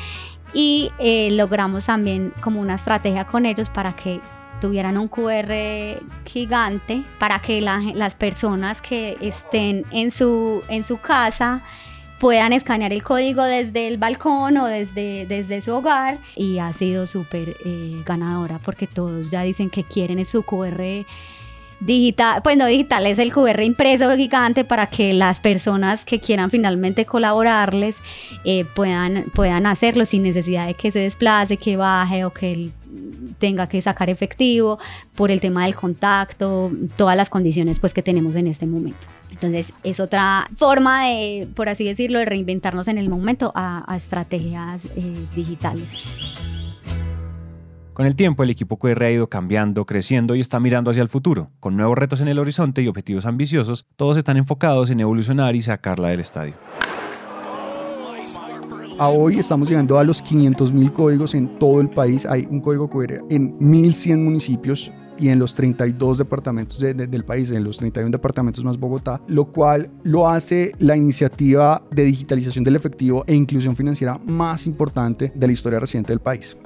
y 0.52 0.90
eh, 0.98 1.30
logramos 1.30 1.86
también 1.86 2.32
como 2.40 2.60
una 2.60 2.74
estrategia 2.74 3.26
con 3.26 3.46
ellos 3.46 3.70
para 3.70 3.92
que 3.94 4.20
tuvieran 4.60 4.98
un 4.98 5.08
QR 5.08 6.02
gigante 6.26 7.02
para 7.18 7.40
que 7.40 7.62
las 7.62 8.14
personas 8.14 8.82
que 8.82 9.16
estén 9.20 9.84
en 9.90 10.10
su, 10.10 10.62
en 10.68 10.84
su 10.84 10.98
casa 10.98 11.62
puedan 12.20 12.52
escanear 12.52 12.92
el 12.92 13.02
código 13.02 13.42
desde 13.42 13.88
el 13.88 13.96
balcón 13.96 14.58
o 14.58 14.66
desde, 14.66 15.26
desde 15.26 15.62
su 15.62 15.72
hogar 15.72 16.18
y 16.36 16.58
ha 16.58 16.72
sido 16.74 17.06
súper 17.06 17.56
eh, 17.64 18.02
ganadora 18.04 18.58
porque 18.58 18.86
todos 18.86 19.30
ya 19.30 19.42
dicen 19.42 19.70
que 19.70 19.84
quieren 19.84 20.24
su 20.26 20.42
QR 20.42 21.06
digital, 21.80 22.42
pues 22.42 22.58
no 22.58 22.66
digital, 22.66 23.06
es 23.06 23.18
el 23.18 23.32
QR 23.32 23.62
impreso 23.62 24.14
gigante 24.14 24.64
para 24.64 24.86
que 24.86 25.14
las 25.14 25.40
personas 25.40 26.04
que 26.04 26.20
quieran 26.20 26.50
finalmente 26.50 27.06
colaborarles 27.06 27.96
eh, 28.44 28.66
puedan, 28.66 29.24
puedan 29.32 29.64
hacerlo 29.64 30.04
sin 30.04 30.22
necesidad 30.22 30.66
de 30.66 30.74
que 30.74 30.92
se 30.92 30.98
desplace, 30.98 31.56
que 31.56 31.78
baje 31.78 32.26
o 32.26 32.34
que 32.34 32.68
tenga 33.38 33.66
que 33.66 33.80
sacar 33.80 34.10
efectivo 34.10 34.78
por 35.14 35.30
el 35.30 35.40
tema 35.40 35.64
del 35.64 35.74
contacto, 35.74 36.70
todas 36.96 37.16
las 37.16 37.30
condiciones 37.30 37.80
pues 37.80 37.94
que 37.94 38.02
tenemos 38.02 38.36
en 38.36 38.46
este 38.46 38.66
momento. 38.66 39.19
Entonces 39.42 39.72
es 39.84 40.00
otra 40.00 40.50
forma 40.54 41.06
de, 41.06 41.48
por 41.54 41.70
así 41.70 41.84
decirlo, 41.84 42.18
de 42.18 42.26
reinventarnos 42.26 42.88
en 42.88 42.98
el 42.98 43.08
momento 43.08 43.52
a, 43.54 43.86
estrategias 43.96 44.84
eh, 44.96 45.14
digitales. 45.34 45.88
Con 47.94 48.06
el 48.06 48.14
tiempo, 48.14 48.42
el 48.42 48.50
equipo 48.50 48.78
QR 48.78 49.02
ha 49.04 49.10
ido 49.10 49.28
cambiando, 49.28 49.86
creciendo 49.86 50.34
y 50.34 50.40
está 50.40 50.60
mirando 50.60 50.90
hacia 50.90 51.02
el 51.02 51.08
futuro. 51.08 51.48
Con 51.58 51.74
nuevos 51.74 51.96
retos 51.96 52.20
en 52.20 52.28
el 52.28 52.38
horizonte 52.38 52.82
y 52.82 52.88
objetivos 52.88 53.24
ambiciosos, 53.24 53.86
todos 53.96 54.18
están 54.18 54.36
enfocados 54.36 54.90
en 54.90 55.00
evolucionar 55.00 55.56
y 55.56 55.62
sacarla 55.62 56.08
del 56.08 56.20
estadio. 56.20 56.54
A 58.98 59.08
hoy 59.08 59.38
estamos 59.38 59.70
llegando 59.70 59.98
a 59.98 60.04
los 60.04 60.22
500.000 60.22 60.92
códigos 60.92 61.34
en 61.34 61.58
todo 61.58 61.80
el 61.80 61.88
país. 61.88 62.26
Hay 62.26 62.46
un 62.50 62.60
código 62.60 62.90
QR 62.90 63.22
en 63.30 63.58
1.100 63.58 64.18
municipios 64.18 64.90
y 65.20 65.28
en 65.28 65.38
los 65.38 65.54
32 65.54 66.18
departamentos 66.18 66.80
del 66.80 67.24
país, 67.24 67.50
en 67.50 67.62
los 67.62 67.76
31 67.76 68.10
departamentos 68.10 68.64
más 68.64 68.78
Bogotá, 68.78 69.20
lo 69.28 69.46
cual 69.46 69.90
lo 70.02 70.28
hace 70.28 70.72
la 70.78 70.96
iniciativa 70.96 71.82
de 71.90 72.04
digitalización 72.04 72.64
del 72.64 72.76
efectivo 72.76 73.24
e 73.26 73.34
inclusión 73.34 73.76
financiera 73.76 74.18
más 74.26 74.66
importante 74.66 75.32
de 75.34 75.46
la 75.46 75.52
historia 75.52 75.78
reciente 75.78 76.12
del 76.12 76.20
país. 76.20 76.56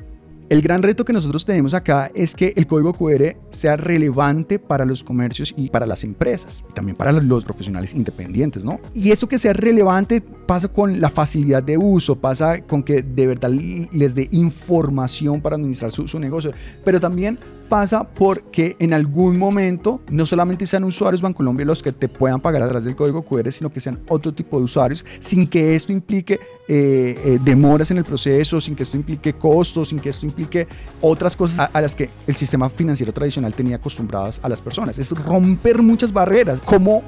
El 0.50 0.60
gran 0.60 0.82
reto 0.82 1.06
que 1.06 1.12
nosotros 1.14 1.46
tenemos 1.46 1.72
acá 1.72 2.10
es 2.14 2.36
que 2.36 2.52
el 2.54 2.66
código 2.66 2.92
QR 2.92 3.34
sea 3.48 3.76
relevante 3.76 4.58
para 4.58 4.84
los 4.84 5.02
comercios 5.02 5.54
y 5.56 5.70
para 5.70 5.86
las 5.86 6.04
empresas, 6.04 6.62
y 6.68 6.74
también 6.74 6.96
para 6.96 7.12
los 7.12 7.44
profesionales 7.46 7.94
independientes, 7.94 8.62
¿no? 8.62 8.78
Y 8.92 9.10
eso 9.10 9.26
que 9.26 9.38
sea 9.38 9.54
relevante 9.54 10.20
pasa 10.20 10.68
con 10.68 11.00
la 11.00 11.08
facilidad 11.08 11.62
de 11.62 11.78
uso, 11.78 12.16
pasa 12.16 12.60
con 12.60 12.82
que 12.82 13.00
de 13.00 13.26
verdad 13.26 13.50
les 13.50 14.14
dé 14.14 14.28
información 14.32 15.40
para 15.40 15.56
administrar 15.56 15.90
su, 15.90 16.06
su 16.06 16.18
negocio, 16.18 16.52
pero 16.84 17.00
también 17.00 17.38
pasa 17.64 18.04
porque 18.04 18.76
en 18.78 18.94
algún 18.94 19.38
momento 19.38 20.00
no 20.10 20.26
solamente 20.26 20.66
sean 20.66 20.84
usuarios 20.84 21.22
Bancolombia 21.22 21.66
los 21.66 21.82
que 21.82 21.92
te 21.92 22.08
puedan 22.08 22.40
pagar 22.40 22.62
a 22.62 22.68
través 22.68 22.84
del 22.84 22.96
código 22.96 23.22
QR, 23.22 23.50
sino 23.50 23.70
que 23.70 23.80
sean 23.80 24.00
otro 24.08 24.32
tipo 24.32 24.58
de 24.58 24.64
usuarios, 24.64 25.04
sin 25.18 25.46
que 25.46 25.74
esto 25.74 25.92
implique 25.92 26.34
eh, 26.68 27.20
eh, 27.24 27.38
demoras 27.42 27.90
en 27.90 27.98
el 27.98 28.04
proceso, 28.04 28.60
sin 28.60 28.76
que 28.76 28.82
esto 28.82 28.96
implique 28.96 29.32
costos, 29.32 29.88
sin 29.88 29.98
que 29.98 30.10
esto 30.10 30.26
implique 30.26 30.66
otras 31.00 31.36
cosas 31.36 31.70
a, 31.72 31.80
las 31.80 31.94
que 31.94 32.10
el 32.26 32.36
sistema 32.36 32.68
financiero 32.68 33.12
tradicional 33.12 33.52
tenía 33.54 33.76
acostumbradas 33.76 34.40
a 34.42 34.48
las 34.48 34.60
personas. 34.60 34.98
Es 34.98 35.10
romper 35.10 35.82
muchas 35.82 36.12
barreras. 36.12 36.60
¿Cómo 36.60 37.02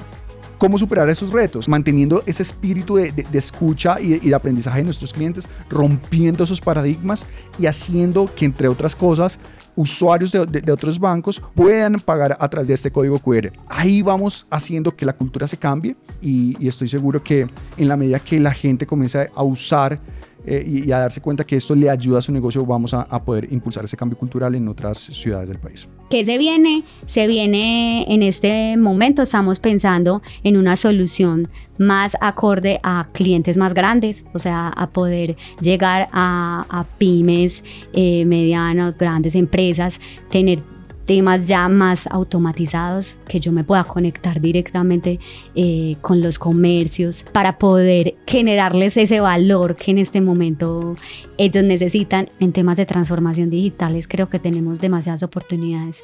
cómo 0.58 0.78
superar 0.78 1.08
esos 1.08 1.32
retos, 1.32 1.68
manteniendo 1.68 2.22
ese 2.26 2.42
espíritu 2.42 2.96
de, 2.96 3.26
escucha 3.32 4.00
y 4.00 4.18
de, 4.18 4.34
aprendizaje 4.34 4.78
de 4.78 4.84
nuestros 4.84 5.12
clientes, 5.12 5.48
rompiendo 5.68 6.44
esos 6.44 6.60
paradigmas 6.60 7.26
y 7.58 7.66
haciendo 7.66 8.28
que, 8.34 8.44
entre 8.44 8.68
otras 8.68 8.96
cosas, 8.96 9.38
usuarios 9.76 10.32
de, 10.32 10.72
otros 10.72 10.98
bancos 10.98 11.40
puedan 11.54 12.00
pagar 12.00 12.36
a 12.40 12.48
través 12.48 12.68
de 12.68 12.74
este 12.74 12.90
código 12.90 13.18
QR. 13.18 13.52
Ahí 13.68 14.02
vamos 14.02 14.46
haciendo 14.50 14.96
que 14.96 15.06
la 15.06 15.12
cultura 15.12 15.46
se 15.46 15.56
cambie 15.56 15.96
y, 16.20 16.56
y 16.58 16.68
estoy 16.68 16.88
seguro 16.88 17.22
que 17.22 17.48
en 17.76 17.88
la 17.88 17.96
medida 17.96 18.18
que 18.18 18.40
la 18.40 18.52
gente 18.52 18.86
comience 18.86 19.30
a 19.34 19.42
usar 19.42 20.00
eh, 20.46 20.64
y, 20.66 20.92
a 20.92 21.00
darse 21.00 21.20
cuenta 21.20 21.44
que 21.44 21.56
esto 21.56 21.74
le 21.74 21.90
ayuda 21.90 22.20
a 22.20 22.22
su 22.22 22.30
negocio, 22.32 22.64
vamos 22.64 22.94
a, 22.94 23.06
poder 23.24 23.52
impulsar 23.52 23.84
ese 23.84 23.96
cambio 23.96 24.16
cultural 24.16 24.54
en 24.54 24.68
otras 24.68 24.98
ciudades 24.98 25.48
del 25.48 25.58
país. 25.58 25.88
¿Qué 26.08 26.24
se 26.24 26.38
viene? 26.38 26.84
Se 27.06 27.26
viene 27.26 28.04
en 28.08 28.22
este 28.22 28.76
momento, 28.76 29.22
estamos 29.22 29.58
pensando 29.58 30.22
en 30.44 30.56
una 30.56 30.76
solución 30.76 31.48
más 31.78 32.16
acorde 32.20 32.78
a 32.84 33.08
clientes 33.12 33.56
más 33.56 33.74
grandes, 33.74 34.24
o 34.32 34.38
sea, 34.38 34.68
a 34.68 34.88
poder 34.90 35.36
llegar 35.60 36.08
a, 36.12 36.86
pymes, 36.98 37.64
eh, 37.92 38.24
medianas, 38.24 38.96
grandes 38.96 39.34
empresas, 39.34 39.98
tener 40.30 40.62
temas 41.06 41.46
ya 41.46 41.68
más 41.68 42.06
automatizados, 42.08 43.18
que 43.28 43.40
yo 43.40 43.52
me 43.52 43.64
pueda 43.64 43.84
conectar 43.84 44.40
directamente 44.40 45.20
eh, 45.54 45.96
con 46.02 46.20
los 46.20 46.38
comercios 46.38 47.24
para 47.32 47.58
poder 47.58 48.16
generarles 48.26 48.96
ese 48.96 49.20
valor 49.20 49.76
que 49.76 49.92
en 49.92 49.98
este 49.98 50.20
momento 50.20 50.96
ellos 51.38 51.64
necesitan 51.64 52.28
en 52.40 52.52
temas 52.52 52.76
de 52.76 52.86
transformación 52.86 53.50
digitales. 53.50 54.08
Creo 54.08 54.28
que 54.28 54.38
tenemos 54.38 54.80
demasiadas 54.80 55.22
oportunidades 55.22 56.02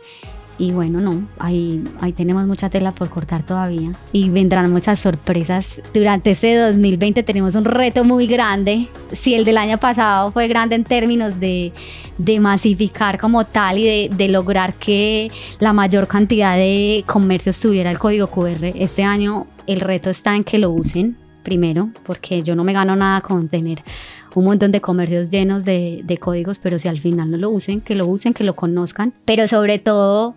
y 0.63 0.71
bueno, 0.71 1.01
no, 1.01 1.27
ahí, 1.41 1.83
ahí 2.01 2.13
tenemos 2.13 2.47
mucha 2.47 2.71
tela 2.71 2.93
por 2.93 3.11
cortar 3.11 3.45
todavía. 3.45 3.91
Y 4.13 4.31
vendrán 4.31 4.71
muchas 4.71 5.01
sorpresas. 5.01 5.83
Durante 5.93 6.31
este 6.31 6.55
2020 6.57 7.25
tenemos 7.25 7.57
un 7.57 7.65
reto 7.65 8.05
muy 8.05 8.29
grande. 8.29 8.87
Si 9.11 9.35
el 9.35 9.45
del 9.45 9.59
año 9.59 9.79
pasado 9.79 10.31
fue 10.31 10.47
grande 10.47 10.77
en 10.77 10.85
términos 10.85 11.41
de, 11.41 11.73
de 12.17 12.39
masificar 12.39 13.19
como 13.19 13.45
tal 13.45 13.79
y 13.79 13.87
de, 13.87 14.11
de, 14.17 14.29
lograr 14.29 14.75
que 14.75 15.33
la 15.59 15.73
mayor 15.73 16.07
cantidad 16.07 16.55
de 16.55 17.03
comercios 17.09 17.59
tuviera 17.59 17.91
el 17.91 17.99
código 17.99 18.29
QR, 18.29 18.67
este 18.77 19.03
año 19.03 19.49
el 19.67 19.81
reto 19.81 20.11
está 20.11 20.37
en 20.37 20.45
que 20.45 20.59
lo 20.59 20.71
usen 20.71 21.17
primero, 21.43 21.91
porque 22.05 22.43
yo 22.43 22.55
no 22.55 22.63
me 22.63 22.73
gano 22.73 22.95
nada 22.95 23.21
con 23.21 23.49
tener 23.49 23.83
un 24.37 24.45
montón 24.45 24.71
de 24.71 24.81
comercios 24.81 25.29
llenos 25.29 25.65
de, 25.65 26.03
de, 26.05 26.19
códigos, 26.19 26.61
pero 26.61 26.79
si 26.79 26.87
al 26.87 27.01
final 27.01 27.33
no 27.33 27.37
lo 27.37 27.51
usen, 27.51 27.81
que 27.81 27.97
lo 27.97 28.07
usen, 28.07 28.33
que 28.33 28.45
lo 28.45 28.55
conozcan, 28.55 29.13
pero 29.25 29.49
sobre 29.49 29.81
todo 29.81 30.37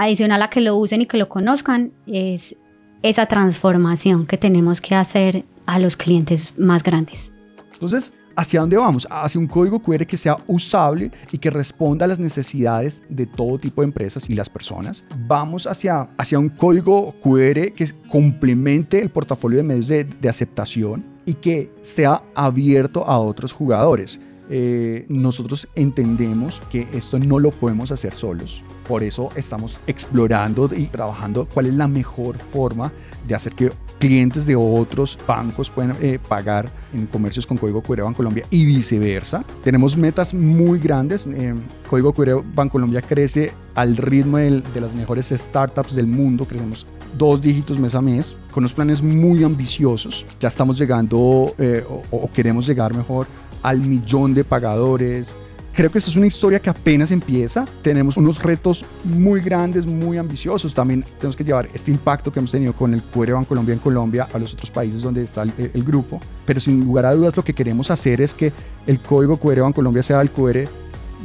adicional 0.00 0.42
a 0.42 0.50
que 0.50 0.60
lo 0.60 0.76
usen 0.76 1.02
y 1.02 1.06
que 1.06 1.18
lo 1.18 1.28
conozcan, 1.28 1.92
es 2.06 2.56
esa 3.02 3.26
transformación 3.26 4.26
que 4.26 4.38
tenemos 4.38 4.80
que 4.80 4.94
hacer 4.94 5.44
a 5.66 5.78
los 5.78 5.96
clientes 5.96 6.54
más 6.58 6.82
grandes. 6.82 7.30
Entonces, 7.72 8.12
¿hacia 8.34 8.60
dónde 8.60 8.76
vamos? 8.76 9.06
Hacia 9.10 9.38
un 9.38 9.46
código 9.46 9.80
QR 9.80 10.06
que 10.06 10.16
sea 10.16 10.36
usable 10.46 11.10
y 11.30 11.38
que 11.38 11.50
responda 11.50 12.06
a 12.06 12.08
las 12.08 12.18
necesidades 12.18 13.04
de 13.08 13.26
todo 13.26 13.58
tipo 13.58 13.82
de 13.82 13.88
empresas 13.88 14.28
y 14.30 14.34
las 14.34 14.48
personas. 14.48 15.04
Vamos 15.26 15.66
hacia, 15.66 16.08
hacia 16.16 16.38
un 16.38 16.48
código 16.48 17.14
QR 17.22 17.72
que 17.72 17.86
complemente 18.08 19.00
el 19.00 19.10
portafolio 19.10 19.58
de 19.58 19.64
medios 19.64 19.88
de, 19.88 20.04
de 20.04 20.28
aceptación 20.28 21.04
y 21.26 21.34
que 21.34 21.70
sea 21.82 22.22
abierto 22.34 23.04
a 23.06 23.18
otros 23.18 23.52
jugadores. 23.52 24.18
Eh, 24.52 25.06
nosotros 25.08 25.68
entendemos 25.76 26.60
que 26.70 26.88
esto 26.92 27.20
no 27.20 27.38
lo 27.38 27.52
podemos 27.52 27.92
hacer 27.92 28.16
solos. 28.16 28.64
Por 28.88 29.04
eso 29.04 29.28
estamos 29.36 29.78
explorando 29.86 30.68
y 30.76 30.86
trabajando 30.86 31.46
cuál 31.54 31.66
es 31.66 31.74
la 31.74 31.86
mejor 31.86 32.36
forma 32.36 32.92
de 33.28 33.36
hacer 33.36 33.52
que 33.54 33.70
clientes 34.00 34.46
de 34.46 34.56
otros 34.56 35.16
bancos 35.24 35.70
puedan 35.70 35.96
eh, 36.00 36.18
pagar 36.18 36.68
en 36.92 37.06
comercios 37.06 37.46
con 37.46 37.58
código 37.58 37.80
QR 37.80 38.02
Bancolombia 38.02 38.44
y 38.50 38.64
viceversa. 38.64 39.44
Tenemos 39.62 39.96
metas 39.96 40.34
muy 40.34 40.80
grandes. 40.80 41.28
Eh, 41.28 41.54
código 41.88 42.12
QR 42.12 42.42
Bancolombia 42.52 43.02
crece 43.02 43.52
al 43.76 43.96
ritmo 43.96 44.38
de 44.38 44.80
las 44.80 44.92
mejores 44.94 45.28
startups 45.28 45.94
del 45.94 46.08
mundo. 46.08 46.44
Crecemos 46.44 46.86
dos 47.16 47.40
dígitos 47.40 47.78
mes 47.78 47.94
a 47.94 48.00
mes, 48.00 48.36
con 48.50 48.62
unos 48.62 48.72
planes 48.72 49.00
muy 49.00 49.44
ambiciosos. 49.44 50.26
Ya 50.40 50.48
estamos 50.48 50.76
llegando 50.76 51.18
o 51.18 52.30
queremos 52.34 52.66
llegar 52.66 52.96
mejor 52.96 53.28
al 53.62 53.80
millón 53.80 54.34
de 54.34 54.44
pagadores. 54.44 55.34
Creo 55.72 55.90
que 55.90 55.98
esa 55.98 56.10
es 56.10 56.16
una 56.16 56.26
historia 56.26 56.58
que 56.60 56.68
apenas 56.68 57.12
empieza. 57.12 57.64
Tenemos 57.82 58.16
unos 58.16 58.42
retos 58.42 58.84
muy 59.04 59.40
grandes, 59.40 59.86
muy 59.86 60.18
ambiciosos. 60.18 60.74
También 60.74 61.04
tenemos 61.18 61.36
que 61.36 61.44
llevar 61.44 61.68
este 61.72 61.90
impacto 61.90 62.32
que 62.32 62.40
hemos 62.40 62.50
tenido 62.50 62.72
con 62.72 62.92
el 62.92 63.02
QR 63.02 63.44
Colombia 63.46 63.72
en 63.72 63.78
Colombia 63.78 64.28
a 64.32 64.38
los 64.38 64.52
otros 64.52 64.70
países 64.70 65.00
donde 65.02 65.22
está 65.22 65.42
el, 65.42 65.84
grupo. 65.84 66.20
Pero 66.44 66.58
sin 66.58 66.84
lugar 66.84 67.06
a 67.06 67.14
dudas 67.14 67.36
lo 67.36 67.44
que 67.44 67.54
queremos 67.54 67.90
hacer 67.90 68.20
es 68.20 68.34
que 68.34 68.52
el 68.86 69.00
código 69.00 69.36
QR 69.38 69.72
Colombia 69.72 70.02
sea 70.02 70.20
el 70.20 70.30
QR 70.30 70.68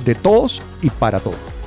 de 0.06 0.16
todos 0.16 0.62
y 0.82 0.90
para 0.90 1.20
todos. 1.20 1.65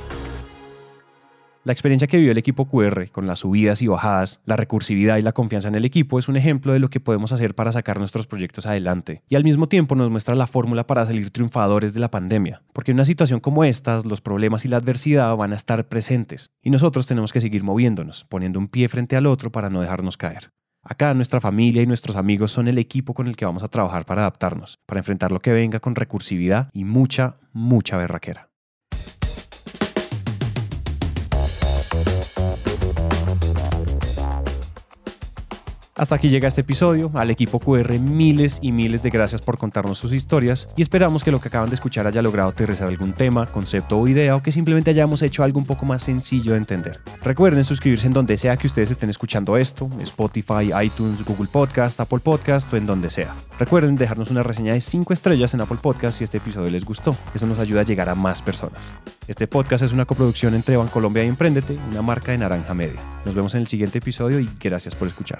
La 1.69 1.73
experiencia 1.73 2.07
que 2.07 2.17
vivió 2.17 2.31
el 2.31 2.39
equipo 2.39 2.65
QR 2.65 3.11
con 3.11 3.27
las 3.27 3.37
subidas 3.37 3.83
y 3.83 3.85
bajadas, 3.85 4.41
la 4.45 4.55
recursividad 4.55 5.17
y 5.17 5.21
la 5.21 5.33
confianza 5.33 5.67
en 5.67 5.75
el 5.75 5.85
equipo 5.85 6.17
es 6.17 6.27
un 6.27 6.35
ejemplo 6.35 6.73
de 6.73 6.79
lo 6.79 6.89
que 6.89 6.99
podemos 6.99 7.31
hacer 7.31 7.53
para 7.53 7.71
sacar 7.71 7.99
nuestros 7.99 8.25
proyectos 8.25 8.65
adelante 8.65 9.21
y 9.29 9.35
al 9.35 9.43
mismo 9.43 9.67
tiempo 9.67 9.93
nos 9.93 10.09
muestra 10.09 10.33
la 10.33 10.47
fórmula 10.47 10.87
para 10.87 11.05
salir 11.05 11.29
triunfadores 11.29 11.93
de 11.93 11.99
la 11.99 12.09
pandemia, 12.09 12.63
porque 12.73 12.89
en 12.89 12.95
una 12.95 13.05
situación 13.05 13.39
como 13.39 13.63
esta 13.65 14.01
los 14.03 14.19
problemas 14.19 14.65
y 14.65 14.67
la 14.67 14.77
adversidad 14.77 15.35
van 15.35 15.53
a 15.53 15.57
estar 15.57 15.87
presentes 15.87 16.49
y 16.63 16.71
nosotros 16.71 17.05
tenemos 17.05 17.31
que 17.31 17.39
seguir 17.39 17.63
moviéndonos, 17.63 18.25
poniendo 18.29 18.57
un 18.57 18.67
pie 18.67 18.89
frente 18.89 19.15
al 19.15 19.27
otro 19.27 19.51
para 19.51 19.69
no 19.69 19.81
dejarnos 19.81 20.17
caer. 20.17 20.49
Acá 20.81 21.13
nuestra 21.13 21.39
familia 21.39 21.83
y 21.83 21.85
nuestros 21.85 22.15
amigos 22.15 22.51
son 22.51 22.67
el 22.67 22.79
equipo 22.79 23.13
con 23.13 23.27
el 23.27 23.35
que 23.35 23.45
vamos 23.45 23.61
a 23.61 23.67
trabajar 23.67 24.07
para 24.07 24.21
adaptarnos, 24.21 24.79
para 24.87 25.01
enfrentar 25.01 25.31
lo 25.31 25.39
que 25.39 25.53
venga 25.53 25.79
con 25.79 25.93
recursividad 25.93 26.71
y 26.73 26.83
mucha, 26.83 27.35
mucha 27.53 27.95
berraquera. 27.95 28.48
Hasta 35.99 36.15
aquí 36.15 36.29
llega 36.29 36.47
este 36.47 36.61
episodio. 36.61 37.11
Al 37.13 37.29
equipo 37.29 37.59
QR 37.59 37.99
miles 37.99 38.59
y 38.61 38.71
miles 38.71 39.03
de 39.03 39.09
gracias 39.09 39.41
por 39.41 39.57
contarnos 39.57 39.97
sus 39.99 40.13
historias 40.13 40.69
y 40.77 40.81
esperamos 40.81 41.25
que 41.25 41.31
lo 41.31 41.41
que 41.41 41.49
acaban 41.49 41.67
de 41.67 41.75
escuchar 41.75 42.07
haya 42.07 42.21
logrado 42.21 42.47
aterrizar 42.47 42.87
algún 42.87 43.11
tema, 43.11 43.47
concepto 43.47 43.99
o 43.99 44.07
idea 44.07 44.37
o 44.37 44.41
que 44.41 44.53
simplemente 44.53 44.91
hayamos 44.91 45.21
hecho 45.23 45.43
algo 45.43 45.59
un 45.59 45.65
poco 45.65 45.85
más 45.85 46.01
sencillo 46.01 46.53
de 46.53 46.59
entender. 46.59 47.01
Recuerden 47.21 47.65
suscribirse 47.65 48.07
en 48.07 48.13
donde 48.13 48.37
sea 48.37 48.55
que 48.55 48.67
ustedes 48.67 48.91
estén 48.91 49.09
escuchando 49.09 49.57
esto, 49.57 49.89
Spotify, 49.99 50.71
iTunes, 50.81 51.25
Google 51.25 51.49
Podcast, 51.51 51.99
Apple 51.99 52.19
Podcast 52.19 52.71
o 52.71 52.77
en 52.77 52.85
donde 52.85 53.09
sea. 53.09 53.35
Recuerden 53.59 53.97
dejarnos 53.97 54.31
una 54.31 54.41
reseña 54.41 54.75
de 54.75 54.79
5 54.79 55.11
estrellas 55.11 55.53
en 55.53 55.59
Apple 55.59 55.79
Podcast 55.81 56.19
si 56.19 56.23
este 56.23 56.37
episodio 56.37 56.69
les 56.69 56.85
gustó. 56.85 57.13
Eso 57.35 57.45
nos 57.45 57.59
ayuda 57.59 57.81
a 57.81 57.83
llegar 57.83 58.07
a 58.07 58.15
más 58.15 58.41
personas. 58.41 58.93
Este 59.27 59.47
podcast 59.47 59.83
es 59.83 59.91
una 59.91 60.05
coproducción 60.05 60.53
entre 60.53 60.77
Bancolombia 60.77 61.25
y 61.25 61.27
Emprendete, 61.27 61.77
una 61.91 62.01
marca 62.01 62.31
de 62.31 62.37
Naranja 62.37 62.73
Media. 62.73 63.01
Nos 63.25 63.35
vemos 63.35 63.53
en 63.55 63.61
el 63.61 63.67
siguiente 63.67 63.97
episodio 63.97 64.39
y 64.39 64.49
gracias 64.61 64.95
por 64.95 65.09
escuchar. 65.09 65.39